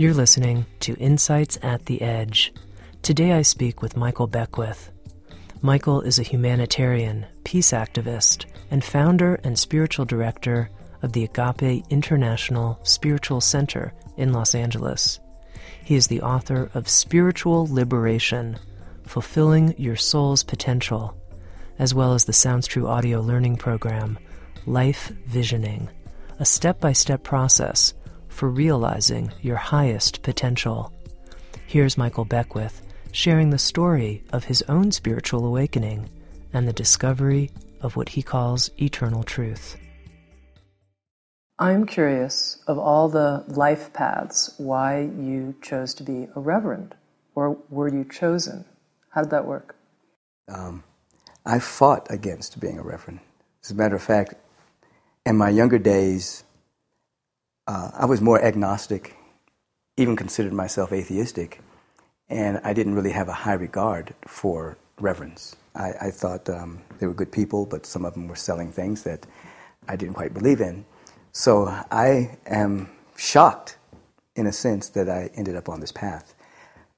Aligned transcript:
You're 0.00 0.14
listening 0.14 0.64
to 0.80 0.96
Insights 0.96 1.58
at 1.60 1.84
the 1.84 2.00
Edge. 2.00 2.54
Today 3.02 3.32
I 3.32 3.42
speak 3.42 3.82
with 3.82 3.98
Michael 3.98 4.26
Beckwith. 4.26 4.90
Michael 5.60 6.00
is 6.00 6.18
a 6.18 6.22
humanitarian, 6.22 7.26
peace 7.44 7.72
activist, 7.72 8.46
and 8.70 8.82
founder 8.82 9.34
and 9.44 9.58
spiritual 9.58 10.06
director 10.06 10.70
of 11.02 11.12
the 11.12 11.24
Agape 11.24 11.84
International 11.90 12.80
Spiritual 12.82 13.42
Center 13.42 13.92
in 14.16 14.32
Los 14.32 14.54
Angeles. 14.54 15.20
He 15.84 15.96
is 15.96 16.06
the 16.06 16.22
author 16.22 16.70
of 16.72 16.88
Spiritual 16.88 17.66
Liberation 17.66 18.58
Fulfilling 19.04 19.74
Your 19.76 19.96
Soul's 19.96 20.42
Potential, 20.42 21.14
as 21.78 21.92
well 21.92 22.14
as 22.14 22.24
the 22.24 22.32
Sounds 22.32 22.66
True 22.66 22.86
audio 22.86 23.20
learning 23.20 23.58
program, 23.58 24.18
Life 24.64 25.12
Visioning, 25.26 25.90
a 26.38 26.46
step 26.46 26.80
by 26.80 26.94
step 26.94 27.22
process 27.22 27.92
for 28.40 28.48
realizing 28.48 29.30
your 29.42 29.58
highest 29.58 30.22
potential. 30.22 30.90
Here's 31.66 31.98
Michael 31.98 32.24
Beckwith 32.24 32.80
sharing 33.12 33.50
the 33.50 33.58
story 33.58 34.24
of 34.32 34.44
his 34.44 34.62
own 34.62 34.90
spiritual 34.92 35.44
awakening 35.44 36.08
and 36.54 36.66
the 36.66 36.72
discovery 36.72 37.50
of 37.82 37.96
what 37.96 38.08
he 38.08 38.22
calls 38.22 38.70
eternal 38.80 39.22
truth. 39.24 39.76
I'm 41.58 41.84
curious 41.84 42.62
of 42.66 42.78
all 42.78 43.10
the 43.10 43.44
life 43.46 43.92
paths 43.92 44.54
why 44.56 45.00
you 45.00 45.54
chose 45.60 45.92
to 45.96 46.02
be 46.02 46.26
a 46.34 46.40
reverend, 46.40 46.94
or 47.34 47.58
were 47.68 47.88
you 47.88 48.04
chosen? 48.04 48.64
How 49.10 49.20
did 49.20 49.32
that 49.32 49.44
work? 49.44 49.76
Um, 50.48 50.82
I 51.44 51.58
fought 51.58 52.06
against 52.08 52.58
being 52.58 52.78
a 52.78 52.82
reverend. 52.82 53.20
As 53.62 53.70
a 53.70 53.74
matter 53.74 53.96
of 53.96 54.02
fact, 54.02 54.32
in 55.26 55.36
my 55.36 55.50
younger 55.50 55.78
days, 55.78 56.44
uh, 57.70 57.88
I 57.94 58.04
was 58.04 58.20
more 58.20 58.42
agnostic, 58.42 59.14
even 59.96 60.16
considered 60.16 60.52
myself 60.52 60.92
atheistic, 60.92 61.60
and 62.28 62.60
I 62.64 62.72
didn't 62.72 62.96
really 62.96 63.12
have 63.12 63.28
a 63.28 63.32
high 63.32 63.52
regard 63.52 64.12
for 64.26 64.76
reverends. 64.98 65.54
I, 65.76 65.92
I 66.00 66.10
thought 66.10 66.50
um, 66.50 66.82
they 66.98 67.06
were 67.06 67.14
good 67.14 67.30
people, 67.30 67.66
but 67.66 67.86
some 67.86 68.04
of 68.04 68.14
them 68.14 68.26
were 68.26 68.34
selling 68.34 68.72
things 68.72 69.04
that 69.04 69.24
I 69.86 69.94
didn't 69.94 70.14
quite 70.14 70.34
believe 70.34 70.60
in. 70.60 70.84
So 71.30 71.68
I 71.92 72.38
am 72.44 72.90
shocked, 73.16 73.78
in 74.34 74.48
a 74.48 74.52
sense, 74.52 74.88
that 74.88 75.08
I 75.08 75.30
ended 75.36 75.54
up 75.54 75.68
on 75.68 75.78
this 75.78 75.92
path. 75.92 76.34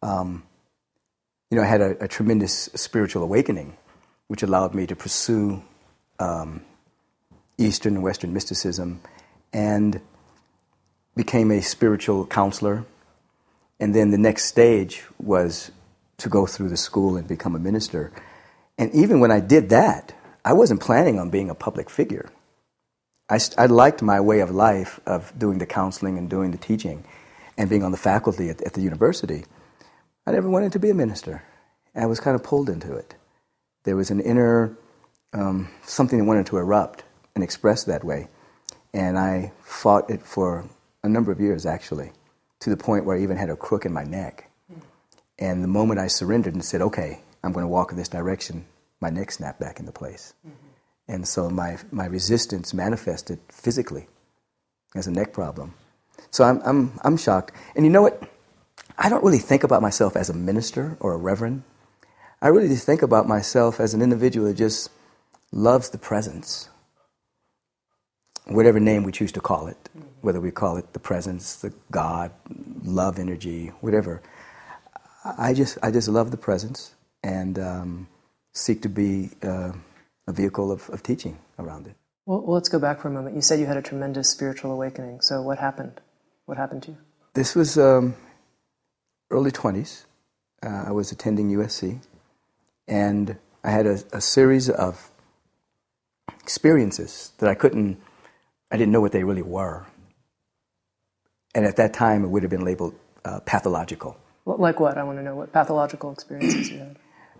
Um, 0.01 0.43
you 1.51 1.57
know, 1.59 1.65
I 1.65 1.67
had 1.67 1.83
a, 1.83 2.05
a, 2.05 2.09
tremendous 2.09 2.71
spiritual 2.75 3.23
awakening, 3.23 3.77
which 4.29 4.43
allowed 4.43 4.75
me 4.75 4.87
to 4.87 4.97
pursue 4.97 5.63
um, 6.19 6.63
Eastern 7.59 7.97
and 7.97 8.03
Western 8.03 8.33
mysticism 8.33 9.03
and 9.53 10.01
became 11.17 11.51
a 11.51 11.61
spiritual 11.61 12.27
counselor. 12.27 12.85
And 13.81 13.95
then 13.95 14.11
the 14.11 14.19
next 14.19 14.45
stage 14.45 15.03
was 15.19 15.71
to 16.19 16.29
go 16.29 16.47
through 16.47 16.69
the 16.69 16.77
school 16.77 17.17
and 17.17 17.27
become 17.27 17.55
a 17.55 17.59
minister. 17.59 18.13
And 18.79 18.95
even 18.95 19.21
when 19.21 19.31
I 19.31 19.41
did 19.41 19.71
that, 19.71 20.15
I 20.45 20.53
wasn't 20.53 20.81
planning 20.81 21.19
on 21.19 21.31
being 21.31 21.51
a 21.51 21.55
public 21.55 21.91
figure. 21.91 22.31
I, 23.29 23.39
I 23.59 23.67
liked 23.67 24.03
my 24.03 24.21
way 24.21 24.41
of 24.41 24.51
life 24.51 25.01
of 25.07 25.33
doing 25.39 25.59
the 25.59 25.67
counseling 25.67 26.19
and 26.19 26.29
doing 26.29 26.51
the 26.51 26.59
teaching 26.59 27.05
and 27.57 27.69
being 27.69 27.83
on 27.83 27.93
the 27.93 27.99
faculty 27.99 28.49
at, 28.51 28.63
at 28.63 28.75
the 28.75 28.83
university. 28.83 29.45
I 30.27 30.33
never 30.33 30.49
wanted 30.49 30.73
to 30.73 30.79
be 30.79 30.91
a 30.91 30.95
minister. 30.95 31.43
I 31.95 32.07
was 32.07 32.21
kind 32.21 32.35
of 32.35 32.43
pulled 32.43 32.71
into 32.71 32.95
it. 32.95 33.15
There 33.85 33.97
was 33.97 34.11
an 34.11 34.21
inner 34.21 34.77
um, 35.33 35.69
something 35.85 36.19
that 36.19 36.25
wanted 36.25 36.47
to 36.47 36.59
erupt 36.59 37.05
and 37.35 37.43
express 37.43 37.85
that 37.85 38.05
way. 38.05 38.29
And 38.93 39.19
I 39.19 39.53
fought 39.63 40.11
it 40.11 40.23
for 40.23 40.65
a 41.03 41.09
number 41.09 41.33
of 41.33 41.41
years, 41.41 41.67
actually, 41.67 42.13
to 42.61 42.71
the 42.71 42.77
point 42.77 43.05
where 43.05 43.17
I 43.17 43.23
even 43.23 43.37
had 43.37 43.51
a 43.51 43.57
crook 43.57 43.85
in 43.85 43.93
my 43.93 44.05
neck. 44.05 44.51
And 45.39 45.65
the 45.65 45.69
moment 45.69 45.99
I 45.99 46.07
surrendered 46.07 46.55
and 46.55 46.65
said, 46.65 46.81
okay, 46.81 47.21
I'm 47.43 47.53
going 47.53 47.65
to 47.65 47.69
walk 47.69 47.91
in 47.91 47.99
this 47.99 48.09
direction, 48.09 48.65
my 49.01 49.11
neck 49.11 49.33
snapped 49.33 49.59
back 49.59 49.81
into 49.81 49.91
place. 49.91 50.35
Mm-hmm. 50.47 51.13
And 51.13 51.27
so 51.27 51.51
my, 51.51 51.79
my 51.91 52.07
resistance 52.07 52.73
manifested 52.73 53.41
physically 53.49 54.07
as 54.95 55.07
a 55.09 55.11
neck 55.11 55.33
problem. 55.33 55.75
So 56.31 56.45
I'm, 56.45 56.63
I'm, 56.65 57.01
I'm 57.03 57.17
shocked. 57.17 57.53
And 57.75 57.85
you 57.85 57.91
know 57.91 58.03
what? 58.03 58.23
I 58.97 59.09
don't 59.09 59.25
really 59.25 59.39
think 59.39 59.65
about 59.65 59.83
myself 59.83 60.15
as 60.15 60.31
a 60.31 60.35
minister 60.35 60.97
or 61.01 61.15
a 61.15 61.17
reverend. 61.17 61.65
I 62.41 62.49
really 62.49 62.69
just 62.69 62.87
think 62.87 63.03
about 63.03 63.27
myself 63.27 63.81
as 63.81 63.95
an 63.95 64.03
individual 64.03 64.47
that 64.47 64.55
just 64.55 64.91
loves 65.51 65.91
the 65.91 65.99
presence 65.99 66.69
whatever 68.47 68.81
name 68.81 69.05
we 69.05 69.13
choose 69.13 69.33
to 69.33 69.41
call 69.41 69.67
it, 69.67 69.89
whether 70.23 70.41
we 70.41 70.51
call 70.51 70.77
it 70.77 70.93
the 70.93 70.99
presence, 70.99 71.57
the 71.57 71.73
God, 71.91 72.33
love 72.85 73.19
energy, 73.19 73.69
whatever. 73.81 74.23
I 75.25 75.53
just, 75.53 75.79
I 75.83 75.91
just 75.91 76.09
love 76.09 76.31
the 76.31 76.37
presence 76.37 76.95
and 77.23 77.59
um, 77.59 78.09
seek 78.53 78.83
to 78.83 78.89
be 78.89 79.31
uh, 79.43 79.73
a 80.27 80.33
vehicle 80.33 80.73
of, 80.73 80.89
of 80.91 81.03
teaching 81.03 81.39
around 81.59 81.87
it. 81.87 81.95
Well, 82.27 82.45
let's 82.47 82.69
go 82.69 82.79
back 82.79 83.01
for 83.01 83.09
a 83.09 83.11
moment. 83.11 83.35
You 83.35 83.43
said 83.43 83.59
you 83.61 83.67
had 83.67 83.77
a 83.77 83.83
tremendous 83.83 84.31
spiritual 84.31 84.73
awakening. 84.73 85.21
So, 85.21 85.43
what 85.43 85.59
happened? 85.59 86.01
What 86.47 86.57
happened 86.57 86.85
to 86.85 86.93
you? 86.93 86.99
This 87.35 87.55
was 87.55 87.77
um, 87.77 88.15
early 89.31 89.51
20s. 89.51 90.05
Uh, 90.65 90.85
I 90.87 90.93
was 90.93 91.11
attending 91.11 91.51
USC, 91.51 92.01
and 92.87 93.37
I 93.65 93.71
had 93.71 93.87
a, 93.87 93.99
a 94.13 94.21
series 94.21 94.71
of 94.71 95.11
experiences 96.41 97.33
that 97.39 97.49
I 97.49 97.55
couldn't 97.55 98.01
I 98.73 98.79
didn't 98.79 98.93
know 98.93 99.03
what 99.03 99.13
they 99.13 99.23
really 99.23 99.43
were. 99.43 99.85
And 101.55 101.67
at 101.67 101.77
that 101.77 101.93
time, 101.93 102.25
it 102.25 102.29
would 102.29 102.43
have 102.43 102.51
been 102.51 102.65
labeled 102.65 102.95
uh, 103.25 103.41
pathological. 103.41 104.17
Like 104.45 104.81
what? 104.81 104.99
I 104.99 105.03
want 105.05 105.19
to 105.19 105.23
know 105.23 105.37
what 105.37 105.53
pathological 105.53 106.13
experiences 106.13 106.71
you 106.71 106.79
had. 106.79 106.97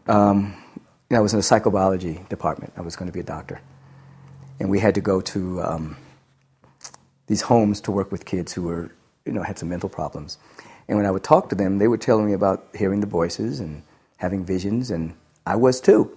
Um, 0.07 0.55
I 1.11 1.21
was 1.21 1.33
in 1.33 1.39
the 1.39 1.45
psychobiology 1.45 2.29
department. 2.29 2.73
I 2.77 2.81
was 2.81 2.97
going 2.97 3.09
to 3.09 3.13
be 3.13 3.21
a 3.21 3.25
doctor. 3.25 3.61
And 4.61 4.71
we 4.71 4.79
had 4.79 4.95
to 4.95 5.01
go 5.01 5.21
to 5.21 5.63
um, 5.63 5.97
these 7.27 7.43
homes 7.43 7.81
to 7.83 7.93
work 7.93 8.13
with 8.13 8.25
kids 8.25 8.53
who 8.53 8.63
were, 8.63 8.93
you 9.25 9.33
know, 9.33 9.43
had 9.43 9.59
some 9.59 9.69
mental 9.69 9.89
problems. 9.89 10.39
And 10.89 10.97
when 10.97 11.07
I 11.07 11.11
would 11.11 11.25
talk 11.25 11.49
to 11.51 11.55
them, 11.55 11.79
they 11.79 11.89
would 11.89 12.01
tell 12.01 12.21
me 12.21 12.33
about 12.33 12.69
hearing 12.75 13.01
the 13.01 13.07
voices 13.07 13.61
and 13.61 13.83
having 14.19 14.45
visions, 14.45 14.91
and 14.91 15.15
I 15.47 15.57
was 15.57 15.81
too. 15.81 16.17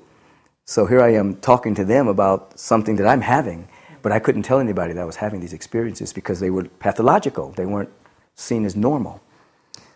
So 0.65 0.85
here 0.85 1.01
I 1.01 1.13
am 1.13 1.37
talking 1.37 1.75
to 1.75 1.85
them 1.85 2.07
about 2.07 2.59
something 2.59 2.95
that 2.97 3.07
I'm 3.07 3.21
having, 3.21 3.67
but 4.05 4.11
I 4.11 4.19
couldn't 4.19 4.43
tell 4.43 4.59
anybody 4.59 4.93
that 4.93 5.01
I 5.01 5.03
was 5.03 5.15
having 5.15 5.39
these 5.39 5.51
experiences 5.51 6.13
because 6.13 6.39
they 6.39 6.51
were 6.51 6.65
pathological. 6.65 7.53
They 7.53 7.65
weren't 7.65 7.89
seen 8.35 8.63
as 8.63 8.75
normal. 8.75 9.19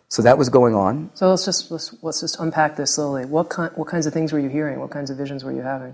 So 0.08 0.24
that 0.24 0.36
was 0.36 0.50
going 0.50 0.74
on. 0.74 1.12
So 1.14 1.30
let's 1.30 1.46
just 1.46 1.70
let's, 1.70 1.96
let's 2.02 2.22
just 2.22 2.40
unpack 2.40 2.75
this 2.75 2.96
slowly. 2.96 3.28
What 3.28 3.52
kind, 3.52 3.72
what 3.75 3.88
kinds 3.88 4.08
of 4.08 4.14
things 4.14 4.34
were 4.34 4.40
you 4.40 4.50
hearing? 4.50 4.80
What 4.80 4.90
kinds 4.90 5.12
of 5.12 5.18
visions 5.18 5.44
were 5.44 5.52
you 5.52 5.62
having? 5.62 5.94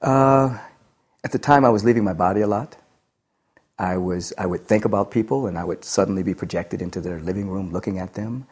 Uh, 0.00 0.58
at 1.22 1.32
the 1.32 1.38
time, 1.38 1.66
I 1.66 1.68
was 1.68 1.84
leaving 1.84 2.04
my 2.04 2.14
body 2.14 2.40
a 2.40 2.46
lot. 2.46 2.74
I 3.78 3.98
was 3.98 4.32
I 4.38 4.46
would 4.46 4.66
think 4.66 4.86
about 4.86 5.10
people, 5.10 5.46
and 5.46 5.58
I 5.58 5.64
would 5.64 5.84
suddenly 5.84 6.22
be 6.22 6.32
projected 6.32 6.80
into 6.80 7.02
their 7.02 7.20
living 7.20 7.50
room, 7.50 7.70
looking 7.70 7.98
at 7.98 8.14
them. 8.14 8.46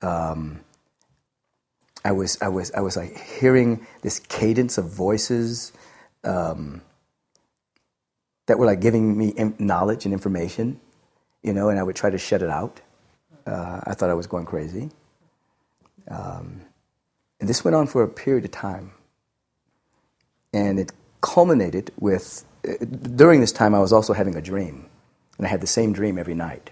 Um, 0.00 0.60
I 2.02 2.12
was 2.12 2.38
I 2.40 2.48
was 2.48 2.72
I 2.72 2.80
was 2.80 2.96
like 2.96 3.20
hearing 3.20 3.86
this 4.00 4.20
cadence 4.20 4.78
of 4.78 4.86
voices. 4.88 5.70
Um, 6.24 6.80
that 8.48 8.58
were 8.58 8.66
like 8.66 8.80
giving 8.80 9.16
me 9.16 9.34
knowledge 9.58 10.06
and 10.06 10.12
information, 10.12 10.80
you 11.42 11.52
know, 11.52 11.68
and 11.68 11.78
I 11.78 11.82
would 11.82 11.96
try 11.96 12.08
to 12.08 12.18
shut 12.18 12.42
it 12.42 12.48
out. 12.48 12.80
Uh, 13.46 13.80
I 13.84 13.92
thought 13.92 14.08
I 14.08 14.14
was 14.14 14.26
going 14.26 14.46
crazy. 14.46 14.90
Um, 16.10 16.62
and 17.40 17.48
this 17.48 17.62
went 17.62 17.74
on 17.74 17.86
for 17.86 18.02
a 18.02 18.08
period 18.08 18.46
of 18.46 18.50
time. 18.50 18.92
And 20.54 20.80
it 20.80 20.92
culminated 21.20 21.92
with, 22.00 22.46
uh, 22.66 22.82
during 22.82 23.42
this 23.42 23.52
time, 23.52 23.74
I 23.74 23.80
was 23.80 23.92
also 23.92 24.14
having 24.14 24.34
a 24.34 24.40
dream. 24.40 24.86
And 25.36 25.46
I 25.46 25.50
had 25.50 25.60
the 25.60 25.66
same 25.66 25.92
dream 25.92 26.18
every 26.18 26.34
night. 26.34 26.70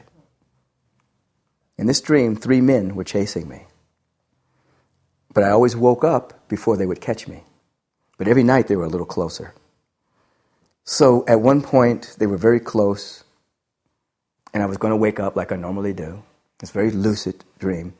In 1.76 1.86
this 1.86 2.00
dream, 2.00 2.36
three 2.36 2.62
men 2.62 2.94
were 2.94 3.04
chasing 3.04 3.48
me. 3.48 3.66
But 5.34 5.44
I 5.44 5.50
always 5.50 5.76
woke 5.76 6.04
up 6.04 6.48
before 6.48 6.78
they 6.78 6.86
would 6.86 7.02
catch 7.02 7.28
me. 7.28 7.44
But 8.16 8.28
every 8.28 8.42
night 8.42 8.66
they 8.66 8.76
were 8.76 8.86
a 8.86 8.88
little 8.88 9.06
closer. 9.06 9.52
So 10.86 11.24
at 11.26 11.40
one 11.40 11.62
point, 11.62 12.14
they 12.18 12.26
were 12.26 12.36
very 12.36 12.60
close, 12.60 13.24
and 14.54 14.62
I 14.62 14.66
was 14.66 14.78
going 14.78 14.92
to 14.92 14.96
wake 14.96 15.18
up 15.18 15.34
like 15.34 15.50
I 15.50 15.56
normally 15.56 15.92
do. 15.92 16.22
This 16.58 16.70
very 16.70 16.90
lucid 16.90 17.44
dream. 17.58 17.92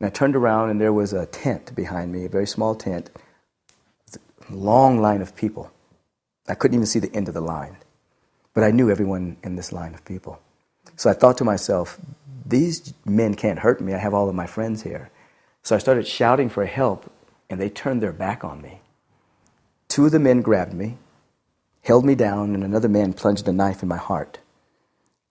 And 0.00 0.06
I 0.06 0.10
turned 0.10 0.34
around 0.34 0.70
and 0.70 0.80
there 0.80 0.92
was 0.92 1.12
a 1.12 1.26
tent 1.26 1.74
behind 1.76 2.12
me, 2.12 2.24
a 2.24 2.28
very 2.28 2.46
small 2.46 2.74
tent, 2.74 3.10
a 4.14 4.52
long 4.52 5.00
line 5.00 5.22
of 5.22 5.36
people. 5.36 5.70
I 6.48 6.54
couldn't 6.54 6.74
even 6.74 6.86
see 6.86 6.98
the 6.98 7.14
end 7.14 7.28
of 7.28 7.34
the 7.34 7.40
line. 7.40 7.76
But 8.54 8.64
I 8.64 8.70
knew 8.70 8.90
everyone 8.90 9.36
in 9.44 9.56
this 9.56 9.72
line 9.72 9.94
of 9.94 10.04
people. 10.04 10.40
So 10.96 11.10
I 11.10 11.12
thought 11.12 11.38
to 11.38 11.44
myself, 11.44 11.98
these 12.46 12.92
men 13.04 13.34
can't 13.34 13.58
hurt 13.58 13.80
me. 13.80 13.94
I 13.94 13.98
have 13.98 14.14
all 14.14 14.28
of 14.28 14.34
my 14.34 14.46
friends 14.46 14.82
here. 14.82 15.10
So 15.62 15.76
I 15.76 15.78
started 15.78 16.06
shouting 16.06 16.48
for 16.48 16.64
help, 16.66 17.10
and 17.48 17.60
they 17.60 17.68
turned 17.68 18.02
their 18.02 18.12
back 18.12 18.44
on 18.44 18.60
me. 18.60 18.80
Two 19.88 20.06
of 20.06 20.12
the 20.12 20.18
men 20.18 20.42
grabbed 20.42 20.74
me, 20.74 20.98
held 21.84 22.04
me 22.04 22.14
down, 22.14 22.54
and 22.54 22.64
another 22.64 22.88
man 22.88 23.12
plunged 23.12 23.46
a 23.46 23.52
knife 23.52 23.82
in 23.82 23.88
my 23.88 23.96
heart. 23.96 24.38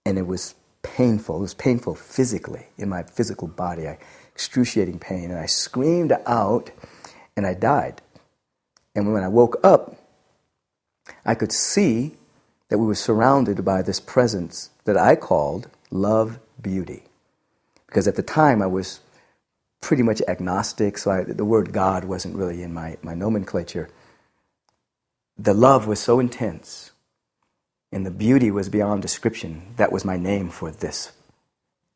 And 0.06 0.16
it 0.16 0.26
was 0.26 0.54
painful. 0.82 1.38
It 1.38 1.40
was 1.40 1.54
painful 1.54 1.94
physically, 1.94 2.66
in 2.78 2.88
my 2.88 3.02
physical 3.02 3.48
body. 3.48 3.88
I, 3.88 3.98
excruciating 4.34 4.98
pain. 4.98 5.30
And 5.30 5.38
I 5.38 5.46
screamed 5.46 6.12
out, 6.26 6.70
and 7.36 7.46
I 7.46 7.54
died. 7.54 8.02
And 8.94 9.12
when 9.12 9.22
I 9.22 9.28
woke 9.28 9.56
up, 9.64 9.96
I 11.26 11.34
could 11.34 11.52
see 11.52 12.16
that 12.68 12.78
we 12.78 12.86
were 12.86 12.94
surrounded 12.94 13.64
by 13.64 13.82
this 13.82 14.00
presence 14.00 14.70
that 14.84 14.96
I 14.96 15.16
called 15.16 15.68
love 15.90 16.38
beauty. 16.60 17.04
Because 17.86 18.08
at 18.08 18.16
the 18.16 18.22
time 18.22 18.62
I 18.62 18.66
was 18.66 19.00
pretty 19.80 20.02
much 20.02 20.22
agnostic, 20.26 20.98
so 20.98 21.10
I, 21.10 21.24
the 21.24 21.44
word 21.44 21.72
God 21.72 22.04
wasn't 22.04 22.36
really 22.36 22.62
in 22.62 22.72
my, 22.72 22.96
my 23.02 23.14
nomenclature. 23.14 23.88
The 25.36 25.54
love 25.54 25.86
was 25.86 26.00
so 26.00 26.20
intense, 26.20 26.92
and 27.90 28.06
the 28.06 28.10
beauty 28.10 28.50
was 28.50 28.68
beyond 28.68 29.02
description. 29.02 29.74
That 29.76 29.92
was 29.92 30.04
my 30.04 30.16
name 30.16 30.50
for 30.50 30.70
this 30.70 31.12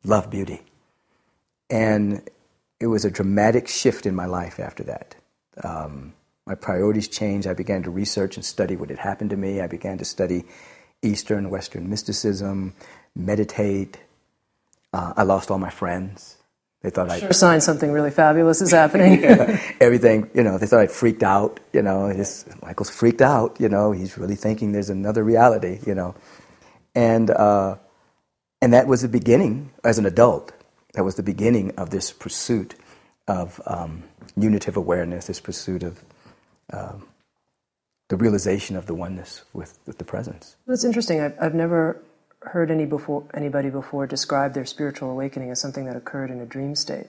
love 0.03 0.29
beauty. 0.29 0.61
And 1.69 2.29
it 2.79 2.87
was 2.87 3.05
a 3.05 3.11
dramatic 3.11 3.67
shift 3.67 4.05
in 4.05 4.15
my 4.15 4.25
life 4.25 4.59
after 4.59 4.83
that. 4.83 5.15
Um, 5.63 6.13
my 6.45 6.55
priorities 6.55 7.07
changed. 7.07 7.47
I 7.47 7.53
began 7.53 7.83
to 7.83 7.91
research 7.91 8.35
and 8.35 8.43
study 8.43 8.75
what 8.75 8.89
had 8.89 8.99
happened 8.99 9.29
to 9.29 9.37
me. 9.37 9.61
I 9.61 9.67
began 9.67 9.97
to 9.99 10.05
study 10.05 10.45
Eastern, 11.01 11.49
Western 11.49 11.89
mysticism, 11.89 12.73
meditate. 13.15 13.99
Uh, 14.91 15.13
I 15.15 15.23
lost 15.23 15.51
all 15.51 15.59
my 15.59 15.69
friends. 15.69 16.38
They 16.81 16.89
thought 16.89 17.09
I 17.09 17.19
sure 17.19 17.33
sign 17.33 17.59
something 17.59 17.91
really 17.91 18.11
fabulous 18.11 18.61
is 18.61 18.71
happening. 18.71 19.21
yeah, 19.23 19.59
everything, 19.81 20.29
you 20.33 20.43
know, 20.43 20.57
they 20.57 20.65
thought 20.65 20.79
I 20.79 20.87
freaked 20.87 21.23
out. 21.23 21.59
You 21.73 21.81
know, 21.81 22.11
just, 22.13 22.47
Michael's 22.61 22.89
freaked 22.89 23.21
out. 23.21 23.57
You 23.59 23.67
know, 23.67 23.91
he's 23.91 24.17
really 24.17 24.35
thinking 24.35 24.71
there's 24.71 24.89
another 24.89 25.23
reality. 25.23 25.79
You 25.85 25.95
know, 25.95 26.15
and 26.95 27.29
uh, 27.31 27.75
and 28.61 28.73
that 28.73 28.87
was 28.87 29.01
the 29.01 29.09
beginning 29.09 29.71
as 29.83 29.97
an 29.99 30.05
adult. 30.05 30.53
That 30.93 31.03
was 31.03 31.15
the 31.15 31.23
beginning 31.23 31.71
of 31.77 31.89
this 31.89 32.11
pursuit 32.11 32.75
of 33.27 33.61
um, 33.65 34.03
unitive 34.37 34.77
awareness. 34.77 35.27
This 35.27 35.41
pursuit 35.41 35.83
of 35.83 36.03
um, 36.71 37.05
the 38.09 38.17
realization 38.17 38.75
of 38.75 38.87
the 38.87 38.93
oneness 38.93 39.43
with, 39.53 39.79
with 39.85 39.97
the 39.97 40.03
presence. 40.03 40.55
That's 40.67 40.83
interesting. 40.83 41.21
I've, 41.21 41.35
I've 41.39 41.53
never 41.53 42.01
heard 42.41 42.71
any 42.71 42.85
before, 42.85 43.25
anybody 43.33 43.69
before 43.69 44.07
describe 44.07 44.53
their 44.53 44.65
spiritual 44.65 45.11
awakening 45.11 45.51
as 45.51 45.59
something 45.59 45.85
that 45.85 45.95
occurred 45.95 46.31
in 46.31 46.39
a 46.39 46.45
dream 46.45 46.75
state. 46.75 47.07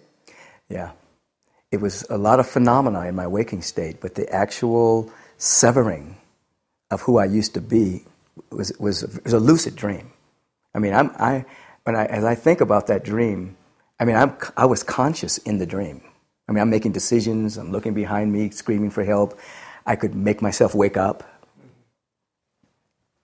Yeah. 0.68 0.92
It 1.70 1.80
was 1.80 2.04
a 2.10 2.18
lot 2.18 2.40
of 2.40 2.48
phenomena 2.48 3.06
in 3.06 3.14
my 3.14 3.26
waking 3.26 3.62
state, 3.62 4.00
but 4.00 4.16
the 4.16 4.28
actual 4.32 5.10
severing 5.38 6.16
of 6.90 7.02
who 7.02 7.18
I 7.18 7.26
used 7.26 7.54
to 7.54 7.60
be 7.60 8.04
was, 8.50 8.72
was, 8.78 9.20
was 9.24 9.32
a 9.32 9.38
lucid 9.38 9.76
dream. 9.76 10.10
I 10.74 10.80
mean, 10.80 10.92
I'm, 10.92 11.10
I, 11.18 11.44
when 11.84 11.94
I, 11.94 12.06
as 12.06 12.24
I 12.24 12.34
think 12.34 12.60
about 12.60 12.88
that 12.88 13.04
dream, 13.04 13.56
I 14.00 14.04
mean, 14.04 14.16
I'm, 14.16 14.36
I 14.56 14.66
was 14.66 14.82
conscious 14.82 15.38
in 15.38 15.58
the 15.58 15.66
dream. 15.66 16.02
I 16.48 16.52
mean, 16.52 16.62
I'm 16.62 16.70
making 16.70 16.92
decisions, 16.92 17.56
I'm 17.56 17.70
looking 17.70 17.94
behind 17.94 18.32
me, 18.32 18.50
screaming 18.50 18.90
for 18.90 19.04
help. 19.04 19.38
I 19.86 19.94
could 19.94 20.14
make 20.14 20.42
myself 20.42 20.74
wake 20.74 20.96
up. 20.96 21.22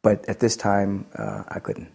But 0.02 0.28
at 0.28 0.38
this 0.38 0.56
time, 0.56 1.06
uh, 1.16 1.42
I 1.48 1.58
couldn't. 1.58 1.90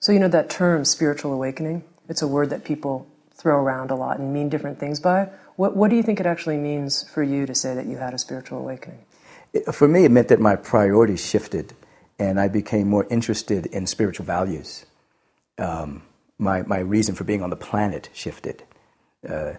So, 0.00 0.12
you 0.12 0.18
know, 0.18 0.28
that 0.28 0.48
term, 0.48 0.84
spiritual 0.86 1.32
awakening, 1.34 1.84
it's 2.08 2.22
a 2.22 2.28
word 2.28 2.50
that 2.50 2.64
people 2.64 3.06
throw 3.34 3.56
around 3.56 3.90
a 3.90 3.94
lot 3.94 4.18
and 4.18 4.32
mean 4.32 4.48
different 4.48 4.78
things 4.78 4.98
by. 4.98 5.28
What, 5.56 5.76
what 5.76 5.90
do 5.90 5.96
you 5.96 6.02
think 6.02 6.20
it 6.20 6.26
actually 6.26 6.56
means 6.56 7.08
for 7.08 7.22
you 7.22 7.44
to 7.44 7.54
say 7.54 7.74
that 7.74 7.84
you 7.84 7.98
had 7.98 8.14
a 8.14 8.18
spiritual 8.18 8.58
awakening? 8.58 9.00
For 9.72 9.86
me, 9.86 10.04
it 10.04 10.10
meant 10.10 10.28
that 10.28 10.40
my 10.40 10.56
priorities 10.56 11.24
shifted 11.24 11.74
and 12.18 12.40
I 12.40 12.48
became 12.48 12.88
more 12.88 13.06
interested 13.10 13.66
in 13.66 13.86
spiritual 13.86 14.24
values. 14.24 14.86
Um, 15.58 16.02
my, 16.38 16.62
my 16.62 16.78
reason 16.78 17.14
for 17.14 17.24
being 17.24 17.42
on 17.42 17.50
the 17.50 17.56
planet 17.56 18.08
shifted. 18.14 18.62
Uh, 19.28 19.54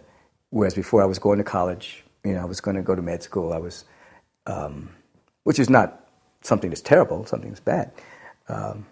whereas 0.50 0.74
before 0.74 1.04
I 1.04 1.06
was 1.06 1.20
going 1.20 1.38
to 1.38 1.44
college, 1.44 2.04
you 2.24 2.34
know, 2.34 2.42
I 2.42 2.46
was 2.46 2.62
going 2.62 2.78
to 2.78 2.84
go 2.84 2.96
to 2.96 3.02
med 3.02 3.22
school. 3.22 3.54
I 3.54 3.58
was, 3.60 3.86
um, 4.48 4.90
which 5.44 5.60
is 5.60 5.70
not 5.70 6.08
something 6.42 6.72
that's 6.72 6.82
terrible, 6.82 7.26
something 7.28 7.50
that's 7.50 7.60
bad. 7.60 7.92
Um, 8.48 8.88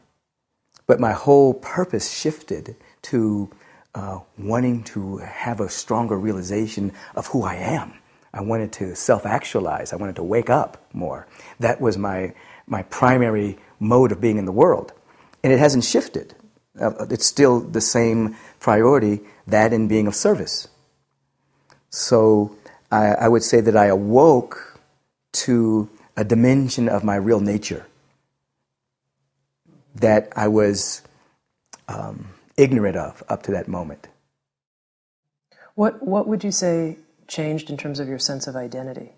but 0.89 0.99
my 0.99 1.11
whole 1.11 1.53
purpose 1.53 2.09
shifted 2.11 2.75
to 3.03 3.47
uh, 3.93 4.17
wanting 4.39 4.83
to 4.83 5.17
have 5.17 5.59
a 5.59 5.69
stronger 5.69 6.17
realization 6.17 6.91
of 7.15 7.27
who 7.27 7.43
I 7.43 7.53
am. 7.53 7.93
I 8.33 8.41
wanted 8.41 8.71
to 8.73 8.95
self 8.95 9.23
actualize. 9.23 9.93
I 9.93 9.97
wanted 9.97 10.15
to 10.15 10.23
wake 10.23 10.49
up 10.49 10.83
more. 10.91 11.27
That 11.59 11.79
was 11.79 11.95
my, 11.95 12.33
my 12.65 12.81
primary 12.81 13.59
mode 13.79 14.11
of 14.11 14.19
being 14.19 14.39
in 14.39 14.45
the 14.45 14.51
world. 14.51 14.91
And 15.43 15.53
it 15.53 15.59
hasn't 15.59 15.83
shifted. 15.83 16.33
Uh, 16.81 17.05
it's 17.11 17.27
still 17.27 17.59
the 17.59 17.81
same 17.81 18.35
priority, 18.59 19.19
that 19.45 19.73
in 19.73 19.87
being 19.87 20.07
of 20.07 20.15
service. 20.15 20.69
So 21.91 22.55
I, 22.91 23.09
I 23.09 23.27
would 23.27 23.43
say 23.43 23.61
that 23.61 23.77
I 23.77 23.85
awoke 23.85 24.81
to 25.33 25.87
a 26.17 26.23
dimension 26.23 26.89
of 26.89 27.03
my 27.03 27.15
real 27.15 27.41
nature 27.41 27.85
that 29.95 30.31
I 30.35 30.47
was 30.47 31.01
um, 31.87 32.29
ignorant 32.57 32.97
of 32.97 33.23
up 33.29 33.43
to 33.43 33.51
that 33.51 33.67
moment. 33.67 34.07
What, 35.75 36.05
what 36.05 36.27
would 36.27 36.43
you 36.43 36.51
say 36.51 36.97
changed 37.27 37.69
in 37.69 37.77
terms 37.77 37.99
of 37.99 38.07
your 38.07 38.19
sense 38.19 38.47
of 38.47 38.55
identity? 38.55 39.13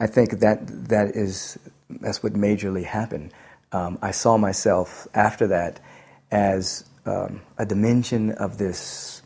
I 0.00 0.06
think 0.06 0.40
that 0.40 0.88
that 0.88 1.14
is 1.14 1.58
that's 2.00 2.22
what 2.22 2.32
majorly 2.32 2.84
happened. 2.84 3.32
Um, 3.72 3.98
I 4.00 4.12
saw 4.12 4.38
myself 4.38 5.06
after 5.14 5.46
that 5.48 5.80
as 6.30 6.84
um, 7.04 7.42
a 7.58 7.66
dimension 7.66 8.32
of 8.32 8.58
this 8.58 9.22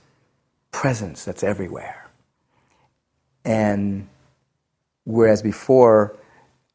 presence 0.72 1.24
that's 1.24 1.44
everywhere. 1.44 2.10
And 3.44 4.08
whereas 5.04 5.42
before 5.42 6.16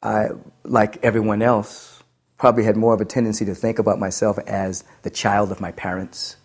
I, 0.02 0.30
like 0.64 1.04
everyone 1.04 1.42
else, 1.42 2.02
probably 2.38 2.64
had 2.64 2.78
more 2.78 2.94
of 2.94 3.02
a 3.02 3.06
tendency 3.06 3.44
to 3.46 3.54
think 3.54 3.80
about 3.80 4.00
myself 4.00 4.40
as 4.40 4.84
the 5.04 5.10
child 5.10 5.52
of 5.52 5.60
my 5.60 5.72
parents, 5.74 6.38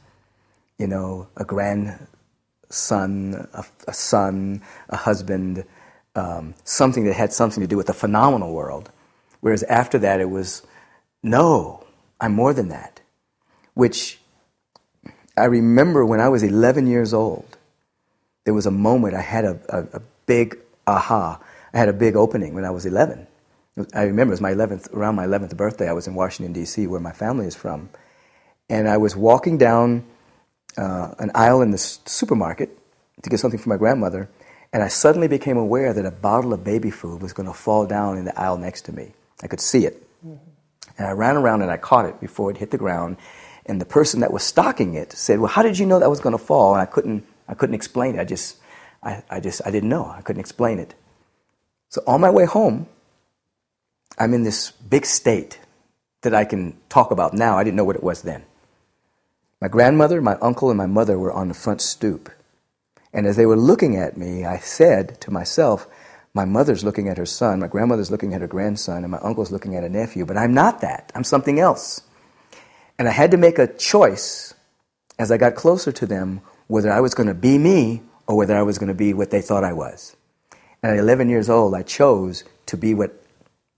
you 0.79 0.89
know, 0.89 1.29
a 1.37 1.45
grandson, 1.45 2.09
a, 3.55 3.65
a 3.87 3.95
son, 3.95 4.61
a 4.89 4.97
husband, 4.97 5.65
um, 6.17 6.55
something 6.65 7.05
that 7.05 7.15
had 7.15 7.33
something 7.33 7.61
to 7.63 7.67
do 7.69 7.77
with 7.77 7.87
the 7.87 7.95
phenomenal 7.95 8.53
world. 8.53 8.91
Whereas 9.41 9.63
after 9.65 9.99
that, 10.01 10.21
it 10.21 10.31
was, 10.31 10.63
no, 11.23 11.87
I'm 12.21 12.35
more 12.35 12.53
than 12.53 12.69
that. 12.69 13.01
Which 13.75 14.19
I 15.37 15.45
remember 15.45 16.05
when 16.05 16.21
I 16.21 16.29
was 16.29 16.43
11 16.43 16.89
years 16.89 17.15
old, 17.15 17.57
there 18.45 18.55
was 18.55 18.67
a 18.67 18.71
moment 18.71 19.15
I 19.15 19.21
had 19.21 19.45
a, 19.45 19.61
a, 19.69 19.99
a 19.99 20.03
big 20.27 20.59
aha. 20.89 21.41
I 21.73 21.79
had 21.79 21.89
a 21.89 21.93
big 21.93 22.17
opening 22.17 22.55
when 22.55 22.65
I 22.65 22.71
was 22.71 22.85
11 22.85 23.29
I 23.93 24.03
remember 24.03 24.33
it 24.33 24.35
was 24.35 24.41
my 24.41 24.53
11th, 24.53 24.93
around 24.93 25.17
my 25.17 25.27
11th 25.27 25.57
birthday. 25.57 25.89
I 25.89 25.93
was 25.93 26.07
in 26.07 26.15
Washington, 26.15 26.53
D.C., 26.53 26.87
where 26.87 27.01
my 27.01 27.13
family 27.13 27.47
is 27.47 27.57
from. 27.57 27.91
And 28.69 28.89
I 28.89 28.97
was 28.97 29.17
walking 29.17 29.59
down 29.59 30.05
uh, 30.79 31.15
an 31.19 31.31
aisle 31.35 31.61
in 31.61 31.71
the 31.71 31.79
supermarket 31.79 32.79
to 33.23 33.31
get 33.31 33.41
something 33.41 33.59
for 33.59 33.69
my 33.69 33.77
grandmother. 33.77 34.29
And 34.73 34.83
I 34.83 34.89
suddenly 34.89 35.29
became 35.29 35.57
aware 35.57 35.93
that 35.93 36.07
a 36.07 36.11
bottle 36.11 36.53
of 36.53 36.63
baby 36.65 36.91
food 36.91 37.23
was 37.23 37.33
going 37.33 37.49
to 37.49 37.55
fall 37.55 37.87
down 37.87 38.17
in 38.17 38.25
the 38.25 38.39
aisle 38.39 38.59
next 38.59 38.83
to 38.87 38.93
me. 38.93 39.13
I 39.43 39.49
could 39.49 39.61
see 39.61 39.87
it. 39.87 40.03
Mm-hmm. 40.25 40.37
And 40.99 41.07
I 41.07 41.11
ran 41.13 41.37
around 41.37 41.63
and 41.63 41.71
I 41.71 41.77
caught 41.77 42.07
it 42.07 42.21
before 42.21 42.51
it 42.51 42.57
hit 42.57 42.71
the 42.71 42.79
ground. 42.79 43.17
And 43.67 43.81
the 43.81 43.87
person 43.87 44.21
that 44.21 44.33
was 44.33 44.45
stocking 44.45 44.95
it 44.95 45.13
said, 45.13 45.41
Well, 45.41 45.51
how 45.51 45.63
did 45.63 45.79
you 45.79 45.87
know 45.87 45.99
that 45.99 46.11
was 46.11 46.21
going 46.21 46.37
to 46.37 46.45
fall? 46.45 46.75
And 46.75 46.83
I 46.83 46.87
couldn't, 46.87 47.27
I 47.49 47.55
couldn't 47.55 47.75
explain 47.75 48.17
it. 48.17 48.21
I 48.21 48.25
just, 48.25 48.59
I, 49.03 49.23
I 49.31 49.41
just, 49.41 49.63
I 49.65 49.71
didn't 49.71 49.89
know. 49.89 50.07
I 50.07 50.23
couldn't 50.23 50.41
explain 50.41 50.79
it. 50.79 50.95
So 51.89 52.03
on 52.07 52.21
my 52.21 52.31
way 52.31 52.45
home, 52.45 52.89
I'm 54.19 54.35
in 54.35 54.45
this 54.45 54.71
big 54.71 55.07
state 55.07 55.59
that 56.23 56.35
I 56.35 56.45
can 56.45 56.77
talk 56.89 57.11
about 57.11 57.35
now. 57.35 57.59
I 57.59 57.65
didn't 57.65 57.77
know 57.77 57.85
what 57.85 57.97
it 57.97 58.03
was 58.03 58.23
then. 58.23 58.45
My 59.61 59.69
grandmother, 59.69 60.21
my 60.21 60.37
uncle, 60.43 60.71
and 60.71 60.79
my 60.79 60.87
mother 60.87 61.19
were 61.19 61.33
on 61.33 61.49
the 61.49 61.55
front 61.55 61.81
stoop. 61.81 62.31
And 63.13 63.27
as 63.27 63.37
they 63.37 63.47
were 63.47 63.57
looking 63.57 63.97
at 63.97 64.17
me, 64.17 64.45
I 64.45 64.59
said 64.59 65.21
to 65.23 65.31
myself, 65.31 65.87
My 66.35 66.45
mother's 66.45 66.85
looking 66.85 67.09
at 67.09 67.17
her 67.17 67.27
son, 67.27 67.61
my 67.61 67.69
grandmother's 67.69 68.11
looking 68.11 68.35
at 68.35 68.41
her 68.41 68.49
grandson, 68.49 69.05
and 69.05 69.11
my 69.11 69.19
uncle's 69.19 69.53
looking 69.53 69.77
at 69.77 69.85
a 69.85 69.89
nephew, 69.89 70.27
but 70.27 70.37
I'm 70.37 70.53
not 70.53 70.81
that. 70.81 71.13
I'm 71.15 71.25
something 71.25 71.61
else. 71.61 72.03
And 72.99 73.09
I 73.09 73.13
had 73.13 73.31
to 73.31 73.37
make 73.37 73.59
a 73.59 73.67
choice 73.67 74.55
as 75.19 75.31
I 75.31 75.37
got 75.37 75.55
closer 75.55 75.93
to 75.93 76.07
them 76.07 76.41
whether 76.67 76.93
I 76.93 77.01
was 77.01 77.15
going 77.15 77.29
to 77.29 77.35
be 77.35 77.57
me 77.59 78.03
or 78.27 78.37
whether 78.37 78.57
I 78.57 78.63
was 78.63 78.79
going 78.79 78.89
to 78.89 78.95
be 78.95 79.15
what 79.15 79.31
they 79.31 79.41
thought 79.41 79.65
I 79.65 79.73
was. 79.73 80.17
And 80.83 80.93
at 80.93 80.99
11 80.99 81.29
years 81.29 81.49
old, 81.49 81.75
I 81.75 81.83
chose 81.83 82.45
to 82.67 82.77
be 82.77 82.95
what 82.95 83.24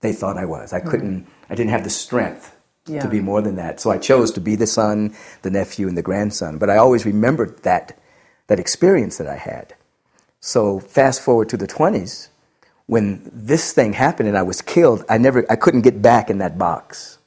they 0.01 0.13
thought 0.13 0.37
I 0.37 0.45
was. 0.45 0.73
I 0.73 0.79
couldn't, 0.79 1.27
I 1.49 1.55
didn't 1.55 1.71
have 1.71 1.83
the 1.83 1.89
strength 1.89 2.55
Yeah. 2.85 3.01
to 3.01 3.09
be 3.09 3.19
more 3.19 3.41
than 3.41 3.55
that. 3.55 3.79
So 3.79 3.91
I 3.91 3.97
chose 3.97 4.31
to 4.33 4.41
be 4.41 4.55
the 4.55 4.67
son, 4.67 5.13
the 5.41 5.49
nephew, 5.49 5.87
and 5.87 5.97
the 5.97 6.01
grandson. 6.03 6.57
But 6.57 6.69
I 6.69 6.77
always 6.77 7.05
remembered 7.05 7.63
that, 7.63 7.97
that 8.47 8.59
experience 8.59 9.17
that 9.17 9.27
I 9.27 9.35
had. 9.37 9.75
So 10.39 10.79
fast 10.79 11.21
forward 11.21 11.49
to 11.49 11.57
the 11.57 11.67
20s, 11.67 12.29
when 12.85 13.29
this 13.33 13.73
thing 13.73 13.93
happened 13.93 14.29
and 14.29 14.37
I 14.37 14.43
was 14.43 14.61
killed, 14.61 15.03
I 15.09 15.17
never, 15.17 15.45
I 15.49 15.55
couldn't 15.57 15.81
get 15.81 16.01
back 16.01 16.29
in 16.29 16.37
that 16.37 16.57
box. 16.57 17.17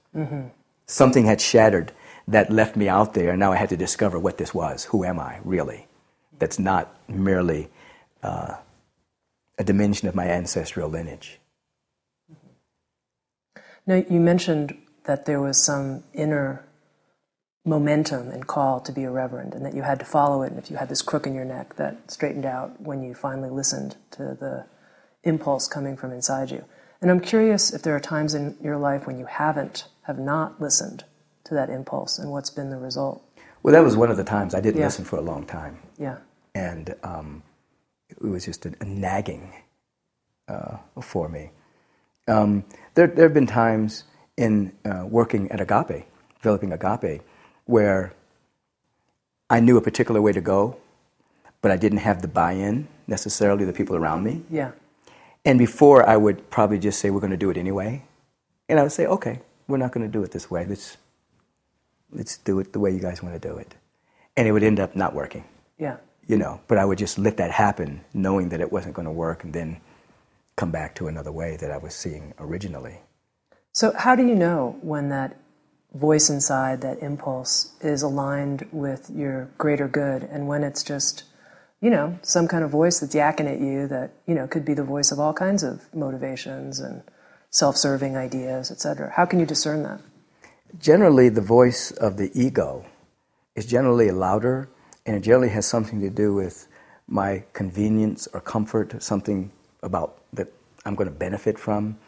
Something 0.86 1.26
had 1.26 1.40
shattered 1.40 1.92
that 2.26 2.50
left 2.50 2.76
me 2.76 2.88
out 2.88 3.14
there, 3.14 3.30
and 3.30 3.38
now 3.40 3.52
I 3.52 3.56
had 3.56 3.68
to 3.70 3.76
discover 3.76 4.18
what 4.18 4.38
this 4.38 4.54
was. 4.54 4.84
Who 4.86 5.04
am 5.04 5.18
I, 5.20 5.38
really? 5.44 5.86
That's 6.38 6.58
not 6.58 6.94
merely 7.08 7.68
uh, 8.22 8.54
a 9.58 9.64
dimension 9.64 10.08
of 10.08 10.14
my 10.14 10.26
ancestral 10.28 10.88
lineage. 10.88 11.38
Now, 13.90 14.04
you 14.08 14.20
mentioned 14.20 14.78
that 15.06 15.26
there 15.26 15.40
was 15.40 15.60
some 15.60 16.04
inner 16.14 16.64
momentum 17.64 18.30
and 18.30 18.46
call 18.46 18.78
to 18.82 18.92
be 18.92 19.02
a 19.02 19.10
reverend, 19.10 19.52
and 19.52 19.66
that 19.66 19.74
you 19.74 19.82
had 19.82 19.98
to 19.98 20.04
follow 20.04 20.42
it. 20.42 20.52
And 20.52 20.60
if 20.60 20.70
you 20.70 20.76
had 20.76 20.88
this 20.88 21.02
crook 21.02 21.26
in 21.26 21.34
your 21.34 21.44
neck, 21.44 21.74
that 21.74 22.08
straightened 22.08 22.46
out 22.46 22.80
when 22.80 23.02
you 23.02 23.14
finally 23.16 23.50
listened 23.50 23.96
to 24.12 24.36
the 24.38 24.64
impulse 25.24 25.66
coming 25.66 25.96
from 25.96 26.12
inside 26.12 26.52
you. 26.52 26.64
And 27.02 27.10
I'm 27.10 27.18
curious 27.18 27.72
if 27.74 27.82
there 27.82 27.96
are 27.96 28.00
times 28.00 28.32
in 28.32 28.56
your 28.62 28.76
life 28.78 29.08
when 29.08 29.18
you 29.18 29.26
haven't, 29.26 29.88
have 30.02 30.20
not 30.20 30.60
listened 30.60 31.02
to 31.46 31.54
that 31.54 31.68
impulse, 31.68 32.16
and 32.16 32.30
what's 32.30 32.50
been 32.50 32.70
the 32.70 32.76
result. 32.76 33.24
Well, 33.64 33.74
that 33.74 33.82
was 33.82 33.96
one 33.96 34.12
of 34.12 34.16
the 34.16 34.22
times 34.22 34.54
I 34.54 34.60
didn't 34.60 34.78
Yeah. 34.78 34.86
listen 34.86 35.04
for 35.04 35.16
a 35.16 35.20
long 35.20 35.46
time. 35.46 35.80
Yeah. 35.98 36.18
and 36.54 36.94
um, 37.02 37.42
it 38.08 38.22
was 38.22 38.44
just 38.44 38.66
a, 38.66 38.72
a 38.80 38.84
nagging 38.84 39.52
uh, 40.46 40.76
for 41.02 41.28
me. 41.28 41.50
Um, 42.28 42.64
there, 42.94 43.06
there 43.06 43.24
have 43.24 43.34
been 43.34 43.46
times 43.46 44.04
in 44.36 44.72
uh, 44.84 45.04
working 45.06 45.50
at 45.52 45.60
Agape, 45.60 46.06
developing 46.42 46.72
Agape, 46.72 47.22
where 47.66 48.12
I 49.48 49.60
knew 49.60 49.76
a 49.76 49.82
particular 49.82 50.20
way 50.22 50.32
to 50.32 50.40
go, 50.40 50.76
but 51.60 51.70
I 51.70 51.76
didn't 51.76 51.98
have 51.98 52.22
the 52.22 52.28
buy-in 52.28 52.88
necessarily 53.06 53.64
of 53.64 53.66
the 53.66 53.72
people 53.72 53.96
around 53.96 54.24
me. 54.24 54.42
Yeah. 54.50 54.72
And 55.44 55.58
before, 55.58 56.08
I 56.08 56.16
would 56.16 56.50
probably 56.50 56.78
just 56.78 57.00
say, 57.00 57.10
"We're 57.10 57.20
going 57.20 57.30
to 57.32 57.36
do 57.36 57.50
it 57.50 57.56
anyway," 57.56 58.02
and 58.68 58.78
I 58.78 58.82
would 58.82 58.92
say, 58.92 59.06
"Okay, 59.06 59.40
we're 59.68 59.78
not 59.78 59.92
going 59.92 60.06
to 60.06 60.12
do 60.12 60.22
it 60.22 60.30
this 60.32 60.50
way. 60.50 60.66
Let's 60.66 60.96
let's 62.12 62.36
do 62.38 62.58
it 62.60 62.72
the 62.72 62.80
way 62.80 62.90
you 62.90 63.00
guys 63.00 63.22
want 63.22 63.40
to 63.40 63.48
do 63.48 63.56
it," 63.56 63.74
and 64.36 64.46
it 64.48 64.52
would 64.52 64.62
end 64.62 64.78
up 64.80 64.94
not 64.96 65.14
working 65.14 65.44
Yeah. 65.78 65.96
you 66.26 66.36
know, 66.36 66.60
but 66.68 66.76
I 66.78 66.84
would 66.84 66.98
just 66.98 67.18
let 67.18 67.36
that 67.38 67.50
happen, 67.50 68.02
knowing 68.14 68.50
that 68.50 68.60
it 68.60 68.70
wasn't 68.70 68.94
going 68.94 69.06
to 69.06 69.12
work, 69.12 69.44
and 69.44 69.52
then 69.52 69.80
come 70.60 70.70
back 70.70 70.94
to 70.94 71.08
another 71.08 71.32
way 71.32 71.56
that 71.56 71.70
I 71.70 71.78
was 71.78 71.94
seeing 71.94 72.34
originally. 72.38 72.98
So, 73.72 73.94
how 73.96 74.14
do 74.14 74.26
you 74.26 74.34
know 74.34 74.76
when 74.82 75.08
that 75.08 75.38
voice 75.94 76.28
inside, 76.28 76.82
that 76.82 76.98
impulse, 77.02 77.74
is 77.80 78.02
aligned 78.02 78.68
with 78.70 79.08
your 79.08 79.48
greater 79.56 79.88
good 79.88 80.22
and 80.24 80.46
when 80.46 80.62
it's 80.62 80.82
just, 80.84 81.24
you 81.80 81.88
know, 81.88 82.18
some 82.20 82.46
kind 82.46 82.62
of 82.62 82.70
voice 82.70 83.00
that's 83.00 83.14
yakking 83.14 83.50
at 83.50 83.58
you 83.58 83.86
that, 83.86 84.10
you 84.26 84.34
know, 84.34 84.46
could 84.46 84.66
be 84.66 84.74
the 84.74 84.84
voice 84.84 85.10
of 85.10 85.18
all 85.18 85.32
kinds 85.32 85.62
of 85.62 85.82
motivations 85.94 86.78
and 86.78 87.02
self 87.48 87.74
serving 87.78 88.18
ideas, 88.18 88.70
etc.? 88.70 89.10
How 89.16 89.24
can 89.24 89.40
you 89.40 89.46
discern 89.46 89.82
that? 89.84 90.02
Generally, 90.78 91.30
the 91.30 91.40
voice 91.58 91.90
of 91.90 92.18
the 92.18 92.30
ego 92.34 92.84
is 93.56 93.64
generally 93.64 94.10
louder, 94.10 94.68
and 95.06 95.16
it 95.16 95.20
generally 95.20 95.48
has 95.48 95.64
something 95.64 96.02
to 96.02 96.10
do 96.10 96.34
with 96.34 96.68
my 97.08 97.44
convenience 97.54 98.28
or 98.34 98.42
comfort, 98.42 99.02
something 99.02 99.50
about 99.82 100.18
that 100.32 100.52
I'm 100.84 100.94
going 100.94 101.08
to 101.08 101.14
benefit 101.14 101.58
from. 101.58 101.98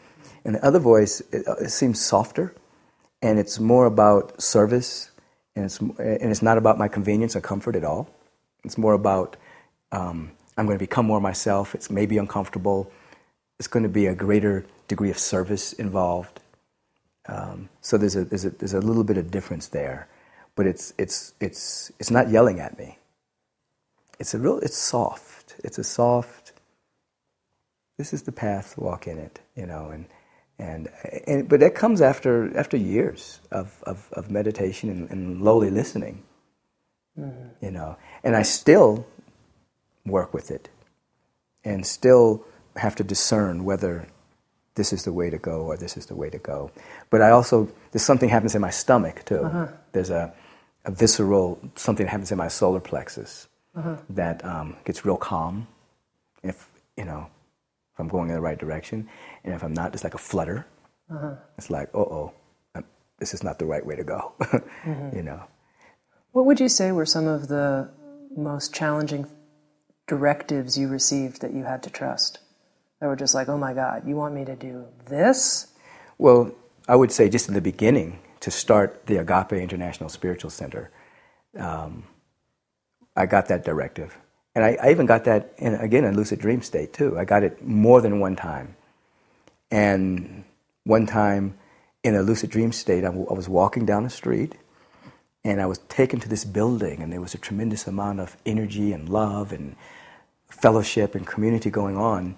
And 0.44 0.54
the 0.54 0.64
other 0.64 0.78
voice, 0.78 1.20
it, 1.32 1.44
it 1.60 1.70
seems 1.70 2.00
softer, 2.00 2.54
and 3.20 3.38
it's 3.38 3.60
more 3.60 3.86
about 3.86 4.42
service, 4.42 5.10
and 5.54 5.64
it's, 5.64 5.78
and 5.78 6.30
it's 6.30 6.42
not 6.42 6.58
about 6.58 6.78
my 6.78 6.88
convenience 6.88 7.36
or 7.36 7.40
comfort 7.40 7.76
at 7.76 7.84
all. 7.84 8.08
It's 8.64 8.78
more 8.78 8.94
about 8.94 9.36
um, 9.92 10.32
I'm 10.56 10.66
going 10.66 10.78
to 10.78 10.82
become 10.82 11.06
more 11.06 11.20
myself. 11.20 11.74
It's 11.74 11.90
maybe 11.90 12.18
uncomfortable. 12.18 12.90
It's 13.58 13.68
going 13.68 13.84
to 13.84 13.88
be 13.88 14.06
a 14.06 14.14
greater 14.14 14.66
degree 14.88 15.10
of 15.10 15.18
service 15.18 15.72
involved. 15.72 16.40
Um, 17.26 17.68
so 17.80 17.96
there's 17.96 18.16
a, 18.16 18.24
there's, 18.24 18.44
a, 18.44 18.50
there's 18.50 18.74
a 18.74 18.80
little 18.80 19.04
bit 19.04 19.16
of 19.16 19.30
difference 19.30 19.68
there, 19.68 20.08
but 20.56 20.66
it's, 20.66 20.92
it's, 20.98 21.34
it's, 21.40 21.92
it's 22.00 22.10
not 22.10 22.30
yelling 22.30 22.58
at 22.58 22.76
me. 22.76 22.98
It's 24.18 24.34
a 24.34 24.38
real, 24.38 24.58
it's 24.58 24.76
soft. 24.76 25.54
It's 25.62 25.78
a 25.78 25.84
soft, 25.84 26.41
this 27.98 28.12
is 28.12 28.22
the 28.22 28.32
path, 28.32 28.76
walk 28.78 29.06
in 29.06 29.18
it, 29.18 29.40
you 29.56 29.66
know, 29.66 29.90
and, 29.90 30.06
and, 30.58 30.88
and 31.26 31.48
but 31.48 31.60
that 31.60 31.74
comes 31.74 32.00
after, 32.00 32.56
after 32.56 32.76
years 32.76 33.40
of, 33.50 33.82
of, 33.84 34.08
of 34.12 34.30
meditation 34.30 34.88
and, 34.90 35.10
and 35.10 35.42
lowly 35.42 35.70
listening, 35.70 36.22
mm-hmm. 37.18 37.48
you 37.64 37.70
know, 37.70 37.96
and 38.24 38.36
I 38.36 38.42
still 38.42 39.06
work 40.06 40.34
with 40.34 40.50
it 40.50 40.68
and 41.64 41.86
still 41.86 42.44
have 42.76 42.96
to 42.96 43.04
discern 43.04 43.64
whether 43.64 44.06
this 44.74 44.92
is 44.92 45.04
the 45.04 45.12
way 45.12 45.30
to 45.30 45.38
go 45.38 45.62
or 45.62 45.76
this 45.76 45.96
is 45.96 46.06
the 46.06 46.16
way 46.16 46.30
to 46.30 46.38
go. 46.38 46.70
But 47.10 47.20
I 47.20 47.30
also, 47.30 47.68
there's 47.90 48.02
something 48.02 48.28
happens 48.28 48.54
in 48.54 48.60
my 48.60 48.70
stomach 48.70 49.24
too. 49.24 49.44
Uh-huh. 49.44 49.68
There's 49.92 50.10
a, 50.10 50.32
a 50.84 50.90
visceral, 50.90 51.60
something 51.76 52.06
happens 52.06 52.32
in 52.32 52.38
my 52.38 52.48
solar 52.48 52.80
plexus 52.80 53.48
uh-huh. 53.76 53.96
that 54.10 54.44
um, 54.44 54.76
gets 54.84 55.04
real 55.04 55.18
calm 55.18 55.66
if, 56.42 56.68
you 56.96 57.04
know, 57.04 57.28
if 57.92 58.00
I'm 58.00 58.08
going 58.08 58.28
in 58.28 58.34
the 58.34 58.40
right 58.40 58.58
direction. 58.58 59.08
And 59.44 59.54
if 59.54 59.62
I'm 59.62 59.72
not, 59.72 59.94
it's 59.94 60.04
like 60.04 60.14
a 60.14 60.18
flutter. 60.18 60.66
It's 61.58 61.70
like, 61.70 61.88
uh 61.94 61.98
oh, 61.98 62.32
this 63.18 63.34
is 63.34 63.42
not 63.42 63.58
the 63.58 63.66
right 63.66 63.84
way 63.84 63.96
to 63.96 64.04
go, 64.04 64.32
you 65.14 65.22
know. 65.22 65.44
What 66.32 66.46
would 66.46 66.58
you 66.58 66.68
say 66.68 66.90
were 66.90 67.06
some 67.06 67.26
of 67.26 67.48
the 67.48 67.90
most 68.34 68.74
challenging 68.74 69.26
directives 70.08 70.78
you 70.78 70.88
received 70.88 71.42
that 71.42 71.52
you 71.52 71.64
had 71.64 71.82
to 71.82 71.90
trust? 71.90 72.38
That 73.00 73.08
were 73.08 73.16
just 73.16 73.34
like, 73.34 73.48
oh 73.48 73.58
my 73.58 73.74
God, 73.74 74.08
you 74.08 74.16
want 74.16 74.34
me 74.34 74.44
to 74.46 74.56
do 74.56 74.86
this? 75.06 75.68
Well, 76.18 76.52
I 76.88 76.96
would 76.96 77.12
say 77.12 77.28
just 77.28 77.48
in 77.48 77.54
the 77.54 77.60
beginning, 77.60 78.18
to 78.40 78.50
start 78.50 79.06
the 79.06 79.18
Agape 79.18 79.52
International 79.52 80.08
Spiritual 80.08 80.50
Center, 80.50 80.90
um, 81.56 82.04
I 83.14 83.26
got 83.26 83.46
that 83.48 83.64
directive. 83.64 84.18
And 84.54 84.64
I, 84.64 84.76
I 84.82 84.90
even 84.90 85.06
got 85.06 85.24
that, 85.24 85.54
in, 85.58 85.74
again, 85.74 86.04
in 86.04 86.16
lucid 86.16 86.40
dream 86.40 86.62
state, 86.62 86.92
too. 86.92 87.18
I 87.18 87.24
got 87.24 87.42
it 87.42 87.64
more 87.64 88.00
than 88.00 88.20
one 88.20 88.36
time. 88.36 88.76
And 89.70 90.44
one 90.84 91.06
time 91.06 91.58
in 92.04 92.14
a 92.14 92.22
lucid 92.22 92.50
dream 92.50 92.72
state, 92.72 93.04
I, 93.04 93.08
w- 93.08 93.26
I 93.30 93.34
was 93.34 93.48
walking 93.48 93.86
down 93.86 94.04
the 94.04 94.10
street 94.10 94.54
and 95.44 95.60
I 95.60 95.66
was 95.66 95.78
taken 95.88 96.20
to 96.20 96.28
this 96.28 96.44
building, 96.44 97.02
and 97.02 97.12
there 97.12 97.20
was 97.20 97.34
a 97.34 97.38
tremendous 97.38 97.86
amount 97.86 98.20
of 98.20 98.36
energy 98.46 98.92
and 98.92 99.08
love 99.08 99.52
and 99.52 99.74
fellowship 100.50 101.14
and 101.14 101.26
community 101.26 101.70
going 101.70 101.96
on. 101.96 102.36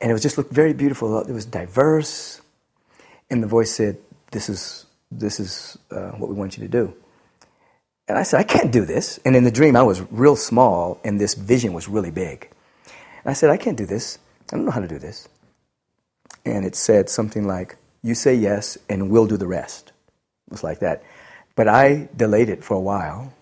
And 0.00 0.10
it 0.10 0.14
was 0.14 0.22
just 0.22 0.38
looked 0.38 0.52
very 0.52 0.72
beautiful. 0.72 1.20
It 1.20 1.32
was 1.32 1.44
diverse. 1.44 2.40
And 3.30 3.42
the 3.42 3.46
voice 3.46 3.70
said, 3.72 3.98
This 4.32 4.48
is, 4.48 4.86
this 5.10 5.38
is 5.38 5.78
uh, 5.90 6.12
what 6.12 6.30
we 6.30 6.34
want 6.36 6.56
you 6.56 6.62
to 6.64 6.68
do. 6.68 6.94
And 8.10 8.18
I 8.18 8.24
said, 8.24 8.40
I 8.40 8.42
can't 8.42 8.72
do 8.72 8.84
this. 8.84 9.20
And 9.24 9.36
in 9.36 9.44
the 9.44 9.52
dream, 9.52 9.76
I 9.76 9.84
was 9.84 10.02
real 10.10 10.34
small, 10.34 11.00
and 11.04 11.20
this 11.20 11.34
vision 11.34 11.72
was 11.72 11.86
really 11.86 12.10
big. 12.10 12.50
And 13.22 13.30
I 13.30 13.34
said, 13.34 13.50
I 13.50 13.56
can't 13.56 13.76
do 13.76 13.86
this. 13.86 14.18
I 14.52 14.56
don't 14.56 14.64
know 14.64 14.72
how 14.72 14.80
to 14.80 14.88
do 14.88 14.98
this. 14.98 15.28
And 16.44 16.64
it 16.64 16.74
said 16.74 17.08
something 17.08 17.46
like, 17.46 17.76
You 18.02 18.16
say 18.16 18.34
yes, 18.34 18.76
and 18.88 19.10
we'll 19.10 19.28
do 19.28 19.36
the 19.36 19.46
rest. 19.46 19.92
It 20.48 20.50
was 20.50 20.64
like 20.64 20.80
that. 20.80 21.04
But 21.54 21.68
I 21.68 22.08
delayed 22.16 22.48
it 22.48 22.64
for 22.64 22.74
a 22.74 22.80
while. 22.80 23.32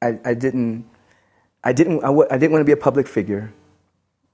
I, 0.00 0.20
I 0.24 0.34
didn't. 0.34 0.84
I 1.64 1.72
didn't. 1.72 2.04
I, 2.04 2.08
w- 2.14 2.28
I 2.30 2.38
didn't 2.38 2.52
want 2.52 2.60
to 2.60 2.66
be 2.66 2.70
a 2.70 2.76
public 2.76 3.08
figure. 3.08 3.52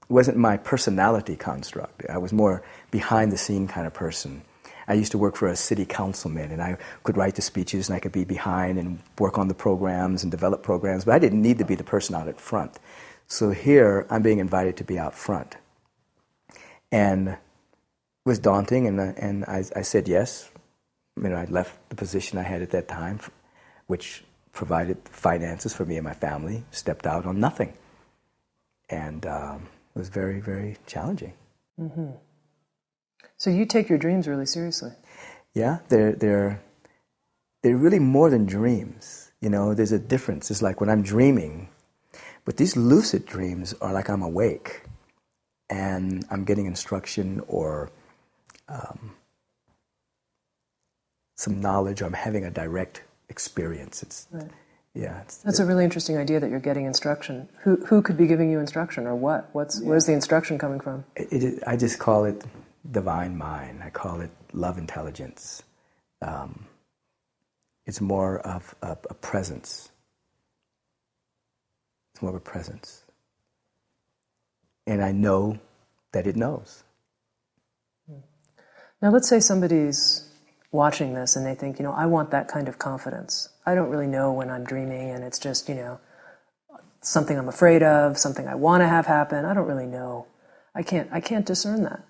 It 0.03 0.13
wasn't 0.13 0.37
my 0.37 0.57
personality 0.57 1.35
construct. 1.35 2.05
I 2.07 2.19
was 2.19 2.31
more 2.31 2.61
behind 2.91 3.31
the 3.31 3.37
scene 3.37 3.67
kind 3.67 3.87
of 3.87 3.93
person. 3.95 4.43
I 4.87 4.93
used 4.93 5.11
to 5.13 5.17
work 5.17 5.35
for 5.35 5.47
a 5.47 5.55
city 5.55 5.85
councilman, 5.85 6.51
and 6.51 6.61
I 6.61 6.77
could 7.03 7.17
write 7.17 7.35
the 7.35 7.41
speeches, 7.41 7.89
and 7.89 7.95
I 7.95 7.99
could 7.99 8.11
be 8.11 8.23
behind 8.23 8.77
and 8.77 8.99
work 9.17 9.37
on 9.37 9.47
the 9.47 9.53
programs 9.53 10.23
and 10.23 10.31
develop 10.31 10.63
programs. 10.63 11.05
But 11.05 11.15
I 11.15 11.19
didn't 11.19 11.41
need 11.41 11.57
to 11.57 11.65
be 11.65 11.75
the 11.75 11.83
person 11.83 12.15
out 12.15 12.27
at 12.27 12.39
front. 12.39 12.77
So 13.27 13.51
here, 13.51 14.05
I'm 14.09 14.21
being 14.21 14.39
invited 14.39 14.77
to 14.77 14.83
be 14.83 14.99
out 14.99 15.15
front, 15.15 15.57
and 16.91 17.29
it 17.29 17.37
was 18.25 18.39
daunting. 18.39 18.87
And 18.87 18.99
and 18.99 19.45
I, 19.45 19.63
I 19.75 19.81
said 19.81 20.07
yes. 20.07 20.49
You 21.17 21.29
know, 21.29 21.37
I 21.37 21.45
left 21.45 21.89
the 21.89 21.95
position 21.95 22.37
I 22.37 22.43
had 22.43 22.61
at 22.61 22.71
that 22.71 22.87
time, 22.87 23.19
which 23.87 24.23
provided 24.51 24.97
finances 25.09 25.73
for 25.73 25.85
me 25.85 25.95
and 25.97 26.03
my 26.03 26.13
family. 26.13 26.63
Stepped 26.71 27.07
out 27.07 27.25
on 27.25 27.39
nothing, 27.39 27.73
and 28.89 29.25
um, 29.25 29.67
it 29.95 29.99
was 29.99 30.09
very, 30.09 30.39
very 30.41 30.77
challenging. 30.85 31.33
So 33.37 33.49
you 33.49 33.65
take 33.65 33.89
your 33.89 33.97
dreams 33.97 34.27
really 34.27 34.45
seriously. 34.45 34.91
Yeah, 35.53 35.79
they're 35.89 36.13
they're 36.13 36.61
they're 37.63 37.77
really 37.77 37.99
more 37.99 38.29
than 38.29 38.45
dreams. 38.45 39.31
You 39.41 39.49
know, 39.49 39.73
there's 39.73 39.91
a 39.91 39.99
difference. 39.99 40.49
It's 40.51 40.61
like 40.61 40.79
when 40.81 40.89
I'm 40.89 41.01
dreaming, 41.01 41.69
but 42.45 42.57
these 42.57 42.75
lucid 42.75 43.25
dreams 43.25 43.73
are 43.81 43.93
like 43.93 44.09
I'm 44.09 44.21
awake 44.21 44.83
and 45.69 46.25
I'm 46.29 46.43
getting 46.43 46.65
instruction 46.65 47.41
or 47.47 47.91
um, 48.69 49.15
some 51.35 51.59
knowledge 51.59 52.01
or 52.01 52.05
I'm 52.05 52.13
having 52.13 52.45
a 52.45 52.51
direct 52.51 53.03
experience. 53.29 54.03
It's, 54.03 54.27
right. 54.31 54.49
yeah. 54.93 55.21
It's, 55.21 55.37
That's 55.37 55.59
a 55.59 55.65
really 55.65 55.83
interesting 55.83 56.17
idea 56.17 56.39
that 56.39 56.49
you're 56.49 56.59
getting 56.59 56.85
instruction. 56.85 57.49
Who, 57.63 57.77
who 57.85 58.01
could 58.01 58.17
be 58.17 58.27
giving 58.27 58.51
you 58.51 58.59
instruction 58.59 59.07
or 59.07 59.15
what? 59.15 59.49
What's, 59.53 59.81
yeah. 59.81 59.87
Where's 59.89 60.05
the 60.05 60.13
instruction 60.13 60.57
coming 60.57 60.79
from? 60.79 61.03
It, 61.15 61.43
it, 61.43 61.63
I 61.67 61.77
just 61.77 61.99
call 61.99 62.25
it 62.25 62.43
divine 62.91 63.37
mind. 63.37 63.81
I 63.83 63.89
call 63.89 64.21
it 64.21 64.31
love 64.53 64.77
intelligence. 64.77 65.63
Um, 66.21 66.65
it's 67.85 68.01
more 68.01 68.39
of 68.39 68.73
a, 68.81 68.97
a 69.09 69.13
presence. 69.13 69.89
It's 72.13 72.21
more 72.21 72.29
of 72.29 72.35
a 72.35 72.39
presence. 72.39 73.03
And 74.87 75.03
I 75.03 75.11
know 75.11 75.59
that 76.11 76.27
it 76.27 76.35
knows. 76.35 76.83
Now, 79.01 79.11
let's 79.11 79.27
say 79.27 79.39
somebody's 79.39 80.27
watching 80.71 81.13
this 81.13 81.35
and 81.35 81.45
they 81.45 81.55
think, 81.55 81.79
you 81.79 81.83
know, 81.83 81.91
I 81.91 82.05
want 82.05 82.31
that 82.31 82.47
kind 82.47 82.67
of 82.67 82.79
confidence. 82.79 83.49
I 83.65 83.75
don't 83.75 83.89
really 83.89 84.07
know 84.07 84.31
when 84.33 84.49
I'm 84.49 84.63
dreaming 84.63 85.11
and 85.11 85.23
it's 85.23 85.39
just, 85.39 85.69
you 85.69 85.75
know, 85.75 85.99
something 87.01 87.37
I'm 87.37 87.49
afraid 87.49 87.83
of, 87.83 88.17
something 88.17 88.47
I 88.47 88.55
want 88.55 88.81
to 88.81 88.87
have 88.87 89.05
happen. 89.05 89.45
I 89.45 89.53
don't 89.53 89.67
really 89.67 89.85
know. 89.85 90.27
I 90.73 90.81
can't, 90.81 91.09
I 91.11 91.19
can't 91.19 91.45
discern 91.45 91.83
that. 91.83 92.03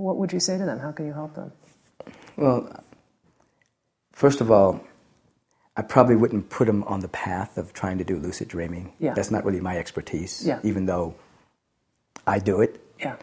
What 0.00 0.16
would 0.16 0.32
you 0.32 0.40
say 0.40 0.56
to 0.56 0.64
them? 0.64 0.78
How 0.78 0.92
can 0.92 1.06
you 1.06 1.12
help 1.12 1.34
them? 1.34 1.52
Well, 2.36 2.82
first 4.12 4.40
of 4.40 4.50
all, 4.50 4.80
I 5.76 5.82
probably 5.82 6.16
wouldn't 6.16 6.48
put 6.48 6.66
them 6.66 6.82
on 6.84 7.00
the 7.00 7.08
path 7.08 7.58
of 7.58 7.72
trying 7.72 7.98
to 7.98 8.04
do 8.04 8.16
lucid 8.16 8.48
dreaming. 8.48 8.92
Yeah. 8.98 9.14
That's 9.14 9.30
not 9.30 9.44
really 9.44 9.60
my 9.60 9.76
expertise. 9.78 10.44
Yeah. 10.44 10.58
Even 10.62 10.86
though 10.86 11.14
I 12.26 12.38
do 12.38 12.60
it. 12.60 12.80
Yeah. 12.98 13.16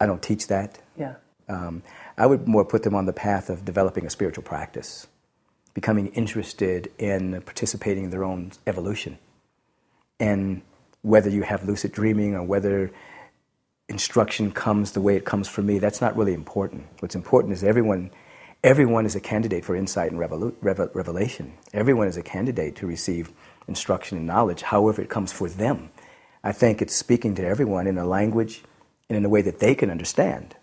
I 0.00 0.06
don't 0.06 0.22
teach 0.22 0.46
that. 0.46 0.80
Yeah. 0.96 1.14
Um, 1.48 1.82
I 2.16 2.26
would 2.26 2.46
more 2.46 2.64
put 2.64 2.82
them 2.82 2.94
on 2.94 3.06
the 3.06 3.12
path 3.12 3.50
of 3.50 3.64
developing 3.64 4.06
a 4.06 4.10
spiritual 4.10 4.44
practice, 4.44 5.06
becoming 5.74 6.08
interested 6.08 6.90
in 6.98 7.40
participating 7.42 8.04
in 8.04 8.10
their 8.10 8.24
own 8.24 8.52
evolution. 8.66 9.18
And 10.18 10.62
whether 11.02 11.28
you 11.28 11.42
have 11.42 11.66
lucid 11.66 11.92
dreaming 11.92 12.34
or 12.34 12.42
whether 12.44 12.92
instruction 13.88 14.52
comes 14.52 14.92
the 14.92 15.00
way 15.00 15.16
it 15.16 15.24
comes 15.24 15.48
for 15.48 15.62
me, 15.62 15.78
that's 15.78 16.00
not 16.00 16.16
really 16.16 16.34
important. 16.34 16.86
What's 17.00 17.14
important 17.14 17.52
is 17.52 17.64
everyone 17.64 18.10
everyone 18.64 19.04
is 19.06 19.16
a 19.16 19.20
candidate 19.20 19.64
for 19.64 19.74
insight 19.74 20.12
and 20.12 20.20
revelu- 20.20 20.54
revelation. 20.94 21.52
Everyone 21.72 22.06
is 22.06 22.16
a 22.16 22.22
candidate 22.22 22.76
to 22.76 22.86
receive 22.86 23.32
instruction 23.66 24.18
and 24.18 24.26
knowledge, 24.26 24.62
however 24.62 25.02
it 25.02 25.08
comes 25.08 25.32
for 25.32 25.48
them. 25.48 25.90
I 26.44 26.52
think 26.52 26.80
it's 26.80 26.94
speaking 26.94 27.34
to 27.36 27.44
everyone 27.44 27.88
in 27.88 27.98
a 27.98 28.06
language 28.06 28.62
and 29.08 29.16
in 29.16 29.24
a 29.24 29.28
way 29.28 29.42
that 29.42 29.58
they 29.58 29.74
can 29.74 29.90
understand. 29.90 30.54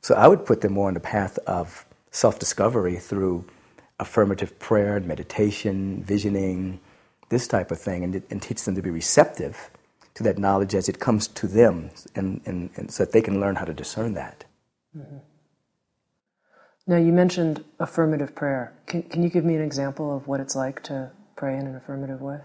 So 0.00 0.14
I 0.14 0.28
would 0.28 0.46
put 0.46 0.62
them 0.62 0.72
more 0.72 0.88
on 0.88 0.94
the 0.94 1.00
path 1.00 1.38
of 1.46 1.84
self 2.10 2.38
discovery 2.38 2.96
through 2.96 3.44
affirmative 3.98 4.58
prayer, 4.58 4.96
and 4.96 5.06
meditation, 5.06 6.02
visioning, 6.02 6.80
this 7.28 7.48
type 7.48 7.70
of 7.70 7.80
thing, 7.80 8.04
and, 8.04 8.22
and, 8.30 8.42
teach 8.42 8.62
them 8.64 8.74
to 8.74 8.82
be 8.82 8.90
receptive 8.90 9.70
to 10.16 10.22
that 10.22 10.38
knowledge 10.38 10.74
as 10.74 10.88
it 10.88 10.98
comes 10.98 11.28
to 11.28 11.46
them, 11.46 11.90
and, 12.14 12.40
and, 12.46 12.70
and 12.76 12.90
so 12.90 13.04
that 13.04 13.12
they 13.12 13.20
can 13.20 13.38
learn 13.38 13.54
how 13.54 13.64
to 13.66 13.74
discern 13.74 14.14
that. 14.14 14.46
Mm-hmm. 14.96 15.18
Now, 16.86 16.96
you 16.96 17.12
mentioned 17.12 17.62
affirmative 17.78 18.34
prayer. 18.34 18.72
Can, 18.86 19.02
can 19.02 19.22
you 19.22 19.28
give 19.28 19.44
me 19.44 19.54
an 19.56 19.62
example 19.62 20.16
of 20.16 20.26
what 20.26 20.40
it's 20.40 20.56
like 20.56 20.82
to 20.84 21.10
pray 21.36 21.58
in 21.58 21.66
an 21.66 21.76
affirmative 21.76 22.22
way? 22.22 22.38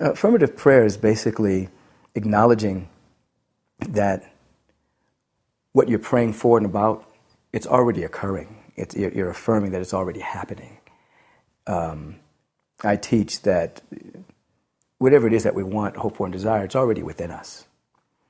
Uh, 0.00 0.12
affirmative 0.12 0.54
prayer 0.54 0.84
is 0.84 0.98
basically 0.98 1.70
acknowledging 2.14 2.88
that 3.88 4.30
what 5.72 5.88
you're 5.88 5.98
praying 5.98 6.34
for 6.34 6.58
and 6.58 6.66
about, 6.66 7.08
it's 7.52 7.66
already 7.66 8.04
occurring. 8.04 8.64
It's, 8.76 8.94
you're, 8.94 9.12
you're, 9.12 9.30
affirming 9.30 9.70
that 9.70 9.80
it's 9.80 9.94
already 9.94 10.20
happening. 10.20 10.78
Um, 11.66 12.16
I 12.82 12.96
teach 12.96 13.42
that 13.42 13.80
whatever 14.98 15.26
it 15.26 15.32
is 15.32 15.42
that 15.42 15.54
we 15.54 15.62
want, 15.62 15.96
hope 15.96 16.16
for, 16.16 16.26
and 16.26 16.32
desire, 16.32 16.64
it's 16.64 16.76
already 16.76 17.02
within 17.02 17.30
us. 17.30 17.66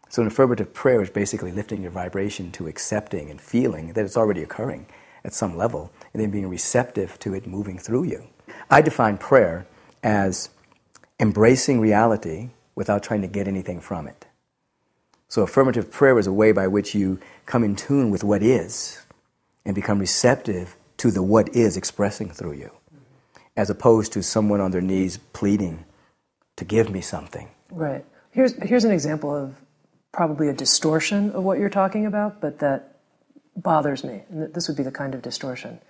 So, 0.09 0.23
an 0.23 0.29
affirmative 0.29 0.73
prayer 0.73 1.03
is 1.03 1.11
basically 1.11 1.53
lifting 1.53 1.83
your 1.83 1.91
vibration 1.91 2.53
to 2.53 2.69
accepting 2.69 3.31
and 3.31 3.41
feeling 3.41 3.95
that 3.95 4.05
it's 4.05 4.17
already 4.17 4.43
occurring 4.43 4.87
at 5.25 5.33
some 5.33 5.57
level, 5.57 5.91
and 6.13 6.23
then 6.23 6.31
being 6.31 6.49
receptive 6.49 7.19
to 7.19 7.35
it 7.35 7.47
moving 7.47 7.79
through 7.79 8.05
you. 8.05 8.27
I 8.71 8.83
define 8.83 9.19
prayer 9.19 9.67
as 10.03 10.51
embracing 11.19 11.81
reality 11.81 12.51
without 12.75 13.03
trying 13.03 13.23
to 13.23 13.27
get 13.27 13.49
anything 13.49 13.81
from 13.81 14.07
it. 14.07 14.27
So, 15.29 15.43
affirmative 15.43 15.91
prayer 15.91 16.19
is 16.19 16.27
a 16.27 16.33
way 16.33 16.53
by 16.53 16.69
which 16.69 16.95
you 16.95 17.19
come 17.47 17.65
in 17.65 17.75
tune 17.75 18.11
with 18.11 18.23
what 18.23 18.43
is 18.43 19.05
and 19.65 19.75
become 19.75 19.99
receptive 19.99 20.77
to 20.99 21.11
the 21.11 21.23
what 21.23 21.49
is 21.57 21.77
expressing 21.77 22.31
through 22.31 22.53
you, 22.53 22.71
as 23.57 23.71
opposed 23.71 24.13
to 24.13 24.23
someone 24.23 24.61
on 24.61 24.71
their 24.71 24.81
knees 24.81 25.19
pleading 25.33 25.85
to 26.57 26.65
give 26.65 26.91
me 26.91 27.01
something. 27.01 27.49
Right. 27.71 28.05
Here's, 28.31 28.53
here's 28.63 28.85
an 28.85 28.93
example 28.93 29.35
of 29.35 29.55
probably 30.13 30.49
a 30.49 30.53
distortion 30.53 31.33
of 31.33 31.43
what 31.43 31.59
you're 31.59 31.71
talking 31.71 32.07
about, 32.07 32.41
but 32.41 32.61
that 32.61 32.99
bothers 33.57 34.05
me. 34.05 34.23
And 34.29 34.53
this 34.55 34.69
would 34.69 34.77
be 34.77 34.83
the 34.83 34.93
kind 34.93 35.15
of 35.15 35.23
distortion. 35.23 35.81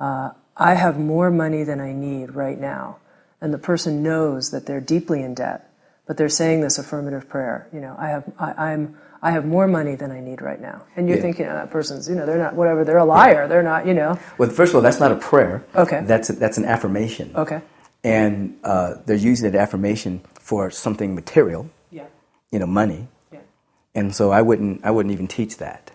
Uh, 0.00 0.30
I 0.56 0.74
have 0.74 0.98
more 0.98 1.30
money 1.30 1.62
than 1.64 1.80
I 1.80 1.92
need 1.92 2.34
right 2.34 2.58
now, 2.58 2.98
and 3.40 3.54
the 3.54 3.58
person 3.58 4.02
knows 4.02 4.50
that 4.50 4.66
they're 4.66 4.80
deeply 4.80 5.22
in 5.22 5.34
debt, 5.34 5.70
but 6.06 6.16
they're 6.16 6.28
saying 6.28 6.60
this 6.60 6.78
affirmative 6.78 7.28
prayer. 7.28 7.68
You 7.72 7.80
know, 7.80 7.94
I 7.98 8.08
have, 8.08 8.32
I, 8.38 8.72
am 8.72 8.96
I 9.22 9.30
have 9.30 9.44
more 9.44 9.68
money 9.68 9.94
than 9.94 10.10
I 10.10 10.20
need 10.20 10.40
right 10.40 10.60
now, 10.60 10.84
and 10.96 11.08
you're 11.08 11.16
yeah. 11.16 11.22
thinking 11.22 11.46
oh, 11.46 11.54
that 11.54 11.70
person's, 11.70 12.08
you 12.08 12.16
know, 12.16 12.26
they're 12.26 12.38
not 12.38 12.54
whatever, 12.54 12.84
they're 12.84 12.98
a 12.98 13.04
liar, 13.04 13.46
they're 13.46 13.62
not, 13.62 13.86
you 13.86 13.94
know. 13.94 14.18
Well, 14.36 14.50
first 14.50 14.70
of 14.70 14.76
all, 14.76 14.82
that's 14.82 15.00
not 15.00 15.12
a 15.12 15.16
prayer. 15.16 15.64
Okay. 15.74 16.02
That's 16.04 16.30
a, 16.30 16.32
that's 16.32 16.58
an 16.58 16.64
affirmation. 16.64 17.32
Okay. 17.34 17.60
And 18.04 18.58
uh, 18.64 18.94
they're 19.06 19.16
using 19.16 19.50
that 19.50 19.58
affirmation 19.58 20.22
for 20.40 20.70
something 20.70 21.14
material. 21.14 21.70
Yeah. 21.90 22.06
You 22.50 22.60
know, 22.60 22.66
money. 22.66 23.08
Yeah. 23.32 23.40
And 23.94 24.14
so 24.14 24.30
I 24.30 24.42
wouldn't, 24.42 24.84
I 24.84 24.90
wouldn't 24.90 25.12
even 25.12 25.28
teach 25.28 25.56
that. 25.58 25.90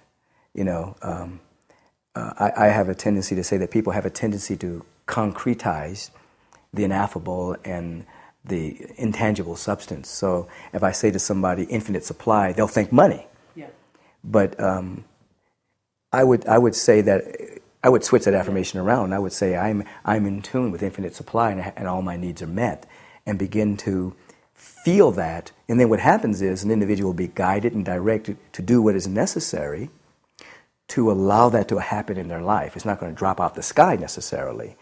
You 0.54 0.64
know, 0.64 0.96
um, 1.02 1.40
uh, 2.16 2.34
I, 2.38 2.66
I, 2.66 2.68
have 2.68 2.90
a 2.90 2.94
tendency 2.94 3.36
to 3.36 3.44
say 3.44 3.58
that 3.58 3.72
people 3.72 3.92
have 3.94 4.06
a 4.06 4.10
tendency 4.12 4.56
to 4.58 4.86
concretize 5.08 6.12
the 6.72 6.84
ineffable 6.84 7.56
and 7.66 8.06
the 8.46 8.86
intangible 8.98 9.56
substance. 9.56 10.10
So 10.10 10.48
if 10.74 10.84
I 10.84 10.92
say 10.92 11.10
to 11.10 11.18
somebody 11.18 11.64
infinite 11.64 12.04
supply, 12.04 12.54
they'll 12.54 12.68
think 12.68 12.92
money. 12.92 13.26
Yeah. 13.56 13.68
But 14.24 14.60
um, 14.60 15.06
I 16.12 16.24
would 16.24 16.46
I 16.46 16.58
would 16.58 16.76
say 16.76 17.02
that 17.02 17.24
I 17.84 17.90
would 17.90 18.04
switch 18.04 18.24
that 18.26 18.34
affirmation 18.34 18.80
around. 18.80 19.14
I 19.14 19.20
would 19.20 19.34
say 19.34 19.58
I'm 19.58 19.84
I'm 20.06 20.26
in 20.26 20.42
tune 20.42 20.72
with 20.72 20.82
infinite 20.82 21.16
supply 21.16 21.52
and, 21.52 21.74
and 21.76 21.88
all 21.88 22.02
my 22.02 22.16
needs 22.16 22.42
are 22.42 22.48
met, 22.48 22.86
and 23.26 23.38
begin 23.38 23.78
to 23.78 24.16
feel 24.54 25.12
that. 25.12 25.52
And 25.68 25.80
then 25.80 25.90
what 25.90 26.00
happens 26.00 26.42
is 26.42 26.64
an 26.64 26.72
individual 26.72 27.10
will 27.10 27.18
be 27.18 27.28
guided 27.28 27.74
and 27.74 27.84
directed 27.84 28.38
to 28.54 28.62
do 28.62 28.82
what 28.82 28.96
is 28.96 29.08
necessary 29.08 29.90
to 30.90 31.12
allow 31.12 31.50
that 31.50 31.68
to 31.70 31.78
happen 31.78 32.18
in 32.18 32.28
their 32.28 32.42
life. 32.42 32.76
It's 32.76 32.86
not 32.86 33.00
going 33.00 33.14
to 33.14 33.18
drop 33.18 33.42
out 33.42 33.56
the 33.56 33.64
sky 33.64 33.96
necessarily. 33.96 34.76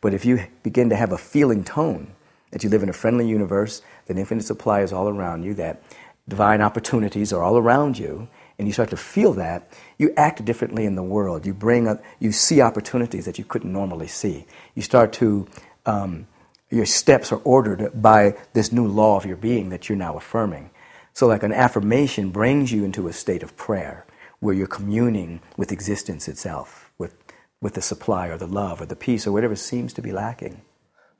But 0.00 0.14
if 0.14 0.24
you 0.24 0.46
begin 0.62 0.88
to 0.90 0.96
have 0.96 1.12
a 1.12 1.18
feeling 1.18 1.64
tone 1.64 2.12
that 2.50 2.64
you 2.64 2.70
live 2.70 2.82
in 2.82 2.88
a 2.88 2.94
friendly 2.94 3.28
universe, 3.28 3.82
that 4.06 4.16
infinite 4.16 4.44
supply 4.44 4.80
is 4.80 4.92
all 4.92 5.08
around 5.08 5.42
you, 5.42 5.54
that 5.54 5.82
divine 6.28 6.60
opportunities 6.60 7.32
are 7.32 7.42
all 7.42 7.58
around 7.58 7.98
you, 7.98 8.28
and 8.58 8.66
you 8.66 8.72
start 8.72 8.90
to 8.90 8.96
feel 8.96 9.32
that, 9.34 9.70
you 9.98 10.12
act 10.16 10.44
differently 10.44 10.84
in 10.84 10.96
the 10.96 11.02
world. 11.02 11.46
You 11.46 11.54
bring 11.54 11.86
up, 11.86 12.02
you 12.18 12.32
see 12.32 12.60
opportunities 12.60 13.24
that 13.24 13.38
you 13.38 13.44
couldn't 13.44 13.72
normally 13.72 14.08
see. 14.08 14.46
You 14.74 14.82
start 14.82 15.12
to, 15.14 15.46
um, 15.86 16.26
your 16.70 16.86
steps 16.86 17.30
are 17.30 17.40
ordered 17.44 18.02
by 18.02 18.36
this 18.54 18.72
new 18.72 18.86
law 18.86 19.16
of 19.16 19.24
your 19.24 19.36
being 19.36 19.68
that 19.70 19.88
you're 19.88 19.96
now 19.96 20.16
affirming. 20.16 20.70
So, 21.14 21.26
like 21.26 21.42
an 21.42 21.52
affirmation 21.52 22.30
brings 22.30 22.72
you 22.72 22.84
into 22.84 23.08
a 23.08 23.12
state 23.12 23.42
of 23.42 23.56
prayer 23.56 24.06
where 24.40 24.54
you're 24.54 24.66
communing 24.66 25.40
with 25.56 25.72
existence 25.72 26.28
itself, 26.28 26.90
with, 26.98 27.16
with 27.60 27.74
the 27.74 27.82
supply 27.82 28.28
or 28.28 28.36
the 28.36 28.46
love 28.46 28.80
or 28.80 28.86
the 28.86 28.96
peace 28.96 29.26
or 29.26 29.32
whatever 29.32 29.56
seems 29.56 29.92
to 29.94 30.02
be 30.02 30.12
lacking. 30.12 30.62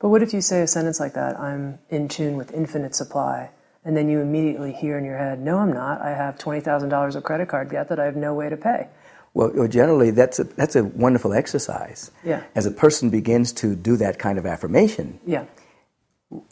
But 0.01 0.11
what 0.11 0.23
if 0.23 0.33
you 0.33 0.41
say 0.41 0.63
a 0.63 0.67
sentence 0.67 1.01
like 1.01 1.15
that, 1.15 1.39
I'm 1.39 1.81
in 1.89 2.09
tune 2.09 2.37
with 2.37 2.55
infinite 2.55 2.95
supply, 2.95 3.51
and 3.85 3.97
then 3.97 4.09
you 4.09 4.21
immediately 4.21 4.73
hear 4.73 4.99
in 4.99 5.05
your 5.05 5.17
head, 5.17 5.41
no, 5.41 5.59
I'm 5.59 5.73
not. 5.73 6.01
I 6.01 6.11
have 6.11 6.37
$20,000 6.39 7.17
of 7.17 7.23
credit 7.23 7.49
card 7.49 7.71
debt 7.71 7.89
that 7.89 7.99
I 7.99 8.05
have 8.05 8.17
no 8.17 8.35
way 8.35 8.49
to 8.49 8.57
pay. 8.57 8.89
Well, 9.35 9.69
generally, 9.69 10.11
that's 10.11 10.39
a, 10.39 10.45
that's 10.45 10.75
a 10.75 10.85
wonderful 10.85 11.33
exercise. 11.33 12.11
Yeah. 12.25 12.43
As 12.55 12.67
a 12.67 12.71
person 12.71 13.11
begins 13.11 13.53
to 13.55 13.77
do 13.77 13.97
that 13.99 14.19
kind 14.19 14.39
of 14.39 14.47
affirmation, 14.47 15.21
yeah. 15.25 15.45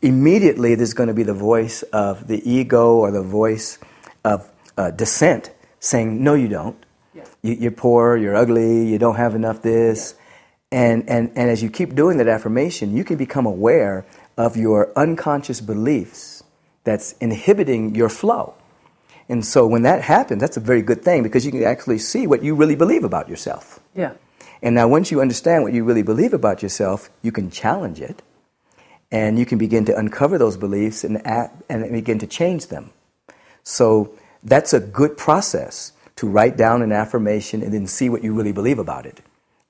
immediately 0.02 0.74
there's 0.74 0.94
going 0.94 1.08
to 1.08 1.14
be 1.14 1.24
the 1.24 1.34
voice 1.34 1.82
of 1.82 2.28
the 2.28 2.48
ego 2.48 2.94
or 2.96 3.10
the 3.10 3.22
voice 3.22 3.78
of 4.24 4.50
uh, 4.76 4.90
dissent 4.90 5.50
saying, 5.80 6.22
No, 6.22 6.34
you 6.34 6.48
don't. 6.48 6.76
Yeah. 7.14 7.24
You, 7.42 7.68
are 7.68 7.72
poor, 7.72 8.16
you're 8.16 8.36
ugly, 8.36 8.86
you 8.86 8.98
don't 8.98 9.16
have 9.16 9.34
enough 9.34 9.62
this. 9.62 10.14
And, 10.70 11.08
and, 11.08 11.30
and 11.34 11.50
as 11.50 11.62
you 11.62 11.70
keep 11.70 11.94
doing 11.94 12.18
that 12.18 12.28
affirmation, 12.28 12.96
you 12.96 13.04
can 13.04 13.16
become 13.16 13.46
aware 13.46 14.04
of 14.36 14.56
your 14.56 14.92
unconscious 14.96 15.60
beliefs 15.60 16.35
that's 16.86 17.12
inhibiting 17.20 17.94
your 17.94 18.08
flow. 18.08 18.54
And 19.28 19.44
so 19.44 19.66
when 19.66 19.82
that 19.82 20.02
happens, 20.02 20.40
that's 20.40 20.56
a 20.56 20.60
very 20.60 20.82
good 20.82 21.02
thing 21.02 21.22
because 21.22 21.44
you 21.44 21.50
can 21.50 21.64
actually 21.64 21.98
see 21.98 22.26
what 22.26 22.42
you 22.42 22.54
really 22.54 22.76
believe 22.76 23.04
about 23.04 23.28
yourself. 23.28 23.80
Yeah. 23.94 24.12
And 24.62 24.74
now, 24.74 24.88
once 24.88 25.10
you 25.10 25.20
understand 25.20 25.64
what 25.64 25.74
you 25.74 25.84
really 25.84 26.02
believe 26.02 26.32
about 26.32 26.62
yourself, 26.62 27.10
you 27.22 27.32
can 27.32 27.50
challenge 27.50 28.00
it 28.00 28.22
and 29.10 29.38
you 29.38 29.44
can 29.44 29.58
begin 29.58 29.84
to 29.84 29.96
uncover 29.96 30.38
those 30.38 30.56
beliefs 30.56 31.04
and, 31.04 31.24
act, 31.26 31.62
and 31.68 31.92
begin 31.92 32.18
to 32.20 32.26
change 32.26 32.68
them. 32.68 32.90
So, 33.64 34.14
that's 34.42 34.72
a 34.72 34.80
good 34.80 35.18
process 35.18 35.92
to 36.16 36.28
write 36.28 36.56
down 36.56 36.80
an 36.80 36.92
affirmation 36.92 37.62
and 37.62 37.74
then 37.74 37.86
see 37.86 38.08
what 38.08 38.24
you 38.24 38.32
really 38.32 38.52
believe 38.52 38.78
about 38.78 39.04
it 39.04 39.20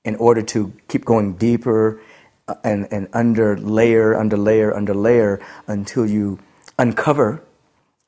in 0.05 0.15
order 0.15 0.41
to 0.41 0.71
keep 0.87 1.03
going 1.03 1.33
deeper 1.33 1.99
uh, 2.47 2.55
and, 2.63 2.87
and 2.91 3.09
under 3.11 3.57
layer, 3.57 4.15
under 4.15 4.37
layer, 4.37 4.73
under 4.73 4.93
layer 4.93 5.41
until 5.67 6.05
you 6.05 6.39
uncover 6.77 7.43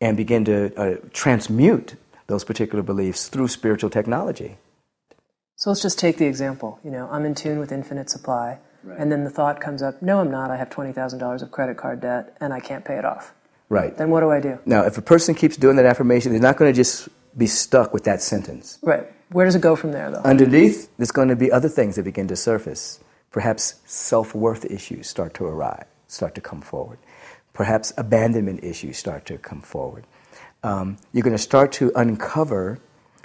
and 0.02 0.16
begin 0.16 0.46
to 0.46 0.74
uh, 0.76 0.98
transmute 1.14 1.96
those 2.28 2.44
particular 2.44 2.84
beliefs 2.84 3.28
through 3.28 3.48
spiritual 3.48 3.90
technology. 3.90 4.58
So 5.56 5.70
let's 5.70 5.82
just 5.82 6.00
take 6.00 6.18
the 6.18 6.26
example. 6.26 6.80
You 6.84 6.92
know, 6.92 7.10
I'm 7.12 7.26
in 7.26 7.36
tune 7.36 7.60
with 7.60 7.72
infinite 7.72 8.10
supply, 8.10 8.60
right. 8.84 8.98
and 8.98 9.12
then 9.12 9.26
the 9.26 9.30
thought 9.30 9.60
comes 9.60 9.82
up, 9.82 10.02
no, 10.02 10.20
I'm 10.20 10.32
not. 10.32 10.52
I 10.52 10.56
have 10.56 10.70
$20,000 10.70 11.42
of 11.42 11.52
credit 11.52 11.76
card 11.76 12.00
debt, 12.00 12.38
and 12.40 12.54
I 12.54 12.62
can't 12.62 12.86
pay 12.86 12.98
it 12.98 13.04
off. 13.04 13.34
Right. 13.68 13.96
Then 13.98 14.10
what 14.10 14.22
do 14.22 14.32
I 14.32 14.40
do? 14.40 14.58
Now, 14.66 14.86
if 14.86 14.98
a 14.98 15.02
person 15.02 15.36
keeps 15.36 15.58
doing 15.58 15.76
that 15.76 15.86
affirmation, 15.86 16.32
they're 16.32 16.42
not 16.42 16.58
going 16.58 16.72
to 16.72 16.76
just 16.76 17.10
be 17.38 17.46
stuck 17.46 17.94
with 17.94 18.04
that 18.06 18.22
sentence. 18.22 18.80
Right. 18.82 19.06
Where 19.32 19.46
does 19.46 19.56
it 19.56 19.62
go 19.62 19.76
from 19.76 19.92
there, 19.92 20.10
though? 20.10 20.22
Underneath, 20.22 20.90
there's 20.98 21.12
going 21.12 21.28
to 21.28 21.36
be 21.36 21.52
other 21.52 21.70
things 21.70 21.96
that 21.98 22.04
begin 22.04 22.28
to 22.30 22.36
surface. 22.36 23.00
Perhaps 23.32 23.76
self 23.86 24.34
worth 24.34 24.66
issues 24.66 25.08
start 25.08 25.36
to 25.36 25.46
arise, 25.46 25.86
start 26.08 26.34
to 26.36 26.42
come 26.42 26.62
forward. 26.62 26.98
Perhaps 27.60 27.92
abandonment 27.98 28.64
issues 28.64 28.98
start 28.98 29.26
to 29.26 29.38
come 29.38 29.60
forward. 29.60 30.06
Um, 30.64 30.96
you're 31.12 31.24
going 31.24 31.36
to 31.36 31.38
start 31.38 31.74
to 31.74 31.92
uncover 31.94 32.80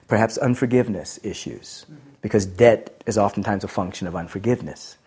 perhaps 0.09 0.38
unforgiveness 0.38 1.20
issues, 1.23 1.87
mm-hmm. 1.88 2.01
because 2.20 2.44
debt 2.44 3.01
is 3.07 3.16
oftentimes 3.16 3.62
a 3.62 3.68
function 3.68 4.09
of 4.09 4.16
unforgiveness. 4.16 4.99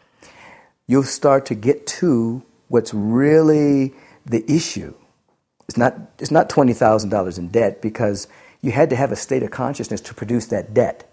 You'll 0.88 1.04
start 1.04 1.46
to 1.48 1.56
get 1.56 1.86
to 2.00 2.42
what's 2.70 2.94
really 2.94 3.94
the 4.26 4.50
issue. 4.50 4.94
It's 5.68 5.76
not, 5.76 5.98
it's 6.20 6.32
not 6.32 6.48
$20,000 6.48 7.38
in 7.38 7.50
debt 7.50 7.82
because 7.82 8.30
you 8.62 8.72
had 8.72 8.90
to 8.92 8.96
have 8.96 9.12
a 9.12 9.18
state 9.18 9.44
of 9.44 9.52
consciousness 9.52 10.00
to 10.00 10.14
produce 10.14 10.46
that 10.46 10.74
debt. 10.74 11.04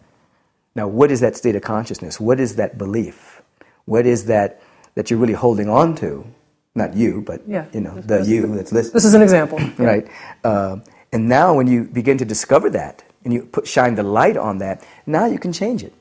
Now, 0.76 0.86
what 0.86 1.10
is 1.10 1.18
that 1.18 1.34
state 1.34 1.56
of 1.56 1.62
consciousness? 1.62 2.20
What 2.20 2.38
is 2.38 2.54
that 2.54 2.78
belief? 2.78 3.42
What 3.86 4.06
is 4.06 4.26
that 4.26 4.62
that 4.94 5.10
you're 5.10 5.18
really 5.18 5.32
holding 5.32 5.68
on 5.68 5.96
to? 5.96 6.32
Not 6.74 6.94
you, 6.94 7.22
but 7.24 7.42
yeah, 7.46 7.66
you 7.72 7.80
know 7.80 7.94
the 8.00 8.24
you 8.24 8.46
that's 8.54 8.72
listening. 8.72 8.94
This 8.94 9.04
is 9.04 9.14
an 9.14 9.22
example, 9.22 9.58
right? 9.78 10.08
Uh, 10.42 10.78
and 11.12 11.28
now, 11.28 11.54
when 11.54 11.68
you 11.68 11.84
begin 11.84 12.18
to 12.18 12.24
discover 12.24 12.68
that 12.70 13.04
and 13.24 13.32
you 13.32 13.44
put, 13.46 13.68
shine 13.68 13.94
the 13.94 14.02
light 14.02 14.36
on 14.36 14.58
that, 14.58 14.84
now 15.06 15.26
you 15.26 15.38
can 15.38 15.52
change 15.52 15.84
it. 15.84 15.92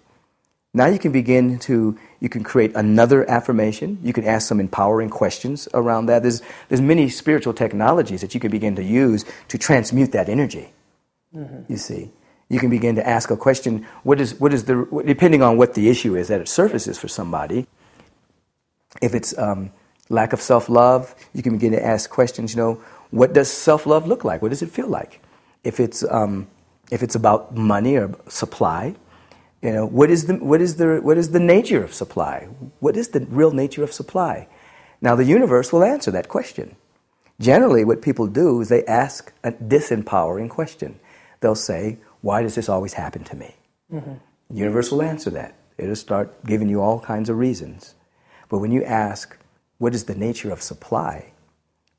Now 0.73 0.87
you 0.87 0.97
can 0.97 1.11
begin 1.11 1.59
to 1.59 1.97
you 2.19 2.29
can 2.29 2.43
create 2.43 2.71
another 2.75 3.29
affirmation. 3.29 3.99
You 4.01 4.11
can 4.11 4.23
ask 4.25 4.47
some 4.47 4.59
empowering 4.59 5.09
questions 5.09 5.67
around 5.73 6.07
that. 6.07 6.23
There's 6.23 6.41
there's 6.69 6.81
many 6.81 7.09
spiritual 7.09 7.53
technologies 7.53 8.21
that 8.21 8.33
you 8.33 8.39
can 8.39 8.49
begin 8.49 8.75
to 8.77 8.83
use 8.83 9.23
to 9.49 9.57
transmute 9.59 10.11
that 10.13 10.29
energy. 10.29 10.73
Mm-hmm. 11.35 11.71
You 11.71 11.77
see, 11.77 12.11
you 12.49 12.59
can 12.59 12.71
begin 12.71 12.95
to 12.95 13.07
ask 13.07 13.29
a 13.29 13.37
question. 13.37 13.85
What 14.01 14.19
is 14.19 14.39
what 14.39 14.51
is 14.51 14.63
the 14.63 15.03
depending 15.05 15.43
on 15.43 15.57
what 15.57 15.75
the 15.75 15.89
issue 15.89 16.15
is 16.15 16.27
that 16.29 16.41
it 16.41 16.47
surfaces 16.47 16.97
for 16.97 17.07
somebody. 17.07 17.67
If 18.99 19.13
it's 19.13 19.37
um, 19.37 19.71
lack 20.13 20.33
of 20.33 20.41
self 20.41 20.69
love, 20.69 21.15
you 21.33 21.43
can 21.43 21.53
begin 21.53 21.71
to 21.73 21.85
ask 21.85 22.09
questions. 22.09 22.53
You 22.53 22.61
know, 22.61 22.81
what 23.11 23.33
does 23.33 23.49
self 23.51 23.85
love 23.85 24.07
look 24.07 24.23
like? 24.23 24.41
What 24.41 24.49
does 24.49 24.61
it 24.61 24.71
feel 24.71 24.87
like? 24.87 25.21
If 25.63 25.79
it's 25.79 26.03
um, 26.09 26.47
if 26.91 27.03
it's 27.03 27.15
about 27.15 27.55
money 27.55 27.95
or 27.97 28.15
supply, 28.27 28.95
you 29.61 29.71
know, 29.71 29.85
what 29.85 30.09
is 30.09 30.25
the 30.27 30.35
what 30.35 30.61
is 30.61 30.75
the 30.77 30.99
what 31.01 31.17
is 31.17 31.31
the 31.31 31.39
nature 31.39 31.83
of 31.83 31.93
supply? 31.93 32.47
What 32.79 32.95
is 32.97 33.09
the 33.09 33.21
real 33.29 33.51
nature 33.51 33.83
of 33.83 33.91
supply? 33.91 34.47
Now, 35.01 35.15
the 35.15 35.25
universe 35.25 35.73
will 35.73 35.83
answer 35.83 36.11
that 36.11 36.29
question. 36.29 36.75
Generally, 37.39 37.83
what 37.83 38.01
people 38.01 38.27
do 38.27 38.61
is 38.61 38.69
they 38.69 38.85
ask 38.85 39.33
a 39.43 39.51
disempowering 39.51 40.49
question 40.49 40.99
they'll 41.43 41.53
say, 41.55 41.99
Why 42.21 42.41
does 42.41 42.55
this 42.55 42.69
always 42.69 42.93
happen 42.93 43.23
to 43.25 43.35
me? 43.35 43.55
Mm-hmm. 43.93 44.13
The 44.49 44.55
universe 44.55 44.91
will 44.91 45.03
answer 45.03 45.29
that. 45.31 45.53
It'll 45.77 45.95
start 45.95 46.43
giving 46.45 46.69
you 46.69 46.81
all 46.81 46.99
kinds 46.99 47.29
of 47.29 47.37
reasons. 47.37 47.93
But 48.49 48.59
when 48.59 48.71
you 48.71 48.83
ask, 48.83 49.37
What 49.83 49.93
is 49.93 50.05
the 50.05 50.15
nature 50.15 50.49
of 50.49 50.61
supply? 50.61 51.33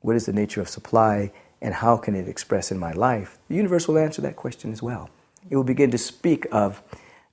What 0.01 0.15
is 0.15 0.25
the 0.25 0.33
nature 0.33 0.59
of 0.59 0.67
supply 0.67 1.31
and 1.61 1.71
how 1.71 1.97
can 1.97 2.15
it 2.15 2.27
express 2.27 2.71
in 2.71 2.79
my 2.79 2.91
life? 2.93 3.37
The 3.47 3.53
universe 3.53 3.87
will 3.87 3.99
answer 3.99 4.23
that 4.23 4.35
question 4.35 4.71
as 4.73 4.81
well. 4.81 5.11
It 5.51 5.55
will 5.55 5.63
begin 5.63 5.91
to 5.91 5.99
speak 5.99 6.47
of 6.51 6.81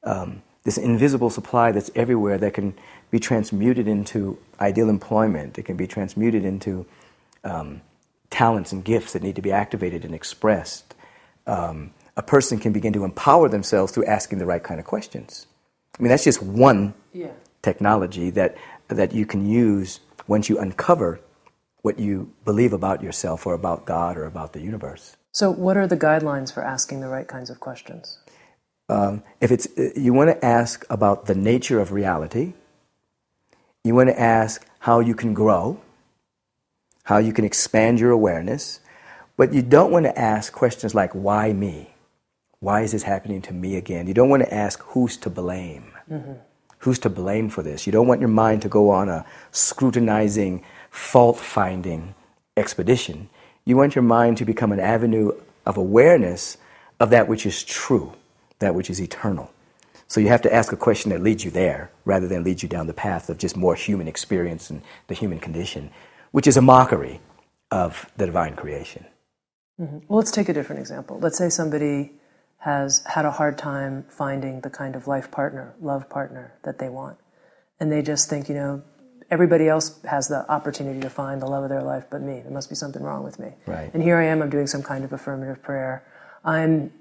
um, 0.04 0.42
this 0.64 0.76
invisible 0.76 1.30
supply 1.30 1.72
that's 1.72 1.90
everywhere 1.94 2.36
that 2.36 2.52
can 2.52 2.74
be 3.10 3.18
transmuted 3.18 3.88
into 3.88 4.36
ideal 4.60 4.90
employment. 4.90 5.56
It 5.56 5.62
can 5.62 5.78
be 5.78 5.86
transmuted 5.86 6.44
into 6.44 6.84
um, 7.44 7.80
talents 8.28 8.72
and 8.72 8.84
gifts 8.84 9.14
that 9.14 9.22
need 9.22 9.36
to 9.36 9.42
be 9.42 9.52
activated 9.52 10.04
and 10.04 10.14
expressed. 10.14 10.94
Um, 11.46 11.94
a 12.14 12.22
person 12.22 12.58
can 12.58 12.74
begin 12.74 12.92
to 12.92 13.04
empower 13.04 13.48
themselves 13.48 13.90
through 13.90 14.04
asking 14.04 14.38
the 14.38 14.44
right 14.44 14.62
kind 14.62 14.78
of 14.78 14.84
questions. 14.84 15.46
I 15.98 16.02
mean, 16.02 16.10
that's 16.10 16.24
just 16.24 16.42
one 16.42 16.92
yeah. 17.14 17.30
technology 17.62 18.28
that, 18.28 18.58
that 18.88 19.14
you 19.14 19.24
can 19.24 19.48
use 19.48 20.00
once 20.26 20.48
you 20.48 20.58
uncover 20.58 21.20
what 21.82 21.98
you 21.98 22.32
believe 22.44 22.72
about 22.72 23.02
yourself 23.02 23.46
or 23.46 23.54
about 23.54 23.84
God 23.84 24.16
or 24.16 24.24
about 24.24 24.52
the 24.52 24.60
universe. 24.60 25.16
So, 25.32 25.50
what 25.50 25.76
are 25.76 25.86
the 25.86 25.96
guidelines 25.96 26.52
for 26.52 26.62
asking 26.62 27.00
the 27.00 27.08
right 27.08 27.26
kinds 27.26 27.50
of 27.50 27.60
questions? 27.60 28.18
Um, 28.88 29.22
if 29.40 29.50
it's, 29.50 29.68
you 29.96 30.12
want 30.12 30.30
to 30.30 30.44
ask 30.44 30.84
about 30.90 31.26
the 31.26 31.34
nature 31.34 31.80
of 31.80 31.92
reality, 31.92 32.52
you 33.84 33.94
want 33.94 34.10
to 34.10 34.20
ask 34.20 34.66
how 34.80 35.00
you 35.00 35.14
can 35.14 35.34
grow, 35.34 35.80
how 37.04 37.18
you 37.18 37.32
can 37.32 37.44
expand 37.44 37.98
your 37.98 38.10
awareness, 38.10 38.80
but 39.36 39.52
you 39.52 39.62
don't 39.62 39.90
want 39.90 40.04
to 40.04 40.18
ask 40.18 40.52
questions 40.52 40.94
like, 40.94 41.12
why 41.12 41.52
me? 41.52 41.94
Why 42.60 42.82
is 42.82 42.92
this 42.92 43.02
happening 43.02 43.42
to 43.42 43.52
me 43.52 43.76
again? 43.76 44.06
You 44.06 44.14
don't 44.14 44.28
want 44.28 44.42
to 44.42 44.54
ask 44.54 44.80
who's 44.82 45.16
to 45.18 45.30
blame. 45.30 45.92
Mm-hmm. 46.10 46.34
Who's 46.82 46.98
to 47.00 47.10
blame 47.10 47.48
for 47.48 47.62
this? 47.62 47.86
You 47.86 47.92
don't 47.92 48.08
want 48.08 48.20
your 48.20 48.28
mind 48.28 48.62
to 48.62 48.68
go 48.68 48.90
on 48.90 49.08
a 49.08 49.24
scrutinizing, 49.52 50.64
fault 50.90 51.38
finding 51.38 52.16
expedition. 52.56 53.28
You 53.64 53.76
want 53.76 53.94
your 53.94 54.02
mind 54.02 54.36
to 54.38 54.44
become 54.44 54.72
an 54.72 54.80
avenue 54.80 55.30
of 55.64 55.76
awareness 55.76 56.58
of 56.98 57.10
that 57.10 57.28
which 57.28 57.46
is 57.46 57.62
true, 57.62 58.12
that 58.58 58.74
which 58.74 58.90
is 58.90 59.00
eternal. 59.00 59.52
So 60.08 60.20
you 60.20 60.26
have 60.28 60.42
to 60.42 60.52
ask 60.52 60.72
a 60.72 60.76
question 60.76 61.10
that 61.12 61.22
leads 61.22 61.44
you 61.44 61.52
there 61.52 61.92
rather 62.04 62.26
than 62.26 62.42
leads 62.42 62.64
you 62.64 62.68
down 62.68 62.88
the 62.88 62.94
path 62.94 63.30
of 63.30 63.38
just 63.38 63.56
more 63.56 63.76
human 63.76 64.08
experience 64.08 64.68
and 64.68 64.82
the 65.06 65.14
human 65.14 65.38
condition, 65.38 65.88
which 66.32 66.48
is 66.48 66.56
a 66.56 66.62
mockery 66.62 67.20
of 67.70 68.10
the 68.16 68.26
divine 68.26 68.56
creation. 68.56 69.06
Mm-hmm. 69.80 69.98
Well, 70.08 70.18
let's 70.18 70.32
take 70.32 70.48
a 70.48 70.52
different 70.52 70.80
example. 70.80 71.20
Let's 71.20 71.38
say 71.38 71.48
somebody 71.48 72.12
has 72.62 73.02
had 73.06 73.24
a 73.24 73.30
hard 73.30 73.58
time 73.58 74.04
finding 74.08 74.60
the 74.60 74.70
kind 74.70 74.94
of 74.94 75.08
life 75.08 75.32
partner, 75.32 75.74
love 75.80 76.08
partner 76.08 76.54
that 76.62 76.78
they 76.78 76.88
want. 76.88 77.18
And 77.80 77.90
they 77.90 78.02
just 78.02 78.30
think, 78.30 78.48
you 78.48 78.54
know, 78.54 78.82
everybody 79.32 79.66
else 79.68 80.00
has 80.04 80.28
the 80.28 80.48
opportunity 80.48 81.00
to 81.00 81.10
find 81.10 81.42
the 81.42 81.46
love 81.46 81.64
of 81.64 81.70
their 81.70 81.82
life 81.82 82.04
but 82.08 82.22
me. 82.22 82.40
There 82.40 82.52
must 82.52 82.68
be 82.68 82.76
something 82.76 83.02
wrong 83.02 83.24
with 83.24 83.40
me. 83.40 83.48
Right. 83.66 83.90
And 83.92 84.00
here 84.00 84.16
I 84.16 84.26
am, 84.26 84.42
I'm 84.42 84.50
doing 84.50 84.68
some 84.68 84.82
kind 84.82 85.04
of 85.04 85.12
affirmative 85.12 85.60
prayer. 85.60 86.06
I'm 86.44 86.92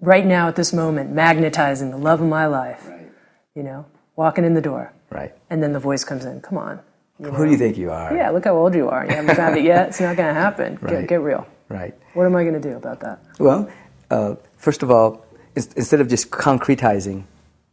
right 0.00 0.24
now 0.24 0.48
at 0.48 0.56
this 0.56 0.72
moment 0.72 1.12
magnetizing 1.12 1.90
the 1.90 1.98
love 1.98 2.22
of 2.22 2.28
my 2.28 2.46
life. 2.46 2.86
Right. 2.88 3.10
You 3.54 3.62
know, 3.62 3.84
walking 4.16 4.46
in 4.46 4.54
the 4.54 4.62
door. 4.62 4.94
Right. 5.10 5.34
And 5.50 5.62
then 5.62 5.74
the 5.74 5.80
voice 5.80 6.02
comes 6.02 6.24
in, 6.24 6.40
come 6.40 6.56
on. 6.56 6.80
You 7.18 7.26
know? 7.26 7.32
Who 7.32 7.44
do 7.44 7.50
you 7.50 7.58
think 7.58 7.76
you 7.76 7.90
are? 7.90 8.16
Yeah, 8.16 8.30
look 8.30 8.44
how 8.44 8.56
old 8.56 8.74
you 8.74 8.88
are. 8.88 9.04
You 9.04 9.14
haven't 9.16 9.36
found 9.36 9.58
it 9.58 9.64
yet. 9.64 9.88
It's 9.88 10.00
not 10.00 10.16
going 10.16 10.34
to 10.34 10.40
happen. 10.40 10.78
Right. 10.80 11.00
Get, 11.00 11.08
get 11.08 11.20
real. 11.20 11.46
Right. 11.68 11.94
What 12.14 12.24
am 12.24 12.34
I 12.36 12.42
going 12.42 12.54
to 12.54 12.60
do 12.60 12.76
about 12.76 13.00
that? 13.00 13.20
Well, 13.38 13.70
uh, 14.14 14.36
first 14.56 14.82
of 14.82 14.90
all, 14.90 15.24
instead 15.56 16.00
of 16.00 16.08
just 16.08 16.30
concretizing 16.30 17.24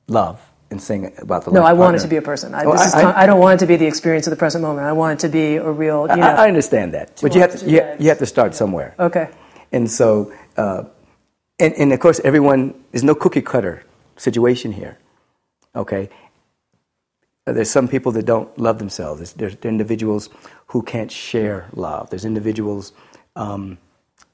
love 0.08 0.40
and 0.72 0.82
saying 0.82 1.14
about 1.18 1.44
the 1.44 1.52
love. 1.52 1.62
no, 1.62 1.64
I 1.64 1.74
want 1.74 1.80
partner, 1.80 1.98
it 1.98 2.02
to 2.02 2.08
be 2.08 2.16
a 2.16 2.22
person. 2.22 2.56
I, 2.56 2.64
oh, 2.64 2.72
I, 2.72 3.02
I, 3.02 3.24
I, 3.24 3.26
don't 3.26 3.40
want 3.40 3.60
it 3.60 3.66
to 3.66 3.68
be 3.68 3.76
the 3.76 3.86
experience 3.86 4.26
of 4.28 4.32
the 4.32 4.38
present 4.38 4.62
moment. 4.64 4.88
I 4.88 4.94
want 4.94 5.20
it 5.20 5.28
to 5.28 5.32
be 5.32 5.58
a 5.58 5.70
real. 5.70 6.08
You 6.10 6.16
know, 6.16 6.24
I, 6.24 6.48
understand 6.48 6.94
that, 6.94 7.20
but 7.22 7.36
you 7.36 7.42
have 7.42 7.60
to 7.60 7.70
you, 7.70 7.82
you, 8.00 8.10
have 8.10 8.20
to 8.20 8.26
start 8.26 8.56
somewhere. 8.56 8.96
Okay. 8.98 9.30
And 9.72 9.90
so, 9.90 10.34
uh, 10.58 10.84
and, 11.60 11.74
and 11.76 11.94
of 11.94 12.00
course, 12.00 12.20
everyone 12.24 12.74
there's 12.92 13.04
no 13.04 13.16
cookie 13.16 13.42
cutter 13.42 13.84
situation 14.18 14.72
here. 14.72 14.98
Okay. 15.76 16.10
There's 17.46 17.72
some 17.72 17.88
people 17.88 18.12
that 18.14 18.26
don't 18.26 18.50
love 18.58 18.78
themselves. 18.78 19.20
There's, 19.20 19.34
there's 19.34 19.56
individuals 19.66 20.30
who 20.68 20.82
can't 20.84 21.12
share 21.12 21.68
love. 21.74 22.10
There's 22.10 22.24
individuals 22.24 22.94
um, 23.36 23.78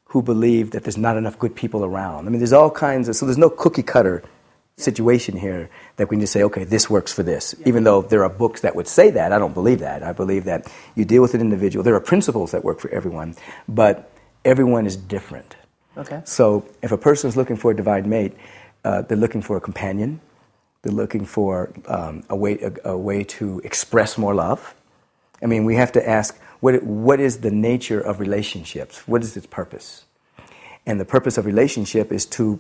who 0.10 0.22
believe 0.22 0.72
that 0.72 0.84
there's 0.84 0.98
not 0.98 1.18
enough 1.18 1.38
good 1.38 1.56
people 1.56 1.84
around. 1.84 2.28
I 2.28 2.30
mean, 2.30 2.40
there's 2.40 2.54
all 2.54 2.72
kinds 2.72 3.10
of, 3.10 3.16
so 3.16 3.26
there's 3.26 3.38
no 3.38 3.50
cookie 3.50 3.84
cutter 3.84 4.24
situation 4.78 5.36
here 5.36 5.70
that 5.96 6.10
we 6.10 6.16
can 6.16 6.22
just 6.22 6.34
say, 6.34 6.44
okay, 6.44 6.64
this 6.64 6.90
works 6.90 7.12
for 7.12 7.24
this. 7.24 7.56
Even 7.66 7.84
though 7.84 8.04
there 8.04 8.24
are 8.24 8.30
books 8.30 8.62
that 8.62 8.76
would 8.76 8.88
say 8.88 9.10
that, 9.10 9.34
I 9.34 9.40
don't 9.40 9.54
believe 9.54 9.80
that. 9.80 10.04
I 10.04 10.14
believe 10.14 10.46
that 10.46 10.72
you 10.96 11.04
deal 11.04 11.22
with 11.22 11.34
an 11.34 11.42
individual. 11.42 11.84
There 11.84 11.96
are 11.96 12.00
principles 12.00 12.52
that 12.52 12.64
work 12.64 12.80
for 12.80 12.90
everyone, 12.92 13.36
but 13.68 14.12
everyone 14.46 14.86
is 14.86 14.96
different. 14.96 15.56
Okay. 15.98 16.22
So 16.26 16.64
if 16.82 16.92
a 16.92 16.98
person 16.98 17.28
is 17.28 17.36
looking 17.36 17.56
for 17.56 17.72
a 17.72 17.76
divine 17.76 18.08
mate, 18.08 18.34
uh, 18.86 19.02
they're 19.02 19.18
looking 19.18 19.42
for 19.42 19.58
a 19.58 19.62
companion. 19.62 20.22
They're 20.84 20.94
looking 20.94 21.26
for 21.26 21.74
um, 21.88 22.24
a, 22.30 22.36
way, 22.36 22.60
a, 22.60 22.92
a 22.92 22.98
way 22.98 23.24
to 23.24 23.60
express 23.64 24.18
more 24.18 24.36
love. 24.36 24.76
I 25.42 25.48
mean, 25.48 25.66
we 25.66 25.76
have 25.76 25.92
to 25.94 26.08
ask 26.08 26.40
what, 26.60 26.84
what 26.84 27.20
is 27.20 27.40
the 27.40 27.52
nature 27.52 28.00
of 28.00 28.20
relationships? 28.20 29.08
What 29.08 29.24
is 29.24 29.38
its 29.38 29.48
purpose? 29.48 30.06
And 30.86 31.00
the 31.00 31.06
purpose 31.06 31.38
of 31.38 31.46
relationship 31.46 32.12
is 32.12 32.26
to 32.28 32.60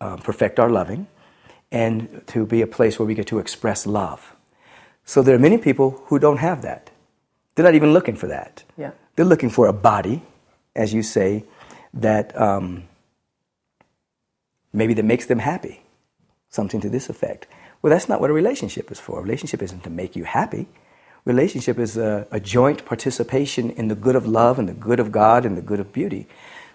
uh, 0.00 0.16
perfect 0.16 0.58
our 0.58 0.68
loving 0.68 1.06
and 1.70 2.22
to 2.28 2.46
be 2.46 2.62
a 2.62 2.66
place 2.66 2.98
where 2.98 3.06
we 3.06 3.14
get 3.14 3.26
to 3.28 3.38
express 3.38 3.86
love. 3.86 4.34
So 5.04 5.22
there 5.22 5.34
are 5.34 5.38
many 5.38 5.58
people 5.58 6.02
who 6.06 6.18
don't 6.18 6.38
have 6.38 6.62
that. 6.62 6.90
They're 7.54 7.64
not 7.64 7.74
even 7.74 7.92
looking 7.92 8.16
for 8.16 8.26
that. 8.28 8.64
Yeah. 8.76 8.92
They're 9.16 9.24
looking 9.26 9.50
for 9.50 9.66
a 9.66 9.72
body, 9.72 10.22
as 10.76 10.92
you 10.92 11.02
say, 11.02 11.44
that 11.94 12.38
um, 12.40 12.84
maybe 14.72 14.94
that 14.94 15.04
makes 15.04 15.26
them 15.26 15.38
happy, 15.38 15.82
something 16.50 16.80
to 16.80 16.88
this 16.88 17.08
effect. 17.08 17.46
Well, 17.80 17.90
that's 17.90 18.08
not 18.08 18.20
what 18.20 18.30
a 18.30 18.32
relationship 18.32 18.90
is 18.90 19.00
for. 19.00 19.18
A 19.18 19.22
relationship 19.22 19.62
isn't 19.62 19.84
to 19.84 19.90
make 19.90 20.14
you 20.16 20.24
happy. 20.24 20.68
Relationship 21.28 21.78
is 21.78 21.98
a, 21.98 22.26
a 22.30 22.40
joint 22.40 22.86
participation 22.86 23.70
in 23.72 23.88
the 23.88 23.94
good 23.94 24.16
of 24.16 24.26
love 24.26 24.58
and 24.58 24.66
the 24.66 24.72
good 24.72 24.98
of 24.98 25.12
God 25.12 25.44
and 25.44 25.58
the 25.58 25.62
good 25.62 25.78
of 25.78 25.92
beauty. 25.92 26.26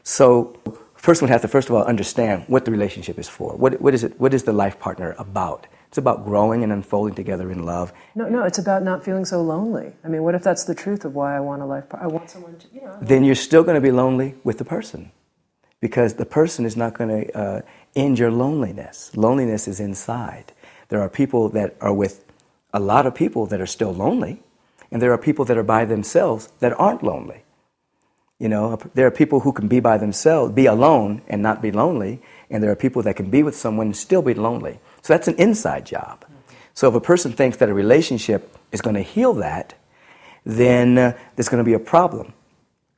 So 0.03 0.55
first 0.93 1.23
one 1.23 1.29
has 1.29 1.41
to 1.41 1.47
first 1.47 1.69
of 1.69 1.75
all 1.75 1.83
understand 1.83 2.45
what 2.47 2.63
the 2.63 2.69
relationship 2.69 3.17
is 3.17 3.27
for. 3.27 3.55
What, 3.55 3.81
what 3.81 3.95
is 3.95 4.03
it? 4.03 4.19
What 4.19 4.31
is 4.31 4.43
the 4.43 4.53
life 4.53 4.79
partner 4.79 5.15
about? 5.17 5.65
It's 5.87 5.97
about 5.97 6.23
growing 6.23 6.63
and 6.63 6.71
unfolding 6.71 7.15
together 7.15 7.51
in 7.51 7.65
love. 7.65 7.93
No, 8.13 8.29
no, 8.29 8.43
it's 8.43 8.59
about 8.59 8.83
not 8.83 9.03
feeling 9.03 9.25
so 9.25 9.41
lonely. 9.41 9.93
I 10.03 10.07
mean, 10.07 10.21
what 10.21 10.35
if 10.35 10.43
that's 10.43 10.65
the 10.65 10.75
truth 10.75 11.03
of 11.03 11.15
why 11.15 11.35
I 11.35 11.39
want 11.39 11.63
a 11.63 11.65
life 11.65 11.89
partner? 11.89 12.07
I 12.07 12.11
want 12.11 12.29
someone 12.29 12.55
to, 12.57 12.67
you 12.71 12.81
know. 12.81 12.97
Then 13.01 13.23
you're 13.23 13.43
still 13.49 13.63
going 13.63 13.75
to 13.75 13.81
be 13.81 13.91
lonely 13.91 14.35
with 14.43 14.59
the 14.59 14.65
person, 14.65 15.11
because 15.81 16.13
the 16.13 16.25
person 16.25 16.65
is 16.65 16.75
not 16.77 16.93
going 16.93 17.09
to 17.09 17.37
uh, 17.37 17.61
end 17.95 18.19
your 18.19 18.31
loneliness. 18.31 19.15
Loneliness 19.15 19.67
is 19.67 19.79
inside. 19.79 20.53
There 20.89 21.01
are 21.01 21.09
people 21.09 21.49
that 21.49 21.75
are 21.81 21.93
with 21.93 22.23
a 22.73 22.79
lot 22.79 23.05
of 23.05 23.13
people 23.13 23.45
that 23.47 23.61
are 23.61 23.67
still 23.67 23.93
lonely, 23.93 24.41
and 24.91 25.01
there 25.01 25.13
are 25.13 25.17
people 25.17 25.45
that 25.45 25.57
are 25.57 25.63
by 25.63 25.85
themselves 25.85 26.49
that 26.59 26.77
aren't 26.79 27.03
lonely. 27.03 27.43
You 28.39 28.49
know, 28.49 28.77
there 28.93 29.07
are 29.07 29.11
people 29.11 29.41
who 29.41 29.53
can 29.53 29.67
be 29.67 29.79
by 29.79 29.97
themselves, 29.97 30.51
be 30.53 30.65
alone, 30.65 31.21
and 31.27 31.41
not 31.41 31.61
be 31.61 31.71
lonely, 31.71 32.21
and 32.49 32.61
there 32.61 32.71
are 32.71 32.75
people 32.75 33.01
that 33.03 33.15
can 33.15 33.29
be 33.29 33.43
with 33.43 33.55
someone 33.55 33.87
and 33.87 33.95
still 33.95 34.21
be 34.21 34.33
lonely. 34.33 34.79
So 35.01 35.13
that's 35.13 35.27
an 35.27 35.35
inside 35.35 35.85
job. 35.85 36.25
So 36.73 36.89
if 36.89 36.95
a 36.95 37.01
person 37.01 37.31
thinks 37.31 37.57
that 37.57 37.69
a 37.69 37.73
relationship 37.73 38.57
is 38.71 38.81
going 38.81 38.95
to 38.95 39.01
heal 39.01 39.33
that, 39.35 39.75
then 40.45 40.97
uh, 40.97 41.17
there's 41.35 41.47
going 41.49 41.63
to 41.63 41.69
be 41.69 41.73
a 41.73 41.79
problem. 41.79 42.33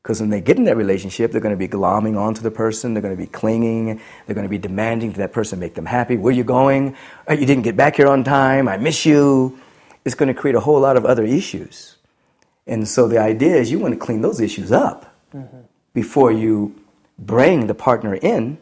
Because 0.01 0.21
when 0.21 0.29
they 0.29 0.39
get 0.39 0.57
in 0.57 0.65
that 0.65 0.77
relationship, 0.77 1.31
they're 1.31 1.41
going 1.41 1.53
to 1.53 1.57
be 1.57 1.67
glomming 1.67 2.17
onto 2.17 2.41
the 2.41 2.51
person, 2.51 2.93
they're 2.93 3.01
going 3.01 3.15
to 3.15 3.21
be 3.21 3.27
clinging, 3.27 3.99
they're 4.25 4.35
going 4.35 4.45
to 4.45 4.49
be 4.49 4.57
demanding 4.57 5.11
that 5.11 5.17
that 5.17 5.33
person 5.33 5.59
make 5.59 5.73
them 5.73 5.85
happy. 5.85 6.15
Where 6.15 6.33
you 6.33 6.43
going? 6.43 6.95
Oh, 7.27 7.33
you 7.33 7.45
didn't 7.45 7.63
get 7.63 7.75
back 7.75 7.95
here 7.95 8.07
on 8.07 8.23
time. 8.23 8.67
I 8.67 8.77
miss 8.77 9.05
you. 9.05 9.59
It's 10.05 10.15
going 10.15 10.27
to 10.27 10.39
create 10.39 10.55
a 10.55 10.59
whole 10.59 10.79
lot 10.79 10.97
of 10.97 11.05
other 11.05 11.23
issues. 11.23 11.97
And 12.67 12.87
so 12.87 13.07
the 13.07 13.19
idea 13.19 13.55
is 13.55 13.71
you 13.71 13.79
want 13.79 13.93
to 13.93 13.99
clean 13.99 14.21
those 14.21 14.39
issues 14.39 14.71
up 14.71 15.13
mm-hmm. 15.33 15.57
before 15.93 16.31
you 16.31 16.75
bring 17.17 17.67
the 17.67 17.75
partner 17.75 18.15
in, 18.15 18.57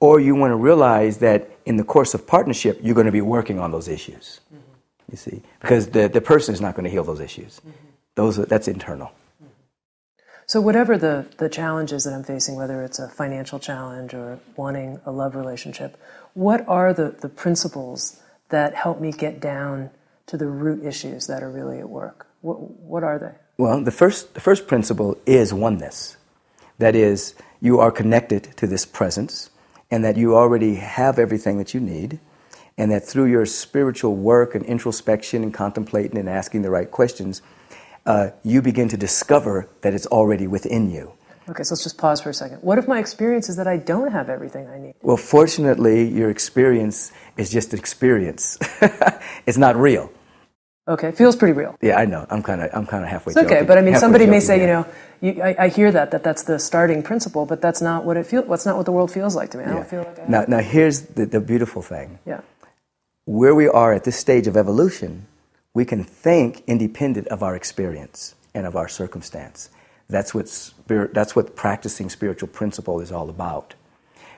or 0.00 0.20
you 0.20 0.34
want 0.34 0.52
to 0.52 0.56
realize 0.56 1.18
that 1.18 1.50
in 1.66 1.76
the 1.76 1.84
course 1.84 2.14
of 2.14 2.26
partnership, 2.26 2.78
you're 2.82 2.94
going 2.94 3.06
to 3.06 3.12
be 3.12 3.20
working 3.20 3.58
on 3.58 3.72
those 3.72 3.88
issues. 3.88 4.40
Mm-hmm. 4.46 4.62
You 5.10 5.16
see, 5.16 5.42
because 5.60 5.88
the, 5.88 6.08
the 6.08 6.20
person 6.20 6.54
is 6.54 6.60
not 6.60 6.74
going 6.74 6.84
to 6.84 6.90
heal 6.90 7.04
those 7.04 7.20
issues. 7.20 7.60
Mm-hmm. 7.60 7.70
Those 8.14 8.38
are, 8.38 8.46
that's 8.46 8.68
internal. 8.68 9.12
So, 10.46 10.62
whatever 10.62 10.96
the, 10.96 11.26
the 11.36 11.50
challenges 11.50 12.04
that 12.04 12.14
I'm 12.14 12.24
facing, 12.24 12.56
whether 12.56 12.82
it's 12.82 12.98
a 12.98 13.08
financial 13.08 13.58
challenge 13.58 14.14
or 14.14 14.38
wanting 14.56 14.98
a 15.04 15.12
love 15.12 15.36
relationship, 15.36 16.00
what 16.32 16.66
are 16.66 16.94
the, 16.94 17.10
the 17.20 17.28
principles 17.28 18.22
that 18.48 18.74
help 18.74 18.98
me 18.98 19.12
get 19.12 19.40
down 19.40 19.90
to 20.28 20.36
the 20.36 20.46
root 20.46 20.84
issues 20.84 21.26
that 21.26 21.42
are 21.42 21.50
really 21.50 21.78
at 21.78 21.88
work? 21.88 22.26
What, 22.40 22.60
what 22.60 23.02
are 23.02 23.18
they? 23.18 23.32
Well, 23.56 23.82
the 23.82 23.90
first, 23.90 24.34
the 24.34 24.40
first 24.40 24.68
principle 24.68 25.18
is 25.26 25.52
oneness. 25.52 26.16
That 26.78 26.94
is, 26.94 27.34
you 27.60 27.80
are 27.80 27.90
connected 27.90 28.56
to 28.56 28.66
this 28.66 28.86
presence, 28.86 29.50
and 29.90 30.04
that 30.04 30.16
you 30.16 30.36
already 30.36 30.76
have 30.76 31.18
everything 31.18 31.58
that 31.58 31.74
you 31.74 31.80
need, 31.80 32.20
and 32.76 32.92
that 32.92 33.04
through 33.04 33.26
your 33.26 33.44
spiritual 33.46 34.14
work 34.14 34.54
and 34.54 34.64
introspection 34.64 35.42
and 35.42 35.52
contemplating 35.52 36.16
and 36.18 36.28
asking 36.28 36.62
the 36.62 36.70
right 36.70 36.90
questions, 36.90 37.42
uh, 38.06 38.30
you 38.44 38.62
begin 38.62 38.88
to 38.88 38.96
discover 38.96 39.68
that 39.80 39.92
it's 39.92 40.06
already 40.06 40.46
within 40.46 40.90
you. 40.90 41.12
Okay, 41.48 41.62
so 41.62 41.72
let's 41.72 41.82
just 41.82 41.96
pause 41.96 42.20
for 42.20 42.30
a 42.30 42.34
second. 42.34 42.58
What 42.58 42.78
if 42.78 42.86
my 42.86 42.98
experience 42.98 43.48
is 43.48 43.56
that 43.56 43.66
I 43.66 43.78
don't 43.78 44.12
have 44.12 44.28
everything 44.28 44.68
I 44.68 44.78
need? 44.78 44.94
Well, 45.00 45.16
fortunately, 45.16 46.06
your 46.06 46.28
experience 46.28 47.10
is 47.38 47.50
just 47.50 47.72
experience. 47.72 48.58
it's 49.46 49.56
not 49.56 49.74
real. 49.74 50.12
Okay, 50.88 51.12
feels 51.12 51.36
pretty 51.36 51.52
real. 51.52 51.76
Yeah, 51.82 51.98
I 51.98 52.06
know. 52.06 52.26
I'm 52.30 52.42
kind 52.42 52.62
of 52.62 52.70
I'm 52.72 52.86
kind 52.86 53.04
of 53.04 53.10
halfway. 53.10 53.32
It's 53.32 53.36
okay, 53.36 53.48
joking. 53.56 53.66
but 53.66 53.76
I 53.78 53.82
mean, 53.82 53.96
somebody 53.96 54.26
may 54.26 54.40
say, 54.40 54.56
yeah. 54.56 54.62
you 54.62 54.66
know, 54.68 54.86
you, 55.20 55.42
I, 55.42 55.64
I, 55.64 55.68
hear 55.68 55.92
that 55.92 56.12
that 56.12 56.24
that's 56.24 56.44
the 56.44 56.58
starting 56.58 57.02
principle, 57.02 57.44
but 57.44 57.60
that's 57.60 57.82
not 57.82 58.06
what 58.06 58.16
it 58.16 58.26
feels. 58.26 58.46
What's 58.46 58.64
not 58.64 58.76
what 58.78 58.86
the 58.86 58.92
world 58.92 59.10
feels 59.12 59.36
like 59.36 59.50
to 59.50 59.58
me. 59.58 59.64
I 59.64 59.68
Yeah. 59.68 59.74
don't 59.74 59.88
feel 59.88 60.02
like 60.04 60.18
I 60.18 60.24
Now, 60.28 60.44
now 60.48 60.60
here's 60.60 61.02
the, 61.02 61.26
the 61.26 61.40
beautiful 61.40 61.82
thing. 61.82 62.18
yeah. 62.24 62.40
Where 63.26 63.54
we 63.54 63.68
are 63.68 63.92
at 63.92 64.04
this 64.04 64.16
stage 64.16 64.46
of 64.46 64.56
evolution, 64.56 65.26
we 65.74 65.84
can 65.84 66.02
think 66.02 66.64
independent 66.66 67.28
of 67.28 67.42
our 67.42 67.54
experience 67.54 68.34
and 68.54 68.66
of 68.66 68.74
our 68.74 68.88
circumstance. 68.88 69.68
That's 70.08 70.34
what 70.34 70.48
spirit, 70.48 71.12
that's 71.12 71.36
what 71.36 71.54
practicing 71.54 72.08
spiritual 72.08 72.48
principle 72.48 73.00
is 73.00 73.12
all 73.12 73.28
about. 73.28 73.74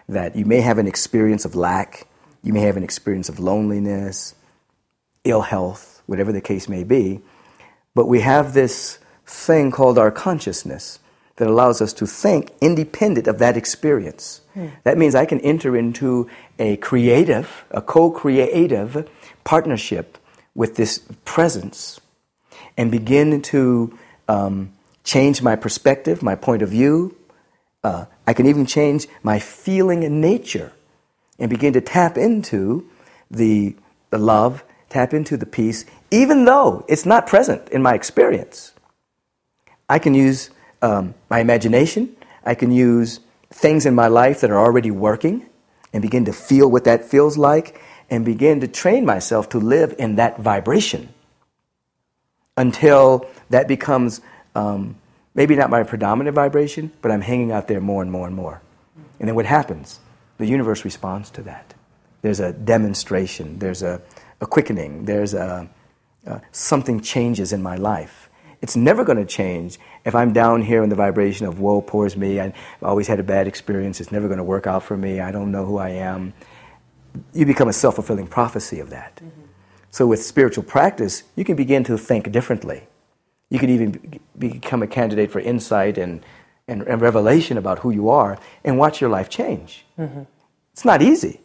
That 0.09 0.35
you 0.35 0.45
may 0.45 0.61
have 0.61 0.79
an 0.79 0.89
experience 0.89 1.45
of 1.45 1.55
lack, 1.55 2.09
you 2.43 2.53
may 2.53 2.63
have 2.63 2.77
an 2.77 2.83
experience 2.83 3.29
of 3.29 3.39
loneliness, 3.39 4.35
ill 5.23 5.43
health, 5.43 6.00
whatever 6.11 6.33
the 6.33 6.41
case 6.41 6.69
may 6.69 6.83
be, 6.83 7.21
but 7.95 8.07
we 8.07 8.21
have 8.21 8.53
this 8.53 8.99
thing 9.25 9.71
called 9.71 9.97
our 9.97 10.11
consciousness 10.11 10.99
that 11.37 11.47
allows 11.47 11.81
us 11.81 11.93
to 11.93 12.07
think 12.07 12.53
independent 12.61 13.29
of 13.29 13.39
that 13.39 13.57
experience. 13.57 14.41
That 14.83 14.99
means 14.99 15.15
I 15.15 15.25
can 15.25 15.41
enter 15.41 15.77
into 15.77 16.29
a 16.59 16.77
creative, 16.79 17.65
a 17.71 17.81
co 17.81 18.11
creative 18.11 19.09
partnership 19.45 20.19
with 20.55 20.75
this 20.75 21.01
presence 21.25 22.01
and 22.77 22.91
begin 22.91 23.41
to 23.43 23.97
um, 24.29 24.73
change 25.05 25.43
my 25.43 25.55
perspective, 25.55 26.23
my 26.23 26.35
point 26.35 26.63
of 26.63 26.71
view. 26.71 27.17
Uh, 27.85 28.07
I 28.27 28.35
can 28.35 28.47
even 28.47 28.67
change 28.67 29.07
my 29.23 29.39
feeling 29.39 30.03
and 30.03 30.21
nature 30.21 30.73
and 31.39 31.49
begin 31.49 31.73
to 31.73 31.81
tap 31.81 32.19
into 32.19 32.91
the, 33.31 33.77
the 34.11 34.19
love, 34.19 34.65
tap 34.91 35.15
into 35.15 35.37
the 35.37 35.47
peace, 35.47 35.87
even 36.11 36.45
though 36.45 36.85
it's 36.89 37.07
not 37.07 37.27
present 37.27 37.69
in 37.69 37.83
my 37.83 37.95
experience. 37.95 38.73
I 39.89 39.99
can 39.99 40.15
use 40.15 40.51
um, 40.83 41.15
my 41.29 41.41
imagination. 41.41 42.17
I 42.45 42.55
can 42.55 42.71
use 42.71 43.21
things 43.51 43.87
in 43.87 43.95
my 43.95 44.09
life 44.09 44.41
that 44.41 44.51
are 44.51 44.59
already 44.59 44.91
working 44.91 45.47
and 45.93 46.03
begin 46.03 46.25
to 46.27 46.33
feel 46.33 46.71
what 46.71 46.85
that 46.85 47.05
feels 47.05 47.37
like 47.37 47.81
and 48.09 48.25
begin 48.25 48.61
to 48.61 48.69
train 48.69 49.05
myself 49.05 49.49
to 49.51 49.59
live 49.59 49.95
in 49.99 50.17
that 50.17 50.39
vibration 50.39 51.13
until 52.57 53.27
that 53.51 53.69
becomes 53.69 54.21
um, 54.55 54.97
maybe 55.35 55.55
not 55.57 55.71
my 55.71 55.83
predominant 55.83 56.35
vibration, 56.35 56.93
but 57.03 57.11
I'm 57.11 57.21
hanging 57.21 57.53
out 57.53 57.69
there 57.69 57.81
more 57.81 58.03
and 58.03 58.11
more 58.11 58.27
and 58.27 58.35
more. 58.35 58.61
And 59.19 59.29
then 59.29 59.35
what 59.35 59.47
happens? 59.47 60.01
The 60.39 60.47
universe 60.47 60.85
responds 60.85 61.31
to 61.31 61.43
that. 61.43 61.75
There's 62.23 62.41
a 62.41 62.53
demonstration, 62.53 63.59
there's 63.59 63.83
a, 63.83 64.03
a 64.41 64.47
quickening, 64.47 65.05
there's 65.05 65.35
a, 65.35 65.69
uh, 66.27 66.41
something 66.53 67.01
changes 67.01 67.53
in 67.53 67.63
my 67.63 67.77
life. 67.77 68.29
It's 68.63 68.77
never 68.77 69.05
going 69.05 69.19
to 69.19 69.25
change 69.25 69.79
if 70.05 70.15
I'm 70.15 70.33
down 70.33 70.63
here 70.63 70.83
in 70.83 70.91
the 70.91 70.97
vibration 70.97 71.47
of 71.47 71.61
woe 71.61 71.81
pours 71.81 72.17
me. 72.17 72.41
I've 72.41 72.55
always 72.83 73.07
had 73.09 73.19
a 73.19 73.23
bad 73.23 73.47
experience. 73.47 74.01
It's 74.01 74.13
never 74.13 74.29
going 74.29 74.39
to 74.39 74.45
work 74.45 74.67
out 74.67 74.83
for 74.83 74.97
me. 74.97 75.21
I 75.21 75.31
don't 75.33 75.51
know 75.51 75.65
who 75.65 75.79
I 75.79 75.91
am. 75.91 76.35
You 77.33 77.47
become 77.47 77.69
a 77.69 77.73
self 77.73 77.97
fulfilling 77.97 78.27
prophecy 78.27 78.81
of 78.81 78.91
that. 78.91 79.21
So, 79.91 80.07
with 80.07 80.23
spiritual 80.23 80.65
practice, 80.65 81.25
you 81.37 81.45
can 81.45 81.57
begin 81.57 81.85
to 81.85 81.99
think 81.99 82.31
differently. 82.31 82.87
You 83.49 83.59
can 83.59 83.71
even 83.71 83.91
be- 83.93 84.21
become 84.39 84.83
a 84.83 84.87
candidate 84.87 85.31
for 85.33 85.41
insight 85.41 85.99
and, 85.99 86.25
and, 86.69 86.83
and 86.83 87.01
revelation 87.01 87.59
about 87.59 87.81
who 87.81 87.91
you 87.91 88.09
are 88.11 88.39
and 88.65 88.79
watch 88.79 89.01
your 89.01 89.11
life 89.11 89.29
change. 89.29 89.85
It's 90.73 90.85
not 90.85 91.03
easy, 91.03 91.41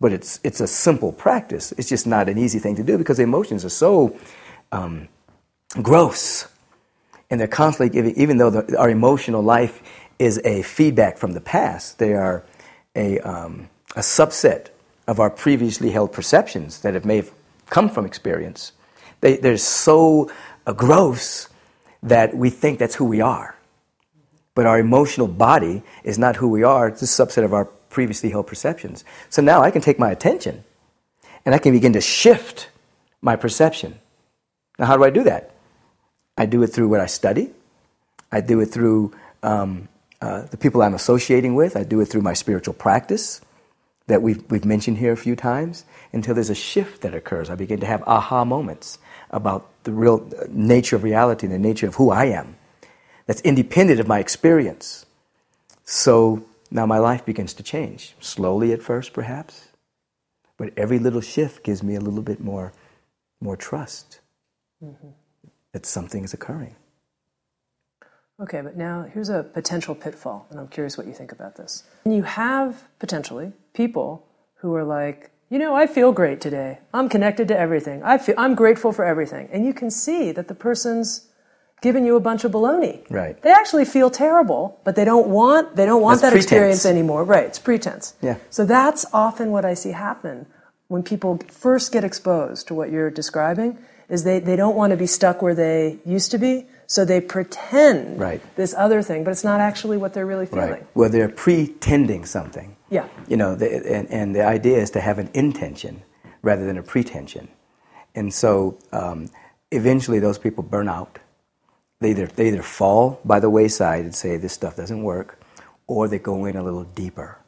but 0.00 0.12
it's, 0.12 0.40
it's 0.44 0.60
a 0.60 0.66
simple 0.66 1.12
practice. 1.12 1.72
It's 1.72 1.88
just 1.88 2.06
not 2.06 2.28
an 2.28 2.38
easy 2.38 2.58
thing 2.58 2.76
to 2.76 2.82
do 2.82 2.98
because 2.98 3.18
emotions 3.18 3.64
are 3.64 3.70
so 3.70 4.18
um, 4.72 5.08
gross. 5.82 6.48
And 7.30 7.40
they're 7.40 7.48
constantly 7.48 7.92
giving, 7.92 8.14
even 8.16 8.36
though 8.36 8.50
the, 8.50 8.78
our 8.78 8.90
emotional 8.90 9.42
life 9.42 9.82
is 10.18 10.40
a 10.44 10.62
feedback 10.62 11.18
from 11.18 11.32
the 11.32 11.40
past, 11.40 11.98
they 11.98 12.14
are 12.14 12.44
a, 12.94 13.18
um, 13.20 13.68
a 13.94 14.00
subset 14.00 14.68
of 15.06 15.20
our 15.20 15.30
previously 15.30 15.90
held 15.90 16.12
perceptions 16.12 16.80
that 16.80 16.94
have 16.94 17.04
may 17.04 17.16
have 17.16 17.30
come 17.70 17.88
from 17.88 18.06
experience, 18.06 18.72
they, 19.20 19.36
they're 19.36 19.56
so 19.56 20.30
uh, 20.66 20.72
gross 20.72 21.48
that 22.02 22.36
we 22.36 22.50
think 22.50 22.78
that's 22.78 22.94
who 22.94 23.04
we 23.04 23.20
are. 23.20 23.56
But 24.54 24.66
our 24.66 24.78
emotional 24.78 25.28
body 25.28 25.82
is 26.04 26.18
not 26.18 26.36
who 26.36 26.48
we 26.48 26.62
are, 26.62 26.88
it's 26.88 27.02
a 27.02 27.06
subset 27.06 27.44
of 27.44 27.52
our 27.52 27.68
previously 27.96 28.28
held 28.28 28.46
perceptions. 28.46 29.06
So 29.30 29.40
now 29.40 29.62
I 29.62 29.70
can 29.70 29.80
take 29.80 29.98
my 29.98 30.10
attention 30.10 30.64
and 31.46 31.54
I 31.54 31.58
can 31.58 31.72
begin 31.72 31.94
to 31.94 32.02
shift 32.02 32.68
my 33.22 33.36
perception. 33.36 33.98
Now, 34.78 34.84
how 34.84 34.98
do 34.98 35.04
I 35.04 35.08
do 35.08 35.22
that? 35.22 35.52
I 36.36 36.44
do 36.44 36.62
it 36.62 36.66
through 36.66 36.88
what 36.88 37.00
I 37.00 37.06
study, 37.06 37.52
I 38.30 38.42
do 38.42 38.60
it 38.60 38.66
through 38.66 39.14
um, 39.42 39.88
uh, 40.20 40.42
the 40.42 40.58
people 40.58 40.82
I'm 40.82 40.92
associating 40.92 41.54
with, 41.54 41.74
I 41.74 41.84
do 41.84 41.98
it 42.02 42.08
through 42.10 42.20
my 42.20 42.34
spiritual 42.34 42.74
practice 42.74 43.40
that 44.08 44.20
we've, 44.20 44.44
we've 44.50 44.66
mentioned 44.66 44.98
here 44.98 45.12
a 45.12 45.16
few 45.16 45.34
times 45.34 45.86
until 46.12 46.34
there's 46.34 46.50
a 46.50 46.54
shift 46.54 47.00
that 47.00 47.14
occurs. 47.14 47.48
I 47.48 47.54
begin 47.54 47.80
to 47.80 47.86
have 47.86 48.02
aha 48.06 48.44
moments 48.44 48.98
about 49.30 49.70
the 49.84 49.92
real 49.92 50.30
nature 50.50 50.96
of 50.96 51.02
reality 51.02 51.46
and 51.46 51.54
the 51.54 51.68
nature 51.70 51.88
of 51.88 51.94
who 51.94 52.10
I 52.10 52.26
am 52.26 52.56
that's 53.24 53.40
independent 53.40 54.00
of 54.00 54.06
my 54.06 54.18
experience. 54.18 55.06
So 55.86 56.44
now 56.70 56.86
my 56.86 56.98
life 56.98 57.24
begins 57.24 57.54
to 57.54 57.62
change. 57.62 58.14
Slowly 58.20 58.72
at 58.72 58.82
first, 58.82 59.12
perhaps, 59.12 59.68
but 60.56 60.72
every 60.76 60.98
little 60.98 61.20
shift 61.20 61.64
gives 61.64 61.82
me 61.82 61.94
a 61.94 62.00
little 62.00 62.22
bit 62.22 62.40
more, 62.40 62.72
more 63.40 63.56
trust 63.56 64.20
mm-hmm. 64.82 65.08
that 65.72 65.86
something 65.86 66.24
is 66.24 66.34
occurring. 66.34 66.76
Okay, 68.38 68.60
but 68.60 68.76
now 68.76 69.06
here's 69.12 69.30
a 69.30 69.42
potential 69.42 69.94
pitfall, 69.94 70.46
and 70.50 70.60
I'm 70.60 70.68
curious 70.68 70.98
what 70.98 71.06
you 71.06 71.14
think 71.14 71.32
about 71.32 71.56
this. 71.56 71.84
You 72.04 72.22
have 72.22 72.84
potentially 72.98 73.52
people 73.72 74.26
who 74.56 74.74
are 74.74 74.84
like, 74.84 75.30
you 75.48 75.58
know, 75.58 75.74
I 75.74 75.86
feel 75.86 76.12
great 76.12 76.40
today. 76.40 76.80
I'm 76.92 77.08
connected 77.08 77.48
to 77.48 77.58
everything. 77.58 78.02
I 78.02 78.18
feel, 78.18 78.34
I'm 78.36 78.54
grateful 78.54 78.92
for 78.92 79.04
everything. 79.04 79.48
And 79.52 79.64
you 79.64 79.72
can 79.72 79.90
see 79.90 80.32
that 80.32 80.48
the 80.48 80.54
person's 80.54 81.28
giving 81.82 82.04
you 82.04 82.16
a 82.16 82.20
bunch 82.20 82.44
of 82.44 82.52
baloney. 82.52 83.08
Right. 83.10 83.40
They 83.42 83.50
actually 83.50 83.84
feel 83.84 84.10
terrible, 84.10 84.80
but 84.84 84.96
they 84.96 85.04
don't 85.04 85.28
want 85.28 85.76
they 85.76 85.86
don't 85.86 86.02
want 86.02 86.20
that's 86.20 86.32
that 86.32 86.36
pretense. 86.36 86.44
experience 86.44 86.86
anymore. 86.86 87.24
Right. 87.24 87.44
It's 87.44 87.58
pretense. 87.58 88.14
Yeah. 88.22 88.36
So 88.50 88.64
that's 88.64 89.04
often 89.12 89.50
what 89.50 89.64
I 89.64 89.74
see 89.74 89.92
happen 89.92 90.46
when 90.88 91.02
people 91.02 91.38
first 91.48 91.92
get 91.92 92.04
exposed 92.04 92.68
to 92.68 92.74
what 92.74 92.90
you're 92.90 93.10
describing 93.10 93.78
is 94.08 94.22
they, 94.24 94.38
they 94.38 94.54
don't 94.54 94.76
want 94.76 94.92
to 94.92 94.96
be 94.96 95.06
stuck 95.06 95.42
where 95.42 95.54
they 95.54 95.98
used 96.04 96.30
to 96.30 96.38
be 96.38 96.66
so 96.86 97.04
they 97.04 97.20
pretend 97.20 98.20
right. 98.20 98.40
this 98.54 98.72
other 98.74 99.02
thing, 99.02 99.24
but 99.24 99.32
it's 99.32 99.42
not 99.42 99.60
actually 99.60 99.96
what 99.96 100.14
they're 100.14 100.26
really 100.26 100.46
feeling. 100.46 100.70
Right. 100.70 100.86
Well, 100.94 101.10
they're 101.10 101.28
pretending 101.28 102.24
something. 102.24 102.76
Yeah. 102.90 103.08
You 103.26 103.36
know, 103.36 103.56
the, 103.56 103.84
and, 103.92 104.08
and 104.10 104.34
the 104.34 104.44
idea 104.44 104.78
is 104.78 104.90
to 104.92 105.00
have 105.00 105.18
an 105.18 105.28
intention 105.34 106.02
rather 106.42 106.64
than 106.64 106.78
a 106.78 106.82
pretension. 106.82 107.48
And 108.14 108.32
so 108.32 108.78
um, 108.92 109.30
eventually 109.72 110.20
those 110.20 110.38
people 110.38 110.62
burn 110.62 110.88
out. 110.88 111.18
They 112.00 112.10
either, 112.10 112.26
they 112.26 112.48
either 112.48 112.62
fall 112.62 113.20
by 113.24 113.40
the 113.40 113.50
wayside 113.50 114.04
and 114.04 114.14
say, 114.14 114.36
this 114.36 114.52
stuff 114.52 114.76
doesn't 114.76 115.02
work, 115.02 115.40
or 115.86 116.08
they 116.08 116.18
go 116.18 116.44
in 116.44 116.56
a 116.56 116.62
little 116.62 116.84
deeper 116.84 117.38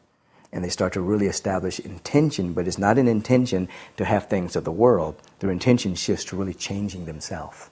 and 0.51 0.65
they 0.65 0.71
start 0.71 0.95
to 0.95 1.01
really 1.03 1.27
establish 1.27 1.79
intention, 1.79 2.55
but 2.55 2.67
it's 2.67 2.79
not 2.79 2.97
an 2.97 3.07
intention 3.07 3.69
to 3.99 4.07
have 4.07 4.29
things 4.29 4.57
of 4.57 4.65
the 4.65 4.73
world. 4.73 5.15
Their 5.41 5.51
intention 5.51 5.95
shifts 5.95 6.25
to 6.27 6.37
really 6.37 6.55
changing 6.55 7.05
themselves 7.05 7.69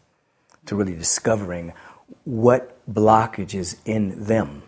to 0.67 0.77
really 0.77 0.95
discovering 0.95 1.73
what 2.25 2.79
blockage 2.93 3.55
is 3.55 3.77
in 3.85 4.25
them, 4.25 4.62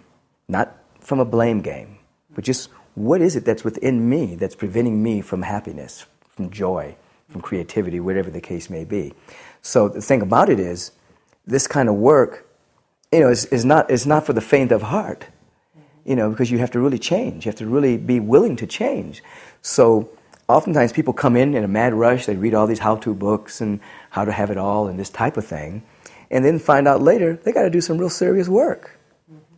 not 0.48 0.76
from 1.00 1.20
a 1.20 1.24
blame 1.24 1.60
game, 1.60 1.98
but 2.34 2.44
just 2.44 2.70
what 2.94 3.20
is 3.20 3.36
it 3.36 3.44
that's 3.44 3.64
within 3.64 4.08
me 4.08 4.34
that's 4.34 4.56
preventing 4.56 5.02
me 5.02 5.20
from 5.20 5.42
happiness, 5.42 6.06
from 6.30 6.50
joy, 6.50 6.96
from 7.28 7.40
creativity, 7.40 8.00
whatever 8.00 8.30
the 8.30 8.40
case 8.40 8.70
may 8.70 8.84
be. 8.84 9.12
So 9.62 9.88
the 9.88 10.00
thing 10.00 10.22
about 10.22 10.48
it 10.48 10.58
is, 10.58 10.92
this 11.48 11.66
kind 11.66 11.88
of 11.88 11.94
work, 11.96 12.46
you 13.10 13.20
know, 13.20 13.30
is, 13.30 13.46
is 13.46 13.64
not 13.64 13.90
is 13.90 14.06
not 14.06 14.26
for 14.26 14.32
the 14.32 14.40
faint 14.40 14.70
of 14.70 14.82
heart, 14.82 15.26
you 16.04 16.14
know, 16.14 16.30
because 16.30 16.50
you 16.50 16.58
have 16.58 16.70
to 16.72 16.80
really 16.80 16.98
change. 16.98 17.46
You 17.46 17.50
have 17.50 17.58
to 17.58 17.66
really 17.66 17.96
be 17.96 18.20
willing 18.20 18.56
to 18.56 18.66
change. 18.66 19.22
So 19.62 20.10
oftentimes 20.46 20.92
people 20.92 21.12
come 21.12 21.36
in 21.36 21.54
in 21.54 21.64
a 21.64 21.68
mad 21.68 21.94
rush. 21.94 22.26
They 22.26 22.36
read 22.36 22.54
all 22.54 22.66
these 22.66 22.80
how-to 22.80 23.14
books 23.14 23.60
and 23.60 23.80
how 24.10 24.24
to 24.24 24.32
have 24.32 24.50
it 24.50 24.58
all 24.58 24.88
and 24.88 24.98
this 24.98 25.10
type 25.10 25.36
of 25.36 25.46
thing, 25.46 25.82
and 26.30 26.44
then 26.44 26.58
find 26.58 26.86
out 26.86 27.00
later 27.02 27.34
they 27.34 27.52
got 27.52 27.62
to 27.62 27.70
do 27.70 27.80
some 27.80 27.98
real 27.98 28.10
serious 28.10 28.48
work. 28.48 28.98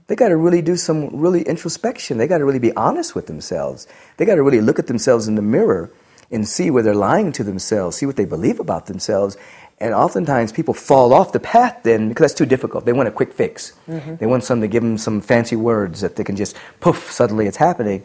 They 0.06 0.16
got 0.16 0.28
to 0.28 0.36
really 0.36 0.60
do 0.60 0.74
some 0.74 1.20
really 1.20 1.42
introspection. 1.42 2.18
They 2.18 2.26
got 2.26 2.38
to 2.38 2.44
really 2.44 2.58
be 2.58 2.74
honest 2.74 3.14
with 3.14 3.28
themselves. 3.28 3.86
They 4.16 4.24
got 4.24 4.34
to 4.34 4.42
really 4.42 4.60
look 4.60 4.80
at 4.80 4.88
themselves 4.88 5.28
in 5.28 5.36
the 5.36 5.42
mirror 5.42 5.92
and 6.32 6.48
see 6.48 6.70
where 6.70 6.82
they're 6.82 6.94
lying 6.94 7.32
to 7.32 7.44
themselves, 7.44 7.96
see 7.96 8.06
what 8.06 8.16
they 8.16 8.24
believe 8.24 8.60
about 8.60 8.86
themselves. 8.86 9.36
And 9.80 9.94
oftentimes 9.94 10.52
people 10.52 10.74
fall 10.74 11.14
off 11.14 11.32
the 11.32 11.40
path 11.40 11.80
then 11.84 12.10
because 12.10 12.24
that's 12.24 12.38
too 12.38 12.44
difficult. 12.44 12.84
They 12.84 12.92
want 12.92 13.08
a 13.08 13.12
quick 13.12 13.32
fix. 13.32 13.72
Mm-hmm. 13.88 14.16
They 14.16 14.26
want 14.26 14.44
someone 14.44 14.60
to 14.60 14.68
give 14.68 14.82
them 14.82 14.98
some 14.98 15.22
fancy 15.22 15.56
words 15.56 16.02
that 16.02 16.16
they 16.16 16.24
can 16.24 16.36
just 16.36 16.54
poof, 16.80 17.10
suddenly 17.10 17.46
it's 17.46 17.56
happening. 17.56 18.02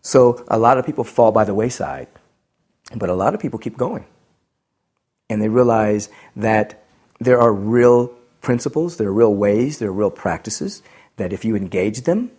So 0.00 0.42
a 0.48 0.58
lot 0.58 0.78
of 0.78 0.86
people 0.86 1.04
fall 1.04 1.30
by 1.30 1.44
the 1.44 1.54
wayside. 1.54 2.08
But 2.96 3.10
a 3.10 3.14
lot 3.14 3.34
of 3.34 3.40
people 3.40 3.58
keep 3.58 3.76
going. 3.76 4.06
And 5.28 5.42
they 5.42 5.48
realize 5.48 6.08
that 6.36 6.82
there 7.20 7.38
are 7.38 7.52
real 7.52 8.08
principles, 8.40 8.96
there 8.96 9.08
are 9.08 9.12
real 9.12 9.34
ways, 9.34 9.78
there 9.78 9.90
are 9.90 9.92
real 9.92 10.10
practices 10.10 10.82
that 11.16 11.34
if 11.34 11.44
you 11.44 11.54
engage 11.54 12.02
them, 12.02 12.30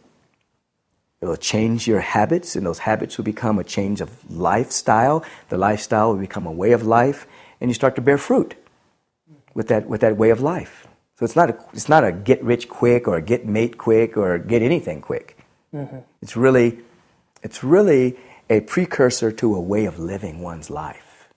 it 1.21 1.27
will 1.27 1.37
change 1.37 1.87
your 1.87 1.99
habits, 1.99 2.55
and 2.55 2.65
those 2.65 2.79
habits 2.79 3.15
will 3.15 3.23
become 3.23 3.59
a 3.59 3.63
change 3.63 4.01
of 4.01 4.09
lifestyle. 4.31 5.23
The 5.49 5.57
lifestyle 5.57 6.11
will 6.11 6.19
become 6.19 6.47
a 6.47 6.51
way 6.51 6.71
of 6.71 6.81
life, 6.81 7.27
and 7.61 7.69
you 7.69 7.75
start 7.75 7.95
to 7.97 8.01
bear 8.01 8.17
fruit 8.17 8.55
with 9.53 9.67
that, 9.67 9.87
with 9.87 10.01
that 10.01 10.17
way 10.17 10.29
of 10.29 10.41
life. 10.41 10.87
So 11.17 11.25
it's 11.25 11.35
not, 11.35 11.49
a, 11.49 11.57
it's 11.73 11.89
not 11.89 12.03
a 12.03 12.11
get 12.11 12.43
rich 12.43 12.67
quick 12.67 13.07
or 13.07 13.15
a 13.15 13.21
get 13.21 13.45
mate 13.45 13.77
quick 13.77 14.17
or 14.17 14.37
get 14.39 14.61
anything 14.61 15.01
quick. 15.01 15.37
Mm-hmm. 15.73 15.97
It's, 16.21 16.35
really, 16.35 16.79
it's 17.43 17.63
really 17.63 18.17
a 18.49 18.61
precursor 18.61 19.31
to 19.31 19.55
a 19.55 19.61
way 19.61 19.85
of 19.85 19.99
living 19.99 20.41
one's 20.41 20.69
life. 20.69 21.29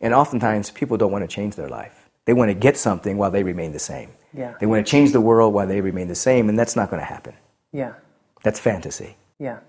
And 0.00 0.14
oftentimes, 0.14 0.70
people 0.70 0.96
don't 0.96 1.10
want 1.10 1.28
to 1.28 1.34
change 1.34 1.56
their 1.56 1.68
life. 1.68 2.08
They 2.24 2.32
want 2.32 2.50
to 2.50 2.54
get 2.54 2.76
something 2.76 3.16
while 3.16 3.30
they 3.30 3.42
remain 3.42 3.72
the 3.72 3.78
same. 3.78 4.10
Yeah. 4.34 4.54
They 4.60 4.66
want 4.66 4.86
to 4.86 4.90
change 4.90 5.12
the 5.12 5.20
world 5.20 5.54
while 5.54 5.66
they 5.66 5.80
remain 5.80 6.08
the 6.08 6.14
same, 6.14 6.48
and 6.48 6.58
that's 6.58 6.76
not 6.76 6.90
going 6.90 7.00
to 7.00 7.06
happen. 7.06 7.34
Yeah. 7.72 7.94
That's 8.42 8.60
fantasy. 8.60 9.16
Yeah. 9.38 9.60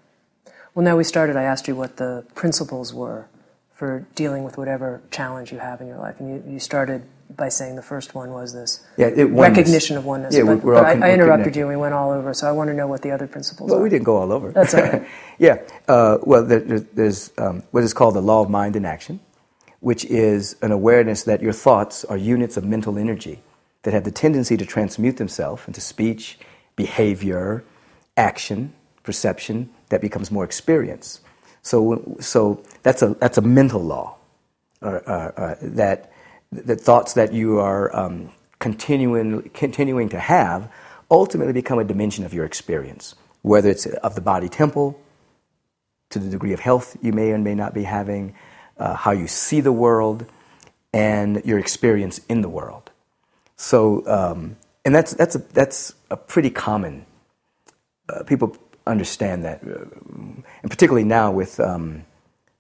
Well, 0.76 0.84
now 0.84 0.98
we 0.98 1.04
started, 1.04 1.36
I 1.36 1.44
asked 1.44 1.68
you 1.68 1.76
what 1.76 1.98
the 1.98 2.26
principles 2.36 2.94
were 2.94 3.28
for 3.72 4.06
dealing 4.16 4.44
with 4.44 4.58
whatever 4.58 5.02
challenge 5.10 5.52
you 5.52 5.60
have 5.60 5.82
in 5.82 5.88
your 5.88 5.98
life. 5.98 6.20
And 6.20 6.30
you, 6.30 6.54
you 6.54 6.60
started 6.60 7.04
by 7.36 7.50
saying 7.50 7.76
the 7.76 7.82
first 7.82 8.16
one 8.16 8.32
was 8.32 8.54
this 8.54 8.84
yeah, 8.98 9.08
it, 9.08 9.26
recognition 9.26 9.98
of 9.98 10.06
oneness. 10.06 10.36
Yeah, 10.36 10.44
but, 10.44 10.64
we're 10.64 10.76
all 10.76 10.84
con- 10.84 11.04
I, 11.04 11.10
I 11.10 11.14
interrupted 11.14 11.56
you 11.56 11.64
and 11.64 11.70
we 11.70 11.76
went 11.76 11.94
all 11.94 12.12
over, 12.12 12.34
so 12.34 12.48
I 12.48 12.52
want 12.52 12.70
to 12.70 12.74
know 12.74 12.88
what 12.88 13.02
the 13.02 13.12
other 13.12 13.28
principles 13.28 13.70
are. 13.70 13.74
well, 13.74 13.80
are. 13.80 13.84
we 13.84 13.90
didn't 13.90 14.06
go 14.06 14.18
all 14.18 14.32
over. 14.32 14.52
That's 14.52 14.74
all 14.74 14.82
right. 14.82 15.08
yeah. 15.40 15.62
Uh, 15.88 16.18
well, 16.24 16.44
there, 16.44 16.60
there's 16.60 17.32
um, 17.38 17.64
what 17.72 17.84
is 17.84 17.94
called 17.94 18.16
the 18.16 18.22
law 18.22 18.42
of 18.42 18.50
mind 18.50 18.76
in 18.76 18.86
action, 18.86 19.20
which 19.80 20.06
is 20.06 20.56
an 20.62 20.72
awareness 20.72 21.24
that 21.24 21.42
your 21.42 21.54
thoughts 21.54 22.04
are 22.06 22.18
units 22.18 22.58
of 22.58 22.66
mental 22.66 22.98
energy 22.98 23.42
that 23.84 23.94
have 23.94 24.04
the 24.04 24.12
tendency 24.12 24.58
to 24.58 24.66
transmute 24.66 25.18
themselves 25.18 25.64
into 25.68 25.82
speech, 25.82 26.40
behavior, 26.76 27.64
action, 28.18 28.74
perception 29.04 29.70
that 29.90 30.02
becomes 30.02 30.32
more 30.32 30.44
experience. 30.44 31.22
So, 31.62 32.18
so 32.20 32.64
that's, 32.84 33.02
a, 33.02 33.10
that's 33.16 33.38
a 33.38 33.42
mental 33.42 33.82
law 33.82 34.18
uh, 34.82 35.00
uh, 35.06 35.32
uh, 35.36 35.56
that 35.62 36.12
the 36.52 36.76
thoughts 36.76 37.14
that 37.14 37.34
you 37.34 37.60
are 37.60 37.96
um, 37.96 38.32
continuing, 38.60 39.50
continuing 39.50 40.10
to 40.10 40.20
have 40.20 40.72
ultimately 41.12 41.54
become 41.54 41.80
a 41.80 41.84
dimension 41.84 42.26
of 42.26 42.34
your 42.34 42.46
experience, 42.46 43.16
whether 43.42 43.70
it's 43.70 43.86
of 43.86 44.16
the 44.16 44.22
body 44.22 44.50
temple, 44.50 45.00
to 46.10 46.20
the 46.20 46.30
degree 46.30 46.54
of 46.54 46.60
health 46.60 46.98
you 47.02 47.14
may 47.14 47.32
and 47.32 47.44
may 47.44 47.56
not 47.56 47.74
be 47.74 47.84
having, 47.84 48.34
uh, 48.78 48.96
how 48.96 49.12
you 49.12 49.28
see 49.28 49.62
the 49.62 49.72
world, 49.72 50.26
and 50.92 51.42
your 51.46 51.60
experience 51.60 52.20
in 52.30 52.42
the 52.42 52.50
world. 52.50 52.90
So, 53.58 54.08
um, 54.08 54.58
and 54.86 54.96
that's, 54.96 55.14
that's, 55.14 55.36
a, 55.36 55.40
that's 55.40 55.94
a 56.10 56.18
pretty 56.18 56.50
common, 56.50 57.06
uh, 58.08 58.24
people 58.24 58.58
understand 58.88 59.44
that, 59.46 59.62
uh, 59.64 59.86
and 60.16 60.44
particularly 60.64 61.04
now 61.04 61.32
with 61.32 61.60
um, 61.60 62.06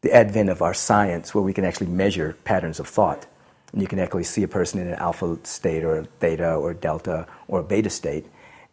the 0.01 0.13
advent 0.13 0.49
of 0.49 0.61
our 0.61 0.75
science, 0.75 1.33
where 1.33 1.41
we 1.41 1.53
can 1.53 1.65
actually 1.65 1.87
measure 1.87 2.37
patterns 2.43 2.79
of 2.79 2.87
thought. 2.87 3.25
And 3.71 3.81
you 3.81 3.87
can 3.87 3.99
actually 3.99 4.23
see 4.23 4.43
a 4.43 4.47
person 4.47 4.79
in 4.79 4.87
an 4.87 4.95
alpha 4.95 5.37
state 5.43 5.83
or 5.83 5.99
a 5.99 6.05
theta 6.05 6.53
or 6.55 6.73
delta 6.73 7.27
or 7.47 7.61
beta 7.63 7.89
state 7.89 8.25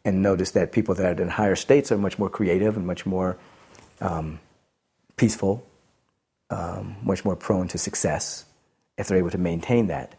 and 0.05 0.23
notice 0.23 0.53
that 0.53 0.73
people 0.73 0.95
that 0.95 1.19
are 1.19 1.23
in 1.23 1.29
higher 1.29 1.57
states 1.57 1.91
are 1.91 1.99
much 1.99 2.19
more 2.19 2.31
creative 2.31 2.77
and 2.77 2.87
much 2.87 3.05
more 3.05 3.37
um, 4.01 4.39
peaceful, 5.17 5.67
um, 6.51 6.97
much 7.03 7.25
more 7.25 7.35
prone 7.35 7.67
to 7.69 7.79
success 7.79 8.45
if 8.97 9.09
they're 9.09 9.19
able 9.19 9.31
to 9.31 9.39
maintain 9.39 9.89
that. 9.89 10.15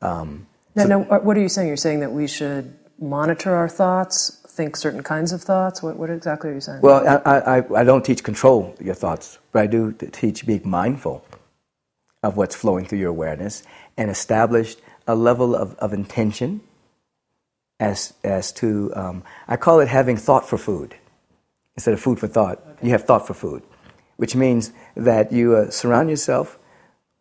Um, 0.00 0.46
now, 0.74 0.82
so, 0.84 0.88
now, 0.88 1.18
what 1.20 1.36
are 1.36 1.40
you 1.40 1.48
saying? 1.48 1.68
You're 1.68 1.76
saying 1.76 2.00
that 2.00 2.12
we 2.12 2.28
should 2.28 2.76
monitor 2.98 3.54
our 3.54 3.68
thoughts 3.68 4.40
think 4.56 4.74
certain 4.74 5.02
kinds 5.02 5.32
of 5.32 5.42
thoughts? 5.42 5.82
What, 5.82 5.96
what 5.96 6.10
exactly 6.10 6.50
are 6.50 6.54
you 6.54 6.60
saying? 6.60 6.80
Well, 6.80 7.06
I, 7.06 7.58
I, 7.58 7.80
I 7.80 7.84
don't 7.84 8.04
teach 8.04 8.24
control 8.24 8.74
your 8.80 8.94
thoughts, 8.94 9.38
but 9.52 9.62
I 9.62 9.66
do 9.66 9.92
teach 9.92 10.46
being 10.46 10.62
mindful 10.64 11.24
of 12.22 12.36
what's 12.36 12.54
flowing 12.54 12.84
through 12.84 12.98
your 12.98 13.10
awareness 13.10 13.62
and 13.96 14.10
established 14.10 14.80
a 15.06 15.14
level 15.14 15.54
of, 15.54 15.74
of 15.76 15.92
intention 15.92 16.60
as, 17.78 18.14
as 18.24 18.52
to, 18.52 18.92
um, 18.94 19.22
I 19.46 19.56
call 19.56 19.80
it 19.80 19.88
having 19.88 20.16
thought 20.16 20.48
for 20.48 20.58
food. 20.58 20.96
Instead 21.76 21.94
of 21.94 22.00
food 22.00 22.18
for 22.18 22.26
thought, 22.26 22.58
okay. 22.58 22.86
you 22.86 22.90
have 22.92 23.04
thought 23.04 23.26
for 23.26 23.34
food, 23.34 23.62
which 24.16 24.34
means 24.34 24.72
that 24.94 25.30
you 25.30 25.54
uh, 25.54 25.70
surround 25.70 26.08
yourself 26.08 26.58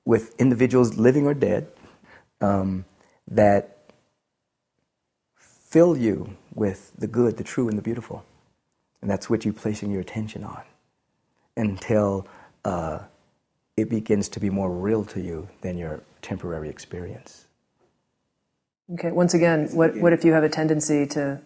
with 0.05 0.33
individuals, 0.39 0.97
living 0.97 1.27
or 1.27 1.33
dead, 1.33 1.67
um, 2.39 2.85
that 3.27 3.91
fill 5.35 5.97
you 5.97 6.37
with 6.53 6.93
the 6.97 7.07
good, 7.07 7.35
the 7.35 7.43
true, 7.43 7.67
and 7.67 7.77
the 7.77 7.81
beautiful. 7.81 8.23
And 9.01 9.11
that's 9.11 9.29
what 9.29 9.43
you're 9.43 9.53
placing 9.53 9.91
your 9.91 10.01
attention 10.01 10.43
on 10.45 10.63
until 11.57 12.27
uh, 12.63 12.99
it 13.77 13.89
begins 13.89 14.29
to 14.29 14.39
be 14.39 14.49
more 14.49 14.71
real 14.71 15.03
to 15.03 15.19
you 15.19 15.49
than 15.61 15.77
your 15.77 16.01
temporary 16.21 16.69
experience. 16.69 17.45
Okay, 18.93 19.11
once 19.11 19.33
again, 19.33 19.67
what, 19.73 19.95
what 19.97 20.13
if 20.13 20.23
you 20.23 20.31
have 20.33 20.43
a 20.43 20.49
tendency 20.49 21.05
to 21.07 21.41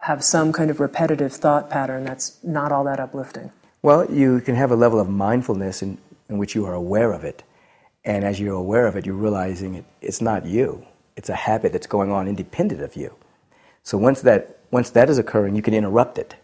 have 0.00 0.22
some 0.22 0.52
kind 0.52 0.70
of 0.70 0.80
repetitive 0.80 1.32
thought 1.32 1.68
pattern 1.68 2.04
that's 2.04 2.42
not 2.44 2.70
all 2.70 2.84
that 2.84 3.00
uplifting? 3.00 3.50
Well, 3.82 4.10
you 4.10 4.40
can 4.40 4.54
have 4.54 4.70
a 4.70 4.76
level 4.76 5.00
of 5.00 5.08
mindfulness 5.08 5.82
in, 5.82 5.98
in 6.28 6.38
which 6.38 6.54
you 6.54 6.64
are 6.66 6.74
aware 6.74 7.12
of 7.12 7.24
it. 7.24 7.42
And 8.04 8.24
as 8.24 8.38
you're 8.38 8.54
aware 8.54 8.86
of 8.86 8.96
it, 8.96 9.06
you're 9.06 9.14
realizing 9.16 9.74
it, 9.74 9.84
it's 10.00 10.20
not 10.20 10.46
you. 10.46 10.86
It's 11.16 11.28
a 11.28 11.34
habit 11.34 11.72
that's 11.72 11.86
going 11.86 12.12
on 12.12 12.28
independent 12.28 12.82
of 12.82 12.94
you. 12.94 13.14
So 13.82 13.98
once 13.98 14.20
that, 14.22 14.58
once 14.70 14.90
that 14.90 15.10
is 15.10 15.18
occurring, 15.18 15.56
you 15.56 15.62
can 15.62 15.74
interrupt 15.74 16.18
it. 16.18 16.36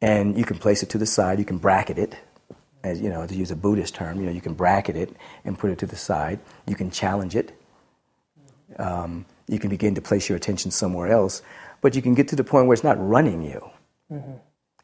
And 0.00 0.38
you 0.38 0.44
can 0.44 0.58
place 0.58 0.82
it 0.84 0.90
to 0.90 0.98
the 0.98 1.06
side, 1.06 1.40
you 1.40 1.44
can 1.44 1.58
bracket 1.58 1.98
it, 1.98 2.16
as 2.84 3.00
you 3.00 3.08
know, 3.08 3.26
to 3.26 3.34
use 3.34 3.50
a 3.50 3.56
Buddhist 3.56 3.94
term, 3.94 4.20
you 4.20 4.26
know, 4.26 4.32
you 4.32 4.40
can 4.40 4.54
bracket 4.54 4.96
it 4.96 5.14
and 5.44 5.58
put 5.58 5.70
it 5.70 5.78
to 5.78 5.86
the 5.86 5.96
side. 5.96 6.40
You 6.66 6.76
can 6.76 6.90
challenge 6.90 7.34
it. 7.34 7.58
Um, 8.78 9.26
you 9.48 9.58
can 9.58 9.70
begin 9.70 9.94
to 9.94 10.00
place 10.00 10.28
your 10.28 10.36
attention 10.36 10.70
somewhere 10.70 11.08
else, 11.08 11.42
but 11.80 11.96
you 11.96 12.02
can 12.02 12.14
get 12.14 12.28
to 12.28 12.36
the 12.36 12.44
point 12.44 12.66
where 12.66 12.74
it's 12.74 12.84
not 12.84 12.96
running 12.98 13.42
you. 13.42 13.70
Mm-hmm. 14.12 14.32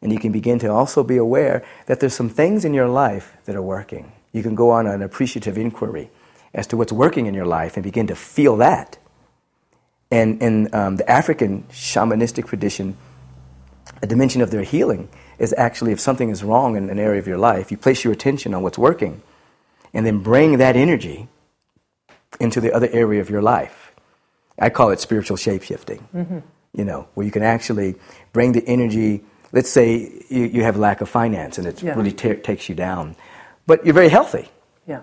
And 0.02 0.12
you 0.12 0.18
can 0.18 0.32
begin 0.32 0.58
to 0.60 0.70
also 0.70 1.02
be 1.02 1.16
aware 1.16 1.64
that 1.86 2.00
there's 2.00 2.14
some 2.14 2.28
things 2.28 2.64
in 2.64 2.74
your 2.74 2.88
life 2.88 3.36
that 3.44 3.54
are 3.56 3.62
working. 3.62 4.12
You 4.32 4.42
can 4.42 4.54
go 4.54 4.70
on 4.70 4.86
an 4.86 5.02
appreciative 5.02 5.56
inquiry 5.56 6.10
as 6.52 6.66
to 6.68 6.76
what's 6.76 6.92
working 6.92 7.26
in 7.26 7.34
your 7.34 7.46
life 7.46 7.76
and 7.76 7.82
begin 7.82 8.06
to 8.08 8.16
feel 8.16 8.56
that. 8.58 8.98
And 10.10 10.42
in 10.42 10.74
um, 10.74 10.96
the 10.96 11.10
African 11.10 11.64
shamanistic 11.70 12.46
tradition, 12.46 12.96
a 14.02 14.06
dimension 14.06 14.42
of 14.42 14.50
their 14.50 14.62
healing 14.62 15.08
is 15.38 15.54
actually 15.56 15.92
if 15.92 16.00
something 16.00 16.30
is 16.30 16.42
wrong 16.42 16.76
in 16.76 16.90
an 16.90 16.98
area 16.98 17.18
of 17.18 17.26
your 17.26 17.38
life, 17.38 17.70
you 17.70 17.76
place 17.76 18.04
your 18.04 18.12
attention 18.12 18.54
on 18.54 18.62
what's 18.62 18.78
working 18.78 19.22
and 19.92 20.04
then 20.04 20.20
bring 20.20 20.58
that 20.58 20.76
energy 20.76 21.28
into 22.40 22.60
the 22.60 22.72
other 22.72 22.88
area 22.92 23.20
of 23.20 23.30
your 23.30 23.42
life. 23.42 23.92
I 24.58 24.70
call 24.70 24.90
it 24.90 25.00
spiritual 25.00 25.36
shapeshifting. 25.36 26.02
Mm-hmm. 26.14 26.38
You 26.74 26.84
know, 26.84 27.08
where 27.14 27.24
you 27.24 27.32
can 27.32 27.42
actually 27.42 27.94
bring 28.32 28.52
the 28.52 28.66
energy. 28.66 29.22
Let's 29.52 29.70
say 29.70 30.24
you, 30.28 30.44
you 30.44 30.62
have 30.64 30.76
lack 30.76 31.00
of 31.00 31.08
finance 31.08 31.58
and 31.58 31.66
it 31.66 31.82
yeah. 31.82 31.94
really 31.94 32.12
t- 32.12 32.34
takes 32.34 32.68
you 32.68 32.74
down, 32.74 33.14
but 33.66 33.84
you're 33.84 33.94
very 33.94 34.08
healthy. 34.08 34.48
Yeah. 34.86 35.02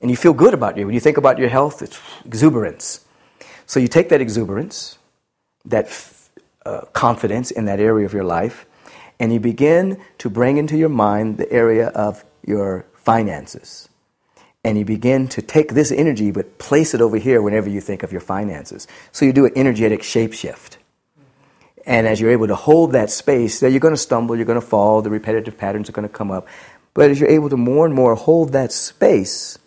And 0.00 0.10
you 0.10 0.16
feel 0.16 0.32
good 0.32 0.54
about 0.54 0.78
you. 0.78 0.86
When 0.86 0.94
you 0.94 1.00
think 1.00 1.18
about 1.18 1.38
your 1.38 1.50
health, 1.50 1.82
it's 1.82 2.00
exuberance. 2.24 3.04
So 3.66 3.78
you 3.78 3.88
take 3.88 4.08
that 4.08 4.22
exuberance, 4.22 4.98
that 5.66 5.90
uh, 6.64 6.82
confidence 6.92 7.50
in 7.50 7.66
that 7.66 7.80
area 7.80 8.06
of 8.06 8.14
your 8.14 8.24
life, 8.24 8.64
and 9.20 9.32
you 9.32 9.38
begin 9.38 10.00
to 10.18 10.30
bring 10.30 10.56
into 10.56 10.76
your 10.76 10.88
mind 10.88 11.36
the 11.36 11.52
area 11.52 11.88
of 11.88 12.24
your 12.44 12.86
finances. 12.94 13.88
And 14.64 14.78
you 14.78 14.84
begin 14.84 15.28
to 15.28 15.42
take 15.42 15.74
this 15.74 15.92
energy 15.92 16.30
but 16.30 16.58
place 16.58 16.94
it 16.94 17.00
over 17.00 17.18
here 17.18 17.40
whenever 17.40 17.68
you 17.68 17.80
think 17.80 18.02
of 18.02 18.12
your 18.12 18.20
finances. 18.22 18.88
So 19.12 19.24
you 19.24 19.32
do 19.32 19.44
an 19.44 19.52
energetic 19.54 20.00
shapeshift. 20.00 20.78
And 21.86 22.06
as 22.06 22.20
you're 22.20 22.30
able 22.30 22.48
to 22.48 22.56
hold 22.56 22.92
that 22.92 23.10
space, 23.10 23.62
you're 23.62 23.78
going 23.78 23.94
to 23.94 24.00
stumble, 24.00 24.36
you're 24.36 24.44
going 24.44 24.60
to 24.60 24.66
fall, 24.66 25.02
the 25.02 25.10
repetitive 25.10 25.56
patterns 25.56 25.88
are 25.88 25.92
going 25.92 26.08
to 26.08 26.12
come 26.12 26.30
up. 26.30 26.46
But 26.92 27.10
as 27.10 27.20
you're 27.20 27.30
able 27.30 27.48
to 27.50 27.56
more 27.56 27.86
and 27.86 27.94
more 27.94 28.14
hold 28.14 28.52
that 28.52 28.72
space, 28.72 29.58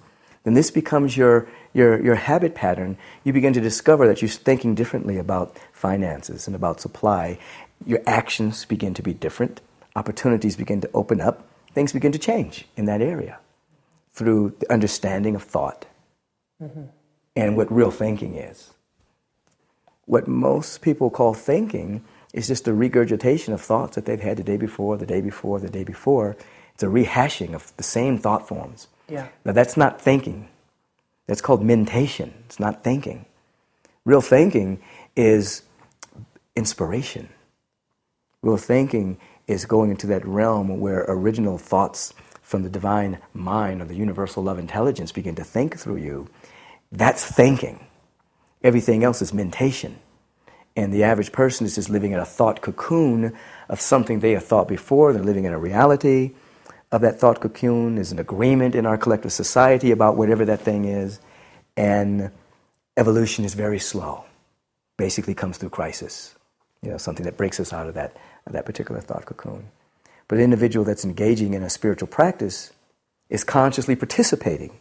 then 0.43 0.53
this 0.53 0.71
becomes 0.71 1.15
your, 1.15 1.47
your, 1.73 2.03
your 2.03 2.15
habit 2.15 2.53
pattern. 2.53 2.97
You 3.23 3.33
begin 3.33 3.53
to 3.53 3.61
discover 3.61 4.07
that 4.07 4.21
you're 4.21 4.29
thinking 4.29 4.75
differently 4.75 5.17
about 5.17 5.57
finances 5.71 6.47
and 6.47 6.55
about 6.55 6.81
supply 6.81 7.39
your 7.85 8.01
actions 8.05 8.65
begin 8.65 8.93
to 8.93 9.01
be 9.01 9.13
different, 9.13 9.61
opportunities 9.95 10.55
begin 10.55 10.81
to 10.81 10.89
open 10.93 11.21
up, 11.21 11.47
things 11.73 11.93
begin 11.93 12.11
to 12.11 12.19
change 12.19 12.65
in 12.75 12.85
that 12.85 13.01
area 13.01 13.39
through 14.13 14.55
the 14.59 14.71
understanding 14.71 15.35
of 15.35 15.43
thought 15.43 15.85
mm-hmm. 16.61 16.83
and 17.35 17.57
what 17.57 17.71
real 17.71 17.91
thinking 17.91 18.35
is. 18.35 18.71
What 20.05 20.27
most 20.27 20.81
people 20.81 21.09
call 21.09 21.33
thinking 21.33 22.03
is 22.33 22.47
just 22.47 22.67
a 22.67 22.73
regurgitation 22.73 23.53
of 23.53 23.61
thoughts 23.61 23.95
that 23.95 24.05
they've 24.05 24.19
had 24.19 24.37
the 24.37 24.43
day 24.43 24.57
before, 24.57 24.97
the 24.97 25.05
day 25.05 25.21
before, 25.21 25.59
the 25.59 25.69
day 25.69 25.83
before. 25.83 26.35
It's 26.73 26.83
a 26.83 26.87
rehashing 26.87 27.53
of 27.53 27.75
the 27.77 27.83
same 27.83 28.17
thought 28.17 28.47
forms. 28.47 28.87
Yeah. 29.07 29.27
Now, 29.45 29.51
that's 29.53 29.77
not 29.77 30.01
thinking. 30.01 30.49
That's 31.27 31.41
called 31.41 31.63
mentation. 31.63 32.33
It's 32.45 32.59
not 32.59 32.83
thinking. 32.83 33.25
Real 34.03 34.21
thinking 34.21 34.81
is 35.15 35.61
inspiration. 36.55 37.29
Real 38.43 38.57
thinking 38.57 39.17
is 39.47 39.65
going 39.65 39.89
into 39.89 40.05
that 40.07 40.25
realm 40.25 40.79
where 40.79 41.05
original 41.07 41.57
thoughts 41.57 42.13
from 42.41 42.61
the 42.61 42.69
divine 42.69 43.17
mind 43.33 43.81
or 43.81 43.85
the 43.85 43.95
universal 43.95 44.43
love 44.43 44.59
intelligence 44.59 45.11
begin 45.11 45.33
to 45.35 45.43
think 45.43 45.79
through 45.79 45.95
you. 45.95 46.27
That's 46.91 47.25
thinking. 47.25 47.87
Everything 48.61 49.03
else 49.03 49.21
is 49.21 49.33
mentation. 49.33 49.97
And 50.75 50.93
the 50.93 51.03
average 51.03 51.31
person 51.31 51.65
is 51.65 51.75
just 51.75 51.89
living 51.89 52.11
in 52.11 52.19
a 52.19 52.25
thought 52.25 52.61
cocoon 52.61 53.35
of 53.69 53.79
something 53.79 54.19
they 54.19 54.31
have 54.31 54.45
thought 54.45 54.67
before. 54.67 55.13
They're 55.13 55.23
living 55.23 55.45
in 55.45 55.53
a 55.53 55.57
reality 55.57 56.33
of 56.91 57.01
that 57.01 57.19
thought 57.19 57.41
cocoon. 57.41 57.95
There's 57.95 58.11
an 58.11 58.19
agreement 58.19 58.75
in 58.75 58.85
our 58.85 58.97
collective 58.97 59.31
society 59.31 59.91
about 59.91 60.17
whatever 60.17 60.45
that 60.45 60.61
thing 60.61 60.85
is. 60.85 61.19
And 61.77 62.31
evolution 62.97 63.45
is 63.45 63.53
very 63.53 63.79
slow. 63.79 64.25
Basically 64.97 65.33
comes 65.33 65.57
through 65.57 65.69
crisis. 65.69 66.35
You 66.81 66.91
know, 66.91 66.97
something 66.97 67.25
that 67.25 67.37
breaks 67.37 67.59
us 67.59 67.71
out 67.71 67.87
of 67.87 67.93
that 67.93 68.17
that 68.51 68.65
particular 68.65 69.01
thought 69.01 69.25
cocoon. 69.25 69.69
But 70.27 70.37
an 70.37 70.43
individual 70.43 70.85
that's 70.85 71.05
engaging 71.05 71.53
in 71.53 71.63
a 71.63 71.69
spiritual 71.69 72.07
practice 72.07 72.71
is 73.29 73.43
consciously 73.43 73.95
participating 73.95 74.79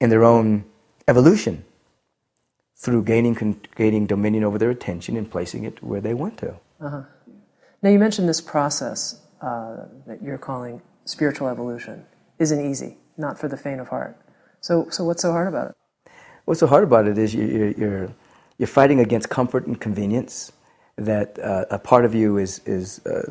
in 0.00 0.10
their 0.10 0.24
own 0.24 0.64
evolution 1.08 1.64
through 2.76 3.02
gaining, 3.04 3.60
gaining 3.74 4.06
dominion 4.06 4.44
over 4.44 4.58
their 4.58 4.70
attention 4.70 5.16
and 5.16 5.30
placing 5.30 5.64
it 5.64 5.82
where 5.82 6.00
they 6.00 6.14
want 6.14 6.38
to. 6.38 6.54
Uh-huh. 6.80 7.02
Now, 7.82 7.90
you 7.90 7.98
mentioned 7.98 8.28
this 8.28 8.40
process 8.40 9.20
uh, 9.40 9.86
that 10.06 10.22
you're 10.22 10.38
calling 10.38 10.82
spiritual 11.04 11.48
evolution 11.48 12.04
isn't 12.38 12.70
easy, 12.70 12.98
not 13.16 13.38
for 13.38 13.48
the 13.48 13.56
faint 13.56 13.80
of 13.80 13.88
heart. 13.88 14.18
So, 14.60 14.88
so 14.90 15.04
what's 15.04 15.22
so 15.22 15.32
hard 15.32 15.48
about 15.48 15.70
it? 15.70 16.10
What's 16.44 16.60
so 16.60 16.66
hard 16.66 16.84
about 16.84 17.06
it 17.06 17.18
is 17.18 17.34
you're, 17.34 17.70
you're, 17.70 18.10
you're 18.58 18.66
fighting 18.66 19.00
against 19.00 19.30
comfort 19.30 19.66
and 19.66 19.80
convenience 19.80 20.52
that 20.96 21.38
uh, 21.38 21.66
a 21.70 21.78
part 21.78 22.04
of 22.04 22.14
you 22.14 22.38
is, 22.38 22.60
is 22.64 23.04
uh, 23.06 23.30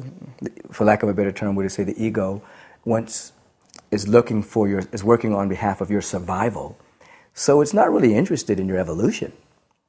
for 0.72 0.86
lack 0.86 1.04
of 1.04 1.10
a 1.10 1.14
better 1.14 1.32
term, 1.32 1.56
would 1.56 1.64
you 1.64 1.70
say 1.70 1.84
the 1.84 2.02
ego, 2.04 2.42
wants 2.84 3.34
is 3.92 4.08
looking 4.08 4.44
for 4.44 4.68
your 4.68 4.82
is 4.92 5.04
working 5.04 5.34
on 5.34 5.50
behalf 5.50 5.82
of 5.82 5.90
your 5.90 6.02
survival. 6.02 6.78
So 7.34 7.62
it's 7.62 7.74
not 7.74 7.92
really 7.92 8.16
interested 8.16 8.60
in 8.60 8.68
your 8.68 8.78
evolution. 8.78 9.32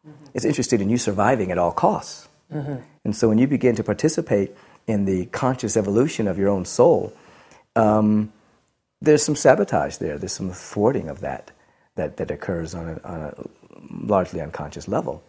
Mm-hmm. 0.07 0.25
It's 0.35 0.45
interested 0.45 0.81
in 0.81 0.91
you 0.91 0.99
surviving 0.99 1.51
at 1.51 1.59
all 1.59 1.73
costs. 1.73 2.29
Mm-hmm. 2.53 2.77
And 3.05 3.17
so 3.17 3.29
when 3.29 3.39
you 3.39 3.47
begin 3.47 3.77
to 3.77 3.85
participate 3.85 4.57
in 4.87 5.05
the 5.05 5.27
conscious 5.27 5.77
evolution 5.77 6.29
of 6.29 6.39
your 6.39 6.49
own 6.49 6.65
soul, 6.65 7.13
um, 7.75 8.33
there's 9.01 9.23
some 9.23 9.37
sabotage 9.37 9.97
there. 9.99 10.19
There's 10.19 10.33
some 10.33 10.51
thwarting 10.51 11.09
of 11.09 11.21
that 11.21 11.51
that, 11.97 12.17
that 12.17 12.31
occurs 12.31 12.75
on 12.75 12.89
a, 12.89 13.01
on 13.05 13.21
a 13.21 13.35
largely 13.91 14.41
unconscious 14.41 14.89
level. 14.89 15.23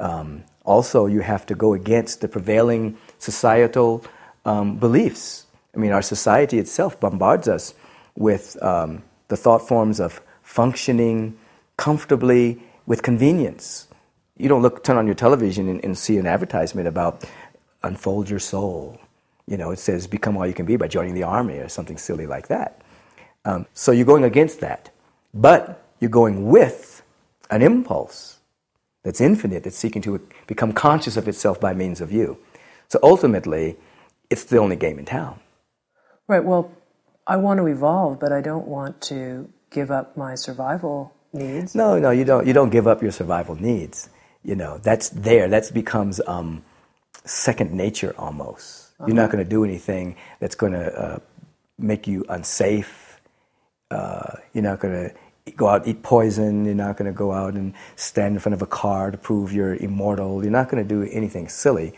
Um, 0.00 0.44
also, 0.64 1.06
you 1.06 1.20
have 1.20 1.46
to 1.46 1.54
go 1.54 1.74
against 1.74 2.20
the 2.20 2.28
prevailing 2.28 2.96
societal 3.18 4.04
um, 4.44 4.76
beliefs. 4.76 5.46
I 5.74 5.78
mean, 5.78 5.92
our 5.92 6.02
society 6.02 6.58
itself 6.58 6.98
bombards 6.98 7.46
us 7.46 7.74
with 8.16 8.60
um, 8.62 9.02
the 9.28 9.36
thought 9.36 9.66
forms 9.66 10.00
of 10.00 10.20
functioning 10.42 11.36
comfortably 11.76 12.60
with 12.86 13.02
convenience. 13.02 13.88
You 14.36 14.48
don't 14.48 14.62
look, 14.62 14.82
turn 14.82 14.96
on 14.96 15.06
your 15.06 15.14
television 15.14 15.68
and, 15.68 15.84
and 15.84 15.96
see 15.96 16.18
an 16.18 16.26
advertisement 16.26 16.88
about 16.88 17.24
unfold 17.82 18.28
your 18.28 18.38
soul. 18.38 18.98
You 19.46 19.56
know, 19.56 19.70
it 19.70 19.78
says 19.78 20.06
become 20.06 20.36
all 20.36 20.46
you 20.46 20.54
can 20.54 20.66
be 20.66 20.76
by 20.76 20.88
joining 20.88 21.14
the 21.14 21.22
army 21.22 21.58
or 21.58 21.68
something 21.68 21.98
silly 21.98 22.26
like 22.26 22.48
that. 22.48 22.82
Um, 23.44 23.66
so 23.74 23.92
you're 23.92 24.06
going 24.06 24.24
against 24.24 24.60
that. 24.60 24.90
But 25.32 25.84
you're 26.00 26.10
going 26.10 26.48
with 26.48 27.02
an 27.50 27.62
impulse 27.62 28.39
that's 29.02 29.20
infinite, 29.20 29.64
that's 29.64 29.76
seeking 29.76 30.02
to 30.02 30.20
become 30.46 30.72
conscious 30.72 31.16
of 31.16 31.28
itself 31.28 31.60
by 31.60 31.72
means 31.74 32.00
of 32.00 32.12
you. 32.12 32.38
So 32.88 32.98
ultimately, 33.02 33.76
it's 34.28 34.44
the 34.44 34.58
only 34.58 34.76
game 34.76 34.98
in 34.98 35.04
town. 35.04 35.40
Right. 36.28 36.44
Well, 36.44 36.70
I 37.26 37.36
want 37.36 37.58
to 37.58 37.66
evolve, 37.66 38.20
but 38.20 38.32
I 38.32 38.40
don't 38.40 38.66
want 38.66 39.00
to 39.02 39.48
give 39.70 39.90
up 39.90 40.16
my 40.16 40.34
survival 40.34 41.12
needs. 41.32 41.74
No, 41.74 41.98
no, 41.98 42.10
you 42.10 42.24
don't. 42.24 42.46
You 42.46 42.52
don't 42.52 42.70
give 42.70 42.86
up 42.86 43.02
your 43.02 43.12
survival 43.12 43.54
needs. 43.56 44.08
You 44.42 44.56
know, 44.56 44.78
that's 44.78 45.10
there. 45.10 45.48
That 45.48 45.72
becomes 45.72 46.20
um, 46.26 46.64
second 47.24 47.72
nature 47.72 48.14
almost. 48.18 48.92
Uh-huh. 48.98 49.06
You're 49.06 49.16
not 49.16 49.30
going 49.30 49.44
to 49.44 49.48
do 49.48 49.64
anything 49.64 50.16
that's 50.40 50.54
going 50.54 50.72
to 50.72 51.00
uh, 51.00 51.18
make 51.78 52.06
you 52.06 52.24
unsafe. 52.28 53.20
Uh, 53.90 54.34
you're 54.52 54.64
not 54.64 54.80
going 54.80 55.08
to 55.08 55.14
go 55.56 55.68
out 55.68 55.86
eat 55.86 56.02
poison. 56.02 56.64
You're 56.64 56.74
not 56.74 56.96
going 56.96 57.10
to 57.10 57.16
go 57.16 57.32
out 57.32 57.54
and 57.54 57.74
stand 57.96 58.34
in 58.34 58.40
front 58.40 58.54
of 58.54 58.62
a 58.62 58.66
car 58.66 59.10
to 59.10 59.18
prove 59.18 59.52
you're 59.52 59.74
immortal. 59.74 60.42
You're 60.42 60.52
not 60.52 60.68
going 60.68 60.82
to 60.82 60.88
do 60.88 61.10
anything 61.10 61.48
silly. 61.48 61.94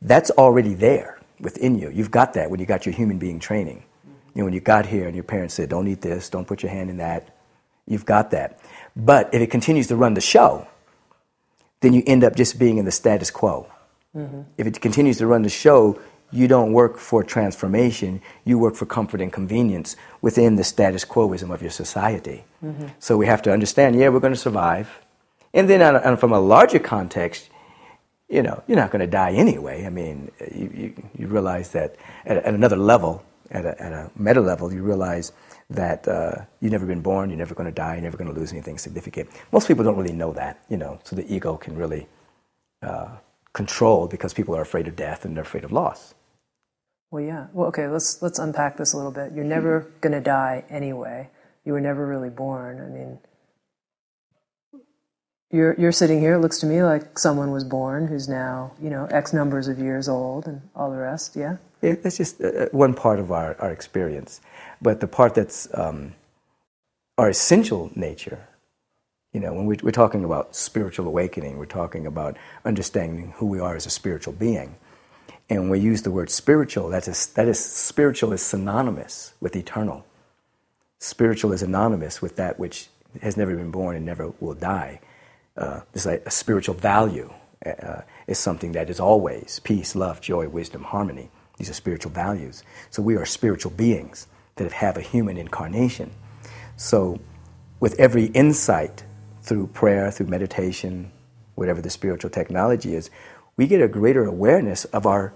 That's 0.00 0.30
already 0.32 0.74
there 0.74 1.20
within 1.40 1.78
you. 1.78 1.90
You've 1.90 2.10
got 2.10 2.34
that 2.34 2.50
when 2.50 2.60
you 2.60 2.66
got 2.66 2.86
your 2.86 2.94
human 2.94 3.18
being 3.18 3.38
training. 3.38 3.84
You 4.34 4.40
know, 4.40 4.44
when 4.44 4.54
you 4.54 4.60
got 4.60 4.86
here 4.86 5.06
and 5.06 5.14
your 5.14 5.24
parents 5.24 5.54
said, 5.54 5.68
"Don't 5.68 5.88
eat 5.88 6.00
this. 6.00 6.30
Don't 6.30 6.46
put 6.46 6.62
your 6.62 6.70
hand 6.72 6.90
in 6.90 6.96
that." 6.98 7.36
You've 7.86 8.06
got 8.06 8.30
that. 8.30 8.58
But 8.94 9.32
if 9.34 9.42
it 9.42 9.48
continues 9.48 9.88
to 9.88 9.96
run 9.96 10.14
the 10.14 10.20
show, 10.20 10.66
then 11.80 11.92
you 11.92 12.02
end 12.06 12.24
up 12.24 12.36
just 12.36 12.58
being 12.58 12.78
in 12.78 12.84
the 12.84 12.92
status 12.92 13.30
quo. 13.30 13.66
Mm-hmm. 14.16 14.42
If 14.56 14.66
it 14.66 14.80
continues 14.80 15.18
to 15.18 15.26
run 15.26 15.42
the 15.42 15.48
show, 15.48 16.00
you 16.32 16.48
don't 16.48 16.72
work 16.72 16.98
for 16.98 17.22
transformation, 17.22 18.20
you 18.44 18.58
work 18.58 18.74
for 18.74 18.86
comfort 18.86 19.20
and 19.20 19.32
convenience 19.32 19.96
within 20.22 20.56
the 20.56 20.64
status 20.64 21.04
quoism 21.04 21.50
of 21.50 21.60
your 21.60 21.70
society. 21.70 22.44
Mm-hmm. 22.64 22.86
So 22.98 23.16
we 23.16 23.26
have 23.26 23.42
to 23.42 23.52
understand 23.52 23.96
yeah, 23.96 24.08
we're 24.08 24.20
going 24.20 24.32
to 24.32 24.38
survive. 24.38 24.88
And 25.54 25.68
then, 25.68 25.82
on, 25.82 25.96
on, 25.96 26.16
from 26.16 26.32
a 26.32 26.40
larger 26.40 26.78
context, 26.78 27.50
you 28.28 28.42
know, 28.42 28.62
you're 28.66 28.78
not 28.78 28.90
going 28.90 29.00
to 29.00 29.06
die 29.06 29.32
anyway. 29.32 29.84
I 29.84 29.90
mean, 29.90 30.30
you, 30.54 30.72
you, 30.74 31.02
you 31.18 31.26
realize 31.26 31.72
that 31.72 31.96
at, 32.24 32.38
at, 32.38 32.54
another 32.54 32.76
level, 32.76 33.22
at 33.50 33.66
a, 33.66 33.82
at 33.82 33.92
a 33.92 34.10
meta 34.16 34.40
level, 34.40 34.72
you 34.72 34.82
realize 34.82 35.32
that 35.68 36.08
uh, 36.08 36.36
you've 36.60 36.72
never 36.72 36.86
been 36.86 37.02
born, 37.02 37.28
you're 37.28 37.38
never 37.38 37.54
going 37.54 37.66
to 37.68 37.74
die, 37.74 37.94
you're 37.94 38.02
never 38.02 38.16
going 38.16 38.32
to 38.32 38.38
lose 38.38 38.52
anything 38.52 38.78
significant. 38.78 39.28
Most 39.52 39.68
people 39.68 39.84
don't 39.84 39.96
really 39.96 40.14
know 40.14 40.32
that, 40.32 40.64
you 40.70 40.78
know, 40.78 40.98
so 41.04 41.14
the 41.14 41.30
ego 41.32 41.58
can 41.58 41.76
really 41.76 42.06
uh, 42.82 43.08
control 43.52 44.06
because 44.06 44.32
people 44.32 44.56
are 44.56 44.62
afraid 44.62 44.88
of 44.88 44.96
death 44.96 45.26
and 45.26 45.36
they're 45.36 45.44
afraid 45.44 45.64
of 45.64 45.72
loss. 45.72 46.14
Well, 47.12 47.22
yeah. 47.22 47.48
Well, 47.52 47.68
okay. 47.68 47.88
Let's 47.88 48.22
let's 48.22 48.38
unpack 48.38 48.78
this 48.78 48.94
a 48.94 48.96
little 48.96 49.12
bit. 49.12 49.32
You're 49.34 49.44
never 49.44 49.86
going 50.00 50.14
to 50.14 50.20
die 50.20 50.64
anyway. 50.70 51.28
You 51.64 51.74
were 51.74 51.80
never 51.80 52.06
really 52.06 52.30
born. 52.30 52.80
I 52.80 52.88
mean, 52.88 53.18
you're 55.50 55.78
you're 55.78 55.92
sitting 55.92 56.20
here. 56.20 56.34
It 56.34 56.38
looks 56.38 56.58
to 56.60 56.66
me 56.66 56.82
like 56.82 57.18
someone 57.18 57.50
was 57.50 57.64
born 57.64 58.08
who's 58.08 58.30
now 58.30 58.72
you 58.80 58.88
know 58.88 59.04
X 59.10 59.34
numbers 59.34 59.68
of 59.68 59.78
years 59.78 60.08
old 60.08 60.46
and 60.46 60.62
all 60.74 60.90
the 60.90 60.96
rest. 60.96 61.36
Yeah. 61.36 61.58
yeah 61.82 61.96
that's 62.02 62.16
just 62.16 62.40
uh, 62.40 62.46
uh, 62.46 62.66
one 62.72 62.94
part 62.94 63.20
of 63.20 63.30
our, 63.30 63.60
our 63.60 63.70
experience, 63.70 64.40
but 64.80 65.00
the 65.00 65.06
part 65.06 65.34
that's 65.34 65.68
um, 65.74 66.14
our 67.18 67.28
essential 67.28 67.90
nature. 67.94 68.48
You 69.34 69.40
know, 69.40 69.52
when 69.54 69.64
we, 69.64 69.78
we're 69.82 69.92
talking 69.92 70.24
about 70.24 70.54
spiritual 70.54 71.06
awakening, 71.06 71.56
we're 71.56 71.64
talking 71.64 72.06
about 72.06 72.36
understanding 72.66 73.32
who 73.36 73.46
we 73.46 73.60
are 73.60 73.76
as 73.76 73.86
a 73.86 73.90
spiritual 73.90 74.34
being 74.34 74.76
and 75.48 75.62
when 75.62 75.70
we 75.70 75.80
use 75.80 76.02
the 76.02 76.10
word 76.10 76.30
spiritual, 76.30 76.88
that 76.90 77.06
is, 77.08 77.26
that 77.28 77.48
is 77.48 77.62
spiritual 77.62 78.32
is 78.32 78.42
synonymous 78.42 79.34
with 79.40 79.56
eternal. 79.56 80.04
Spiritual 80.98 81.52
is 81.52 81.60
synonymous 81.60 82.22
with 82.22 82.36
that 82.36 82.58
which 82.58 82.88
has 83.20 83.36
never 83.36 83.54
been 83.54 83.70
born 83.70 83.96
and 83.96 84.06
never 84.06 84.32
will 84.40 84.54
die. 84.54 85.00
Uh, 85.56 85.80
it's 85.94 86.06
like 86.06 86.22
a 86.24 86.30
spiritual 86.30 86.74
value 86.74 87.32
uh, 87.66 88.00
is 88.26 88.38
something 88.38 88.72
that 88.72 88.88
is 88.88 88.98
always 88.98 89.60
peace, 89.64 89.94
love, 89.94 90.20
joy, 90.20 90.48
wisdom, 90.48 90.82
harmony. 90.82 91.30
These 91.58 91.70
are 91.70 91.74
spiritual 91.74 92.12
values. 92.12 92.62
So 92.90 93.02
we 93.02 93.16
are 93.16 93.26
spiritual 93.26 93.72
beings 93.72 94.26
that 94.56 94.72
have 94.72 94.96
a 94.96 95.02
human 95.02 95.36
incarnation. 95.36 96.12
So 96.76 97.20
with 97.80 97.98
every 97.98 98.26
insight 98.26 99.04
through 99.42 99.68
prayer, 99.68 100.10
through 100.10 100.26
meditation, 100.26 101.12
whatever 101.54 101.82
the 101.82 101.90
spiritual 101.90 102.30
technology 102.30 102.94
is, 102.94 103.10
we 103.56 103.66
get 103.66 103.82
a 103.82 103.88
greater 103.88 104.24
awareness 104.24 104.84
of 104.86 105.06
our 105.06 105.34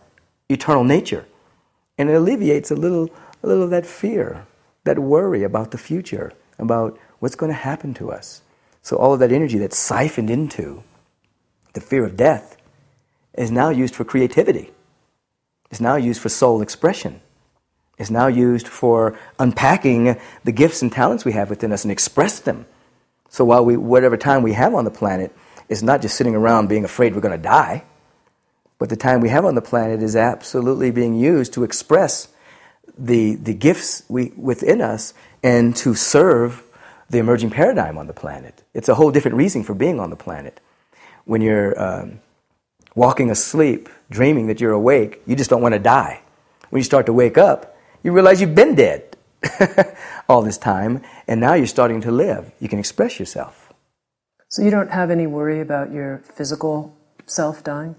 eternal 0.49 0.85
nature. 0.85 1.27
And 1.99 2.11
it 2.11 2.14
alleviates 2.14 2.71
a 2.71 2.77
little, 2.77 3.11
a 3.43 3.47
little 3.47 3.64
of 3.64 3.71
that 3.71 3.87
fear, 3.87 4.47
that 4.85 4.99
worry 4.99 5.43
about 5.43 5.71
the 5.71 5.79
future, 5.79 6.33
about 6.59 6.99
what's 7.19 7.35
going 7.35 7.51
to 7.51 7.59
happen 7.59 7.95
to 7.95 8.11
us. 8.11 8.43
So 8.83 8.97
all 8.97 9.12
of 9.12 9.21
that 9.21 9.33
energy 9.33 9.59
that's 9.59 9.77
siphoned 9.77 10.31
into 10.31 10.83
the 11.73 11.81
fear 11.81 12.05
of 12.05 12.17
death 12.17 12.57
is 13.35 13.51
now 13.51 13.69
used 13.71 13.95
for 13.95 14.05
creativity. 14.05 14.71
It's 15.71 15.81
now 15.81 15.97
used 15.97 16.21
for 16.21 16.29
soul 16.29 16.62
expression. 16.62 17.21
It's 17.99 18.11
now 18.11 18.29
used 18.29 18.69
for 18.69 19.19
unpacking 19.39 20.19
the 20.45 20.53
gifts 20.53 20.83
and 20.83 20.93
talents 20.93 21.25
we 21.25 21.33
have 21.33 21.51
within 21.51 21.73
us 21.73 21.85
and 21.85 21.91
express 21.91 22.39
them. 22.41 22.67
So 23.29 23.45
while 23.45 23.64
we, 23.64 23.77
whatever 23.77 24.17
time 24.17 24.43
we 24.43 24.53
have 24.53 24.75
on 24.75 24.85
the 24.85 24.91
planet, 24.91 25.35
is 25.69 25.83
not 25.83 26.01
just 26.01 26.17
sitting 26.17 26.35
around 26.35 26.69
being 26.69 26.85
afraid 26.85 27.14
we're 27.14 27.21
going 27.21 27.37
to 27.37 27.43
die 27.43 27.85
but 28.79 28.89
the 28.89 28.97
time 28.97 29.20
we 29.20 29.29
have 29.29 29.45
on 29.45 29.55
the 29.55 29.62
planet 29.62 30.03
is 30.03 30.16
absolutely 30.16 30.91
being 30.91 31.14
used 31.14 31.53
to 31.55 31.64
express 31.64 32.29
the, 32.99 33.37
the 33.37 33.55
gifts 33.55 34.03
we, 34.09 34.33
within 34.37 34.81
us 34.81 35.14
and 35.43 35.74
to 35.77 35.95
serve 35.95 36.62
the 37.09 37.18
emerging 37.18 37.51
paradigm 37.51 37.99
on 37.99 38.07
the 38.07 38.12
planet. 38.12 38.62
It's 38.74 38.89
a 38.89 38.95
whole 38.95 39.11
different 39.11 39.37
reason 39.37 39.62
for 39.62 39.74
being 39.74 40.01
on 40.01 40.11
the 40.11 40.16
planet. 40.16 40.61
When 41.24 41.41
you're 41.41 41.81
um, 41.81 42.20
walking 42.95 43.31
asleep, 43.31 43.89
dreaming 44.11 44.49
that 44.49 44.61
you're 44.61 44.72
awake, 44.72 45.22
you 45.27 45.37
just 45.37 45.51
don't 45.51 45.62
want 45.62 45.74
to 45.74 45.79
die. 45.79 46.22
When 46.70 46.81
you 46.81 46.85
start 46.85 47.07
to 47.07 47.12
wake 47.12 47.39
up, 47.39 47.77
you 48.03 48.12
realize 48.12 48.41
you've 48.41 48.55
been 48.55 48.74
dead 48.74 49.16
all 50.29 50.43
this 50.43 50.59
time, 50.59 51.03
and 51.29 51.41
now 51.41 51.55
you're 51.55 51.66
starting 51.66 52.01
to 52.03 52.11
live. 52.11 52.53
You 52.61 52.68
can 52.68 52.79
express 52.79 53.18
yourself. 53.18 53.72
So 54.49 54.62
you 54.62 54.70
don't 54.70 54.91
have 54.91 55.11
any 55.11 55.27
worry 55.27 55.61
about 55.61 55.93
your 55.93 56.22
physical 56.35 56.97
self 57.27 57.62
dying? 57.62 57.97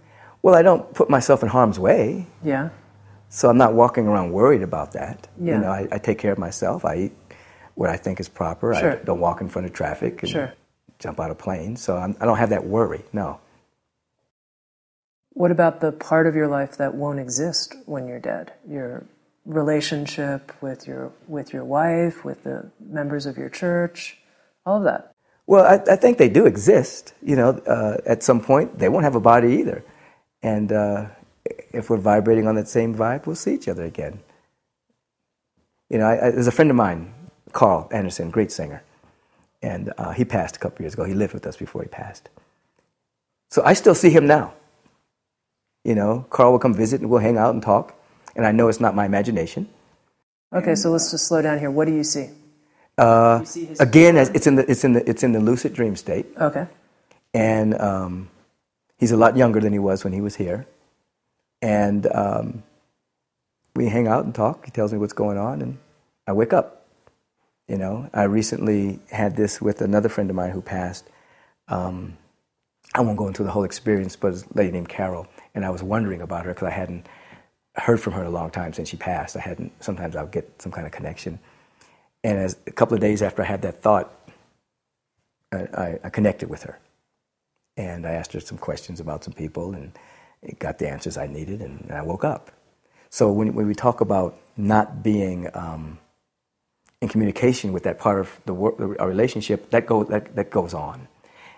Well, 0.48 0.56
I 0.56 0.62
don't 0.62 0.94
put 0.94 1.10
myself 1.10 1.44
in 1.44 1.50
harm's 1.50 1.78
way. 1.78 2.26
Yeah. 2.42 2.70
So 3.28 3.50
I'm 3.50 3.58
not 3.58 3.74
walking 3.74 4.08
around 4.08 4.32
worried 4.32 4.62
about 4.62 4.94
that. 4.94 5.28
Yeah. 5.38 5.56
You 5.56 5.60
know, 5.60 5.70
I, 5.70 5.90
I 5.92 5.98
take 5.98 6.20
care 6.20 6.32
of 6.32 6.38
myself. 6.38 6.86
I 6.86 6.96
eat 6.96 7.12
what 7.76 7.90
I 7.90 7.98
think 7.98 8.22
is 8.22 8.30
proper. 8.30 8.74
Sure. 8.74 8.94
I 8.94 8.96
don't 9.04 9.20
walk 9.20 9.42
in 9.42 9.50
front 9.50 9.66
of 9.66 9.74
traffic 9.74 10.24
and 10.24 10.32
sure. 10.32 10.54
jump 11.00 11.20
out 11.20 11.32
of 11.32 11.38
planes. 11.38 11.82
So 11.82 11.98
I'm, 11.98 12.12
I 12.22 12.24
do 12.24 12.28
not 12.28 12.36
have 12.36 12.52
that 12.52 12.66
worry. 12.66 13.04
No. 13.12 13.42
What 15.32 15.52
about 15.52 15.82
the 15.82 15.92
part 15.92 16.28
of 16.28 16.34
your 16.34 16.48
life 16.48 16.78
that 16.78 16.96
won't 16.96 17.20
exist 17.20 17.76
when 17.86 18.08
you're 18.08 18.22
dead? 18.22 18.54
Your 18.66 19.06
relationship 19.46 20.54
with 20.62 20.88
your 20.88 21.12
with 21.28 21.52
your 21.52 21.66
wife, 21.66 22.24
with 22.24 22.46
the 22.46 22.72
members 22.80 23.26
of 23.26 23.38
your 23.38 23.50
church, 23.50 24.18
all 24.66 24.78
of 24.78 24.86
that. 24.86 25.12
Well, 25.46 25.66
I, 25.66 25.92
I 25.92 25.98
think 25.98 26.18
they 26.18 26.30
do 26.30 26.46
exist. 26.46 27.14
You 27.22 27.36
know, 27.36 27.50
uh, 27.50 27.98
at 28.06 28.24
some 28.24 28.40
point 28.40 28.80
they 28.80 28.88
won't 28.88 29.04
have 29.04 29.16
a 29.16 29.20
body 29.20 29.50
either. 29.58 29.84
And 30.42 30.72
uh, 30.72 31.08
if 31.72 31.90
we're 31.90 31.98
vibrating 31.98 32.48
on 32.48 32.56
that 32.56 32.68
same 32.68 32.96
vibe, 32.96 33.26
we'll 33.26 33.36
see 33.36 33.54
each 33.54 33.68
other 33.68 33.84
again. 33.84 34.20
You 35.90 36.00
know, 36.00 36.06
I, 36.06 36.28
I, 36.28 36.32
there's 36.32 36.48
a 36.48 36.52
friend 36.52 36.70
of 36.70 36.76
mine, 36.76 37.14
Carl 37.54 37.88
Anderson, 37.92 38.30
great 38.30 38.52
singer, 38.52 38.84
and 39.62 39.94
uh, 39.98 40.12
he 40.12 40.26
passed 40.26 40.58
a 40.58 40.60
couple 40.60 40.84
years 40.84 40.94
ago. 40.94 41.06
He 41.06 41.14
lived 41.14 41.34
with 41.34 41.48
us 41.48 41.56
before 41.56 41.82
he 41.82 41.88
passed. 41.88 42.30
So 43.50 43.64
I 43.64 43.74
still 43.74 43.96
see 43.96 44.10
him 44.10 44.28
now. 44.28 44.54
You 45.86 45.96
know, 45.96 46.26
Carl 46.30 46.52
will 46.52 46.60
come 46.60 46.74
visit 46.74 47.00
and 47.00 47.10
we'll 47.10 47.22
hang 47.22 47.38
out 47.38 47.54
and 47.54 47.64
talk, 47.64 47.96
and 48.36 48.46
I 48.46 48.52
know 48.52 48.68
it's 48.68 48.82
not 48.82 48.94
my 48.96 49.06
imagination. 49.06 49.70
Okay, 50.54 50.76
so 50.76 50.92
let's 50.92 51.12
just 51.12 51.28
slow 51.28 51.42
down 51.42 51.60
here. 51.60 51.72
What 51.72 51.86
do 51.88 51.94
you 51.94 52.04
see? 52.04 52.30
Uh, 52.98 53.40
you 53.42 53.46
see 53.46 53.70
again, 53.80 54.18
as 54.18 54.30
it's 54.30 54.48
in 54.48 54.56
the 54.56 54.70
it's 54.70 54.84
in 54.84 54.94
the 54.94 55.10
it's 55.10 55.24
in 55.24 55.32
the 55.32 55.40
lucid 55.40 55.74
dream 55.74 55.96
state. 55.96 56.26
Okay. 56.40 56.68
And 57.34 57.80
um, 57.80 58.30
He's 58.98 59.12
a 59.12 59.18
lot 59.18 59.38
younger 59.38 59.60
than 59.60 59.74
he 59.74 59.80
was 59.80 60.04
when 60.04 60.14
he 60.14 60.22
was 60.22 60.36
here. 60.36 60.68
And 61.62 62.08
um, 62.14 62.64
we 63.76 63.88
hang 63.88 64.08
out 64.08 64.26
and 64.26 64.34
talk. 64.34 64.66
He 64.66 64.72
tells 64.72 64.92
me 64.92 65.00
what's 65.00 65.14
going 65.14 65.38
on, 65.38 65.62
and 65.62 65.78
I 66.28 66.34
wake 66.34 66.54
up. 66.54 66.88
You 67.68 67.78
know, 67.78 68.10
I 68.14 68.24
recently 68.24 69.00
had 69.12 69.36
this 69.36 69.62
with 69.62 69.82
another 69.82 70.10
friend 70.10 70.30
of 70.30 70.36
mine 70.36 70.52
who 70.52 70.62
passed. 70.62 71.08
Um, 71.68 72.18
I 72.96 73.02
won't 73.02 73.18
go 73.18 73.28
into 73.28 73.44
the 73.44 73.52
whole 73.52 73.64
experience, 73.66 74.16
but 74.16 74.34
it's 74.34 74.44
a 74.44 74.58
lady 74.58 74.72
named 74.72 74.90
Carol, 74.90 75.28
and 75.54 75.66
I 75.66 75.70
was 75.70 75.84
wondering 75.84 76.22
about 76.22 76.46
her 76.46 76.54
because 76.54 76.68
I 76.68 76.72
hadn't 76.72 77.08
heard 77.76 78.00
from 78.00 78.14
her 78.14 78.22
in 78.22 78.28
a 78.28 78.32
long 78.32 78.50
time 78.50 78.74
since 78.74 78.90
she 78.90 78.98
passed. 78.98 79.36
I 79.38 79.42
hadn't. 79.42 79.72
Sometimes 79.84 80.16
I'll 80.16 80.28
get 80.28 80.62
some 80.62 80.72
kind 80.72 80.88
of 80.88 80.94
connection, 80.94 81.40
and 82.24 82.40
as 82.40 82.58
a 82.66 82.72
couple 82.72 82.96
of 82.96 83.02
days 83.02 83.22
after 83.22 83.44
I 83.44 83.46
had 83.46 83.62
that 83.64 83.82
thought, 83.82 84.12
I, 85.52 85.58
I, 85.58 86.00
I 86.06 86.10
connected 86.10 86.50
with 86.50 86.64
her, 86.64 86.80
and 87.78 88.06
I 88.06 88.14
asked 88.14 88.34
her 88.34 88.40
some 88.40 88.58
questions 88.58 89.00
about 89.00 89.24
some 89.24 89.34
people 89.34 89.74
and 89.74 89.92
got 90.60 90.80
the 90.80 90.90
answers 90.90 91.18
I 91.18 91.28
needed, 91.28 91.62
and 91.62 91.92
I 91.92 92.02
woke 92.02 92.26
up. 92.26 92.52
So 93.10 93.32
when, 93.32 93.54
when 93.54 93.68
we 93.68 93.76
talk 93.76 94.02
about 94.02 94.38
not 94.58 95.04
being 95.04 95.50
um, 95.54 96.00
in 97.02 97.08
communication 97.08 97.72
with 97.72 97.84
that 97.84 98.00
part 98.00 98.20
of 98.20 98.40
the 98.46 98.54
our 99.00 99.08
relationship, 99.08 99.70
that, 99.70 99.86
go, 99.86 100.04
that, 100.06 100.36
that 100.36 100.50
goes 100.50 100.74
on. 100.74 101.08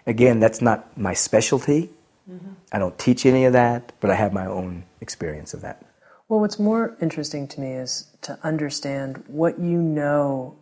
Again, 0.06 0.40
that's 0.40 0.62
not 0.62 0.98
my 0.98 1.14
specialty, 1.14 1.90
Mm-hmm. 2.30 2.52
I 2.72 2.80
don't 2.80 2.98
teach 2.98 3.26
any 3.26 3.46
of 3.46 3.54
that, 3.54 3.94
but 4.00 4.12
I 4.12 4.16
have 4.16 4.34
my 4.34 4.46
own 4.46 4.84
experience 5.02 5.54
of 5.54 5.62
that. 5.62 5.84
Well, 6.28 6.40
what's 6.40 6.60
more 6.60 6.96
interesting 7.02 7.48
to 7.50 7.62
me 7.62 7.72
is 7.74 8.08
to 8.22 8.38
understand 8.44 9.24
what 9.28 9.60
you 9.60 9.82
know 9.82 10.58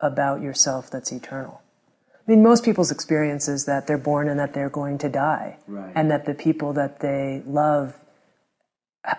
about 0.00 0.42
yourself 0.42 0.90
that's 0.90 1.12
eternal. 1.12 1.62
I 2.28 2.32
mean, 2.32 2.42
most 2.42 2.62
people's 2.62 2.90
experience 2.90 3.48
is 3.48 3.64
that 3.64 3.86
they're 3.86 3.96
born 3.96 4.28
and 4.28 4.38
that 4.38 4.52
they're 4.52 4.68
going 4.68 4.98
to 4.98 5.08
die, 5.08 5.56
right. 5.66 5.92
and 5.94 6.10
that 6.10 6.26
the 6.26 6.34
people 6.34 6.74
that 6.74 7.00
they 7.00 7.42
love 7.46 7.96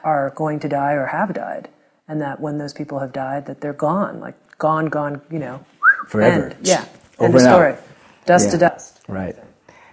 are 0.03 0.31
going 0.35 0.59
to 0.59 0.69
die 0.69 0.93
or 0.93 1.07
have 1.07 1.33
died, 1.33 1.69
and 2.07 2.21
that 2.21 2.39
when 2.39 2.59
those 2.59 2.71
people 2.71 2.99
have 2.99 3.11
died, 3.11 3.47
that 3.47 3.61
they're 3.61 3.73
gone, 3.73 4.19
like 4.19 4.35
gone, 4.59 4.89
gone, 4.89 5.23
you 5.31 5.39
know, 5.39 5.65
forever. 6.07 6.49
End. 6.49 6.57
Yeah, 6.61 6.85
Over 7.17 7.25
end 7.25 7.35
of 7.35 7.41
story. 7.41 7.73
Out. 7.73 7.79
Dust 8.27 8.45
yeah. 8.45 8.51
to 8.51 8.57
dust. 8.59 9.01
Right. 9.07 9.35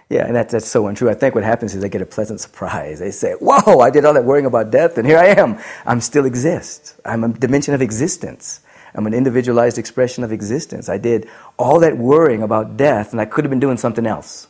Yeah, 0.09 0.27
and 0.27 0.35
that's, 0.35 0.51
that's 0.51 0.67
so 0.67 0.85
untrue. 0.85 1.09
I 1.09 1.15
think 1.15 1.33
what 1.33 1.43
happens 1.43 1.73
is 1.73 1.81
they 1.81 1.89
get 1.89 2.03
a 2.03 2.05
pleasant 2.05 2.39
surprise. 2.39 2.99
They 2.99 3.11
say, 3.11 3.33
Whoa, 3.39 3.79
I 3.79 3.89
did 3.89 4.05
all 4.05 4.13
that 4.13 4.25
worrying 4.25 4.45
about 4.45 4.69
death, 4.69 4.99
and 4.99 5.07
here 5.07 5.17
I 5.17 5.29
am. 5.29 5.59
I'm 5.87 6.01
still 6.01 6.25
exist. 6.25 6.99
I'm 7.03 7.23
a 7.23 7.29
dimension 7.29 7.73
of 7.73 7.81
existence. 7.81 8.61
I'm 8.95 9.07
an 9.07 9.13
individualized 9.13 9.77
expression 9.77 10.23
of 10.23 10.31
existence. 10.31 10.89
I 10.89 10.97
did 10.97 11.27
all 11.57 11.79
that 11.79 11.97
worrying 11.97 12.41
about 12.41 12.77
death, 12.77 13.11
and 13.11 13.21
I 13.21 13.25
could 13.25 13.43
have 13.45 13.49
been 13.49 13.59
doing 13.59 13.77
something 13.77 14.05
else. 14.05 14.47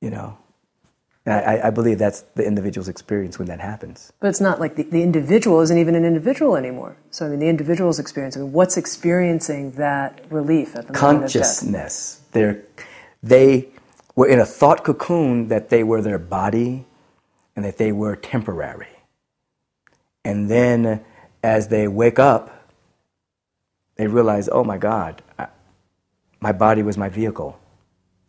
You 0.00 0.10
know? 0.10 0.38
I, 1.28 1.68
I 1.68 1.70
believe 1.70 1.98
that's 1.98 2.22
the 2.36 2.44
individual's 2.46 2.88
experience 2.88 3.38
when 3.38 3.48
that 3.48 3.60
happens. 3.60 4.12
But 4.20 4.28
it's 4.28 4.40
not 4.40 4.60
like 4.60 4.76
the, 4.76 4.84
the 4.84 5.02
individual 5.02 5.60
isn't 5.60 5.76
even 5.76 5.94
an 5.94 6.04
individual 6.04 6.56
anymore. 6.56 6.96
So, 7.10 7.26
I 7.26 7.28
mean, 7.28 7.40
the 7.40 7.48
individual's 7.48 7.98
experience, 7.98 8.36
I 8.36 8.40
mean, 8.40 8.52
what's 8.52 8.76
experiencing 8.76 9.72
that 9.72 10.20
relief 10.30 10.74
at 10.74 10.86
the 10.86 10.92
moment 10.94 11.24
of 11.24 11.32
death? 11.32 11.42
Consciousness. 11.42 12.22
They're, 12.32 12.62
they 13.22 13.68
were 14.14 14.26
in 14.26 14.40
a 14.40 14.46
thought 14.46 14.84
cocoon 14.84 15.48
that 15.48 15.68
they 15.68 15.82
were 15.82 16.00
their 16.00 16.18
body 16.18 16.86
and 17.54 17.64
that 17.64 17.76
they 17.76 17.92
were 17.92 18.16
temporary. 18.16 18.86
And 20.24 20.50
then 20.50 21.04
as 21.42 21.68
they 21.68 21.88
wake 21.88 22.18
up, 22.18 22.57
they 23.98 24.06
realize, 24.06 24.48
oh 24.50 24.64
my 24.64 24.78
God, 24.78 25.22
I, 25.38 25.48
my 26.40 26.52
body 26.52 26.82
was 26.82 26.98
my 26.98 27.10
vehicle. 27.10 27.60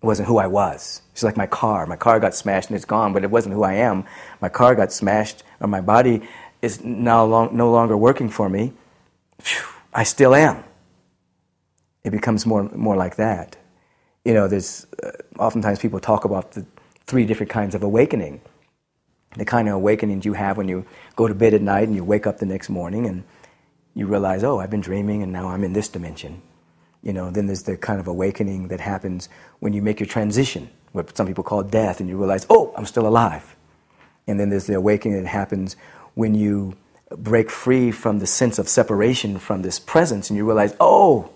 It 0.04 0.06
wasn't 0.06 0.28
who 0.28 0.40
I 0.40 0.48
was. 0.48 1.02
It's 1.14 1.24
like 1.24 1.38
my 1.38 1.48
car. 1.48 1.86
My 1.86 1.96
car 1.96 2.20
got 2.20 2.36
smashed 2.36 2.70
and 2.70 2.76
it's 2.76 2.86
gone, 2.86 3.14
but 3.14 3.24
it 3.24 3.32
wasn't 3.32 3.56
who 3.56 3.64
I 3.64 3.76
am. 3.76 4.06
My 4.42 4.50
car 4.50 4.76
got 4.76 4.94
smashed, 4.94 5.44
or 5.62 5.70
my 5.70 5.82
body 5.82 6.22
is 6.62 6.84
now 6.84 7.26
long, 7.26 7.56
no 7.58 7.72
longer 7.72 7.98
working 7.98 8.30
for 8.30 8.50
me. 8.50 8.74
I 9.94 10.04
still 10.04 10.36
am. 10.36 10.66
It 12.04 12.12
becomes 12.12 12.46
more, 12.46 12.64
more 12.64 12.98
like 12.98 13.16
that 13.18 13.58
you 14.26 14.36
know, 14.36 14.48
there's 14.48 14.86
uh, 15.04 15.12
oftentimes 15.40 15.80
people 15.80 16.00
talk 16.00 16.26
about 16.26 16.52
the 16.52 16.66
three 17.08 17.26
different 17.26 17.52
kinds 17.52 17.76
of 17.76 17.84
awakening. 17.84 18.42
The 19.38 19.46
kind 19.46 19.68
of 19.68 19.76
awakenings 19.76 20.26
you 20.26 20.34
have 20.34 20.58
when 20.58 20.68
you 20.68 20.86
go 21.16 21.28
to 21.28 21.36
bed 21.36 21.56
at 21.56 21.62
night 21.62 21.88
and 21.88 21.96
you 21.96 22.04
wake 22.04 22.28
up 22.28 22.40
the 22.40 22.46
next 22.46 22.70
morning 22.70 23.08
and 23.08 23.24
you 23.96 24.08
realize, 24.08 24.44
oh, 24.44 24.60
I've 24.60 24.70
been 24.70 24.82
dreaming 24.82 25.24
and 25.24 25.32
now 25.32 25.50
I'm 25.50 25.64
in 25.64 25.74
this 25.74 25.90
dimension. 25.90 26.42
You 27.02 27.14
know, 27.14 27.32
then 27.32 27.48
there's 27.48 27.64
the 27.64 27.78
kind 27.78 28.00
of 28.00 28.08
awakening 28.08 28.68
that 28.70 28.82
happens 28.82 29.30
when 29.60 29.74
you 29.74 29.82
make 29.82 30.00
your 30.00 30.08
transition, 30.08 30.70
what 30.92 31.16
some 31.16 31.28
people 31.28 31.44
call 31.44 31.64
death, 31.64 32.00
and 32.00 32.10
you 32.10 32.18
realize, 32.18 32.46
oh, 32.50 32.74
I'm 32.76 32.86
still 32.86 33.08
alive. 33.08 33.56
And 34.28 34.40
then 34.40 34.50
there's 34.50 34.68
the 34.68 34.76
awakening 34.76 35.24
that 35.24 35.30
happens 35.30 35.76
when 36.14 36.36
you 36.36 36.76
break 37.18 37.50
free 37.50 37.92
from 37.92 38.20
the 38.20 38.28
sense 38.28 38.60
of 38.60 38.68
separation 38.68 39.40
from 39.40 39.62
this 39.62 39.80
presence 39.80 40.30
and 40.30 40.38
you 40.38 40.46
realize, 40.46 40.76
oh, 40.80 41.32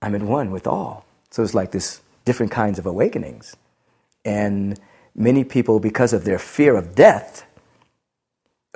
I'm 0.00 0.14
in 0.14 0.26
one 0.28 0.50
with 0.50 0.66
all. 0.66 1.04
So 1.30 1.42
it's 1.42 1.54
like 1.54 1.72
this 1.72 2.00
different 2.24 2.52
kinds 2.52 2.78
of 2.78 2.86
awakenings. 2.86 3.56
And 4.24 4.78
many 5.14 5.44
people, 5.44 5.80
because 5.80 6.12
of 6.12 6.24
their 6.24 6.38
fear 6.38 6.76
of 6.76 6.94
death, 6.94 7.44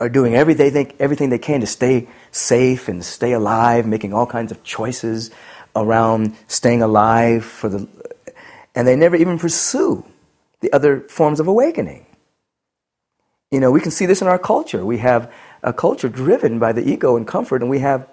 are 0.00 0.08
doing 0.08 0.34
everything 0.34 0.72
they, 0.72 0.86
everything 0.98 1.28
they 1.28 1.38
can 1.38 1.60
to 1.60 1.66
stay 1.66 2.08
safe 2.32 2.88
and 2.88 3.04
stay 3.04 3.32
alive, 3.32 3.86
making 3.86 4.12
all 4.12 4.26
kinds 4.26 4.50
of 4.50 4.64
choices 4.64 5.30
around 5.76 6.34
staying 6.48 6.82
alive 6.82 7.44
for 7.44 7.68
the 7.68 7.88
and 8.74 8.86
they 8.86 8.96
never 8.96 9.16
even 9.16 9.38
pursue 9.38 10.04
the 10.60 10.72
other 10.72 11.00
forms 11.00 11.40
of 11.40 11.46
awakening. 11.46 12.06
You 13.50 13.60
know, 13.60 13.70
we 13.70 13.80
can 13.80 13.90
see 13.90 14.06
this 14.06 14.22
in 14.22 14.28
our 14.28 14.38
culture. 14.38 14.86
We 14.86 14.98
have 14.98 15.32
a 15.62 15.72
culture 15.72 16.08
driven 16.08 16.58
by 16.58 16.72
the 16.72 16.88
ego 16.88 17.16
and 17.16 17.26
comfort, 17.26 17.62
and 17.62 17.70
we 17.70 17.80
have 17.80 18.08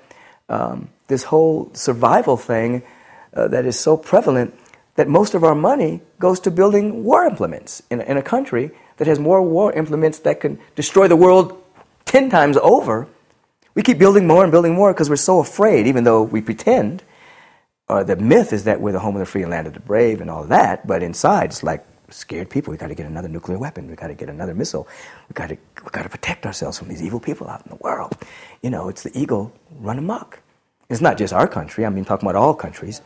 um, 0.49 0.89
this 1.07 1.23
whole 1.23 1.71
survival 1.73 2.37
thing 2.37 2.83
uh, 3.33 3.47
that 3.49 3.65
is 3.65 3.79
so 3.79 3.97
prevalent 3.97 4.57
that 4.95 5.07
most 5.07 5.35
of 5.35 5.43
our 5.43 5.53
money 5.53 6.01
goes 6.19 6.39
to 6.39 6.51
building 6.51 7.03
war 7.03 7.23
implements 7.25 7.83
in, 7.91 8.01
in 8.01 8.17
a 8.17 8.23
country 8.23 8.71
that 8.97 9.07
has 9.07 9.19
more 9.19 9.41
war 9.43 9.71
implements 9.73 10.19
that 10.19 10.39
can 10.39 10.59
destroy 10.75 11.07
the 11.07 11.15
world 11.15 11.61
10 12.07 12.29
times 12.29 12.57
over. 12.57 13.07
We 13.75 13.83
keep 13.83 13.99
building 13.99 14.25
more 14.25 14.43
and 14.43 14.51
building 14.51 14.73
more 14.73 14.91
because 14.93 15.09
we're 15.09 15.17
so 15.17 15.39
afraid, 15.39 15.87
even 15.87 16.03
though 16.03 16.23
we 16.23 16.41
pretend. 16.41 17.03
Uh, 17.87 18.03
the 18.03 18.15
myth 18.15 18.51
is 18.51 18.63
that 18.65 18.81
we're 18.81 18.91
the 18.91 18.99
home 18.99 19.15
of 19.15 19.19
the 19.19 19.25
free 19.25 19.43
and 19.43 19.51
land 19.51 19.67
of 19.67 19.73
the 19.73 19.79
brave 19.79 20.19
and 20.19 20.29
all 20.29 20.43
that, 20.45 20.85
but 20.85 21.03
inside 21.03 21.51
it's 21.51 21.63
like 21.63 21.85
scared 22.09 22.49
people. 22.49 22.71
We've 22.71 22.79
got 22.79 22.87
to 22.87 22.95
get 22.95 23.05
another 23.05 23.29
nuclear 23.29 23.57
weapon. 23.57 23.87
We've 23.87 23.95
got 23.95 24.07
to 24.07 24.13
get 24.13 24.29
another 24.29 24.53
missile. 24.53 24.87
We 25.29 25.33
got 25.33 25.49
to 25.49 25.57
we 25.83 25.89
got 25.91 26.03
to 26.03 26.09
protect 26.09 26.45
ourselves 26.45 26.77
from 26.77 26.89
these 26.89 27.03
evil 27.03 27.19
people 27.19 27.47
out 27.47 27.65
in 27.65 27.69
the 27.69 27.77
world. 27.77 28.17
You 28.61 28.71
know, 28.71 28.89
it's 28.89 29.03
the 29.03 29.17
ego 29.17 29.53
run 29.79 29.99
amok. 29.99 30.41
It's 30.89 31.01
not 31.01 31.17
just 31.17 31.33
our 31.33 31.47
country. 31.47 31.85
I 31.85 31.89
mean, 31.89 32.03
talking 32.03 32.27
about 32.27 32.37
all 32.39 32.53
countries. 32.53 33.01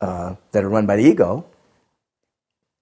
Uh, 0.00 0.34
that 0.52 0.62
are 0.62 0.68
run 0.68 0.84
by 0.84 0.96
the 0.96 1.02
ego, 1.02 1.46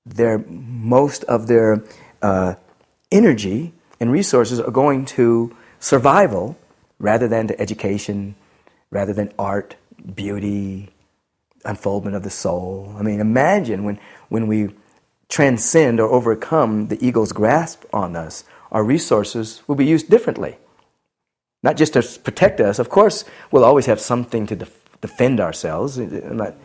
their, 0.04 0.38
most 0.38 1.22
of 1.24 1.46
their 1.46 1.84
uh, 2.20 2.54
energy 3.12 3.72
and 4.02 4.10
resources 4.10 4.58
are 4.58 4.72
going 4.72 5.04
to 5.04 5.56
survival 5.78 6.58
rather 6.98 7.28
than 7.28 7.46
to 7.46 7.60
education, 7.60 8.34
rather 8.90 9.12
than 9.12 9.32
art, 9.38 9.76
beauty, 10.16 10.90
unfoldment 11.64 12.16
of 12.16 12.24
the 12.24 12.30
soul. 12.30 12.96
I 12.98 13.02
mean, 13.02 13.20
imagine 13.20 13.84
when, 13.84 14.00
when 14.28 14.48
we 14.48 14.70
transcend 15.28 16.00
or 16.00 16.10
overcome 16.10 16.88
the 16.88 16.98
ego's 17.00 17.32
grasp 17.32 17.84
on 17.92 18.16
us, 18.16 18.42
our 18.72 18.82
resources 18.82 19.62
will 19.68 19.76
be 19.76 19.86
used 19.86 20.10
differently. 20.10 20.58
Not 21.62 21.76
just 21.76 21.92
to 21.92 22.02
protect 22.02 22.60
us. 22.60 22.80
Of 22.80 22.88
course, 22.88 23.24
we'll 23.52 23.64
always 23.64 23.86
have 23.86 24.00
something 24.00 24.48
to 24.48 24.56
def- 24.56 25.00
defend 25.00 25.38
ourselves. 25.38 25.98
I'm 25.98 26.38
not 26.38 26.56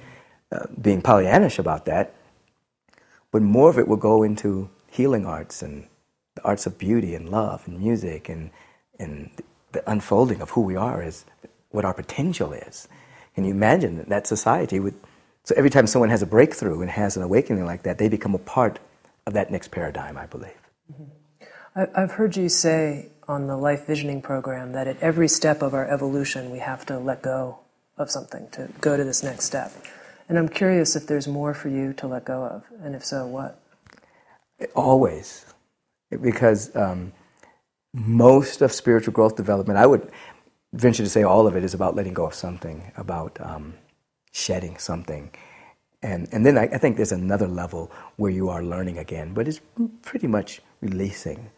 uh, 0.52 0.66
being 0.82 1.04
Pollyannish 1.04 1.60
about 1.60 1.86
that, 1.86 2.16
but 3.32 3.44
more 3.44 3.70
of 3.70 3.78
it 3.78 3.88
will 3.88 3.98
go 3.98 4.24
into 4.24 4.72
healing 4.90 5.28
arts 5.28 5.62
and 5.62 5.86
arts 6.48 6.66
of 6.66 6.78
beauty 6.78 7.14
and 7.14 7.30
love 7.30 7.68
and 7.68 7.80
music 7.80 8.30
and, 8.30 8.50
and 9.00 9.30
the 9.74 9.84
unfolding 9.90 10.42
of 10.42 10.50
who 10.52 10.62
we 10.62 10.76
are 10.76 11.04
is 11.04 11.26
what 11.70 11.86
our 11.86 11.94
potential 11.94 12.54
is. 12.54 12.88
Can 13.36 13.46
you 13.46 13.52
imagine 13.52 13.98
that, 13.98 14.10
that 14.10 14.28
society 14.28 14.80
would? 14.80 14.96
So 15.44 15.54
every 15.56 15.70
time 15.70 15.88
someone 15.88 16.10
has 16.10 16.22
a 16.22 16.26
breakthrough 16.26 16.82
and 16.82 16.90
has 16.90 17.16
an 17.18 17.24
awakening 17.24 17.66
like 17.66 17.84
that, 17.84 17.98
they 17.98 18.10
become 18.10 18.34
a 18.34 18.40
part 18.40 18.80
of 19.26 19.34
that 19.34 19.52
next 19.52 19.72
paradigm, 19.72 20.18
I 20.18 20.26
believe. 20.26 20.62
Mm-hmm. 20.92 21.92
I've 21.96 22.12
heard 22.12 22.36
you 22.36 22.50
say 22.50 23.10
on 23.28 23.48
the 23.48 23.58
life 23.58 23.86
visioning 23.86 24.22
program 24.22 24.72
that 24.72 24.88
at 24.88 25.00
every 25.00 25.28
step 25.28 25.62
of 25.62 25.74
our 25.74 25.88
evolution, 25.88 26.50
we 26.50 26.60
have 26.60 26.86
to 26.88 26.98
let 26.98 27.22
go 27.22 27.60
of 27.98 28.10
something 28.10 28.50
to 28.52 28.70
go 28.82 28.98
to 28.98 29.04
this 29.04 29.22
next 29.22 29.46
step. 29.46 29.72
And 30.28 30.38
I'm 30.40 30.50
curious 30.50 30.96
if 30.96 31.08
there's 31.08 31.28
more 31.28 31.54
for 31.54 31.70
you 31.70 31.94
to 31.94 32.08
let 32.08 32.26
go 32.26 32.44
of, 32.44 32.64
and 32.82 32.96
if 32.96 33.06
so, 33.06 33.28
what? 33.28 33.62
Always. 34.76 35.46
Because 36.10 36.76
um, 36.76 37.14
most 37.94 38.62
of 38.62 38.72
spiritual 38.72 39.14
growth 39.14 39.36
development, 39.36 39.78
I 39.80 39.86
would 39.86 40.10
venture 40.74 41.04
to 41.04 41.10
say 41.10 41.24
all 41.24 41.48
of 41.48 41.56
it 41.56 41.64
is 41.64 41.74
about 41.74 41.96
letting 41.96 42.14
go 42.14 42.26
of 42.26 42.34
something, 42.34 42.92
about 42.98 43.38
um, 43.42 43.74
shedding 44.32 44.78
something. 44.78 45.32
And, 46.02 46.28
and 46.32 46.46
then 46.46 46.58
I, 46.58 46.64
I, 46.64 46.78
think 46.78 46.96
there's 46.96 47.12
another 47.12 47.48
level 47.48 47.92
where 48.18 48.32
you 48.32 48.50
are 48.50 48.64
learning 48.64 49.00
again, 49.00 49.34
but 49.34 49.48
it's 49.48 49.60
pretty 50.04 50.28
much 50.28 50.62
releasing. 50.80 51.50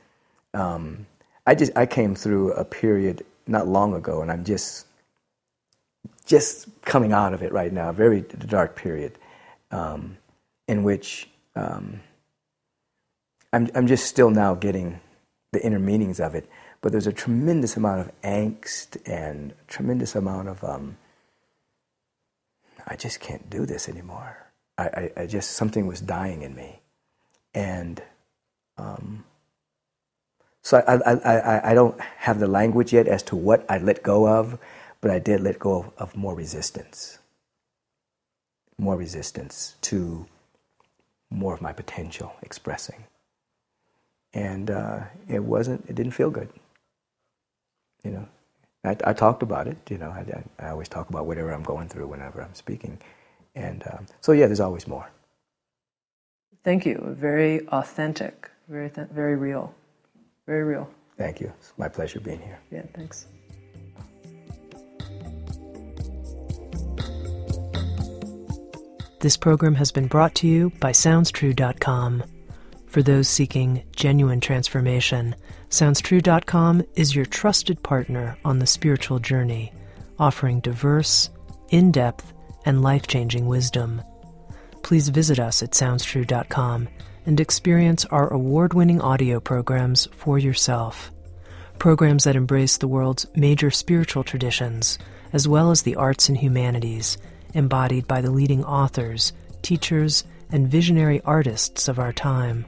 Um, 0.54 1.06
I 1.46 1.56
just 1.56 1.76
I 1.76 1.86
came 1.86 2.16
through 2.16 2.54
a 2.54 2.64
period 2.64 3.26
not 3.48 3.68
long 3.68 3.94
ago, 3.94 4.22
and 4.22 4.32
I'm 4.32 4.46
just 4.46 4.86
just 6.26 6.70
coming 6.84 7.12
out 7.12 7.34
of 7.34 7.42
it 7.42 7.52
right 7.52 7.74
now, 7.74 7.90
a 7.90 7.94
very 7.94 8.22
dark 8.22 8.76
period, 8.76 9.18
um, 9.72 10.18
in 10.68 10.84
which 10.84 11.28
um, 11.56 12.00
I'm, 13.52 13.70
I'm 13.76 13.88
just 13.88 14.06
still 14.06 14.30
now 14.30 14.56
getting 14.56 15.00
the 15.52 15.64
inner 15.66 15.80
meanings 15.80 16.20
of 16.20 16.36
it. 16.36 16.50
But 16.82 16.92
there's 16.92 17.08
a 17.08 17.14
tremendous 17.14 17.76
amount 17.76 18.02
of 18.02 18.22
angst 18.22 18.98
and 19.06 19.54
tremendous 19.68 20.16
amount 20.16 20.48
of, 20.48 20.64
um, 20.64 20.98
I 22.88 22.96
just 22.96 23.20
can't 23.20 23.50
do 23.50 23.66
this 23.66 23.90
anymore. 23.90 24.48
I, 24.78 24.84
I, 24.84 25.12
I, 25.18 25.26
just, 25.26 25.52
something 25.52 25.88
was 25.88 26.00
dying 26.00 26.42
in 26.42 26.56
me. 26.56 26.80
And 27.54 28.02
um, 28.78 29.26
so 30.62 30.78
I, 30.88 30.96
I, 30.96 31.14
I, 31.14 31.72
I 31.72 31.74
don't 31.74 32.00
have 32.00 32.40
the 32.40 32.48
language 32.48 32.94
yet 32.94 33.08
as 33.08 33.24
to 33.24 33.36
what 33.36 33.66
I 33.70 33.80
let 33.80 34.04
go 34.04 34.28
of 34.28 34.58
but 35.02 35.12
I 35.12 35.20
did 35.20 35.42
let 35.42 35.60
go 35.60 35.80
of, 35.80 35.92
of 35.98 36.16
more 36.16 36.36
resistance. 36.36 37.20
More 38.78 38.98
resistance 38.98 39.76
to 39.82 40.26
more 41.30 41.54
of 41.54 41.62
my 41.62 41.74
potential 41.74 42.34
expressing. 42.42 43.06
And 44.34 44.70
uh, 44.70 45.02
it 45.28 45.44
wasn't. 45.44 45.86
It 45.90 45.96
didn't 45.96 46.14
feel 46.14 46.30
good. 46.30 46.50
You 48.04 48.12
know, 48.12 48.28
I, 48.84 48.96
I 49.06 49.14
talked 49.14 49.44
about 49.44 49.68
it. 49.68 49.78
You 49.90 49.98
know, 49.98 50.10
I, 50.10 50.44
I, 50.64 50.70
always 50.70 50.88
talk 50.88 51.10
about 51.10 51.26
whatever 51.26 51.52
I'm 51.52 51.64
going 51.64 51.90
through 51.90 52.08
whenever 52.08 52.42
I'm 52.42 52.54
speaking, 52.54 53.00
and 53.56 53.84
um, 53.92 54.06
so 54.22 54.32
yeah, 54.32 54.46
there's 54.46 54.60
always 54.60 54.88
more. 54.88 55.10
Thank 56.64 56.86
you. 56.86 57.16
Very 57.20 57.68
authentic. 57.70 58.50
Very 58.68 58.90
th- 58.90 59.08
very 59.10 59.36
real. 59.36 59.74
Very 60.46 60.64
real. 60.64 60.90
Thank 61.18 61.42
you. 61.42 61.52
It's 61.60 61.74
my 61.78 61.90
pleasure 61.90 62.20
being 62.20 62.40
here. 62.40 62.60
Yeah. 62.72 62.84
Thanks. 62.94 63.28
This 69.20 69.36
program 69.36 69.76
has 69.76 69.92
been 69.92 70.08
brought 70.08 70.34
to 70.36 70.48
you 70.48 70.70
by 70.80 70.92
SoundsTrue.com. 70.92 72.24
For 72.90 73.04
those 73.04 73.30
seeking 73.30 73.84
genuine 73.96 74.42
transformation, 74.42 75.36
SoundsTrue.com 75.70 76.84
is 76.96 77.16
your 77.16 77.26
trusted 77.26 77.84
partner 77.84 78.36
on 78.44 78.58
the 78.58 78.66
spiritual 78.66 79.20
journey, 79.20 79.72
offering 80.18 80.60
diverse, 80.60 81.30
in 81.70 81.92
depth, 81.92 82.34
and 82.66 82.82
life 82.82 83.06
changing 83.06 83.46
wisdom. 83.46 84.02
Please 84.82 85.10
visit 85.10 85.40
us 85.40 85.62
at 85.62 85.72
SoundsTrue.com 85.72 86.90
and 87.28 87.40
experience 87.40 88.06
our 88.06 88.34
award 88.34 88.74
winning 88.74 89.02
audio 89.02 89.40
programs 89.40 90.08
for 90.12 90.40
yourself. 90.40 91.12
Programs 91.78 92.24
that 92.24 92.36
embrace 92.36 92.78
the 92.78 92.88
world's 92.88 93.28
major 93.36 93.70
spiritual 93.70 94.24
traditions, 94.24 94.98
as 95.32 95.48
well 95.48 95.70
as 95.70 95.84
the 95.84 95.96
arts 95.96 96.28
and 96.28 96.40
humanities 96.40 97.20
embodied 97.54 98.08
by 98.08 98.20
the 98.22 98.32
leading 98.32 98.64
authors, 98.64 99.32
teachers, 99.62 100.24
and 100.52 100.68
visionary 100.68 101.22
artists 101.24 101.88
of 101.88 102.00
our 102.00 102.12
time. 102.12 102.66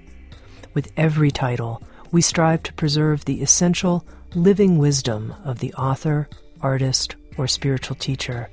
With 0.73 0.91
every 0.97 1.31
title, 1.31 1.81
we 2.11 2.21
strive 2.21 2.63
to 2.63 2.73
preserve 2.73 3.25
the 3.25 3.41
essential 3.41 4.05
living 4.35 4.77
wisdom 4.77 5.33
of 5.43 5.59
the 5.59 5.73
author, 5.73 6.29
artist, 6.61 7.15
or 7.37 7.47
spiritual 7.47 7.95
teacher. 7.95 8.49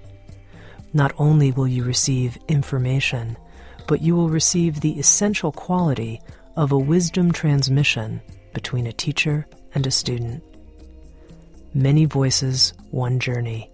Not 0.93 1.13
only 1.19 1.53
will 1.53 1.69
you 1.69 1.85
receive 1.85 2.39
information, 2.49 3.37
but 3.87 4.01
you 4.01 4.17
will 4.17 4.29
receive 4.29 4.81
the 4.81 4.99
essential 4.99 5.53
quality 5.53 6.21
of 6.57 6.73
a 6.73 6.79
wisdom 6.79 7.33
transmission 7.33 8.21
between 8.53 8.87
a 8.87 8.93
teacher 8.93 9.47
and 9.75 9.87
a 9.87 9.91
student. 9.91 10.43
Many 11.75 12.05
voices, 12.05 12.73
one 12.91 13.21
journey. 13.21 13.71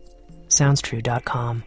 SoundsTrue.com. 0.49 1.65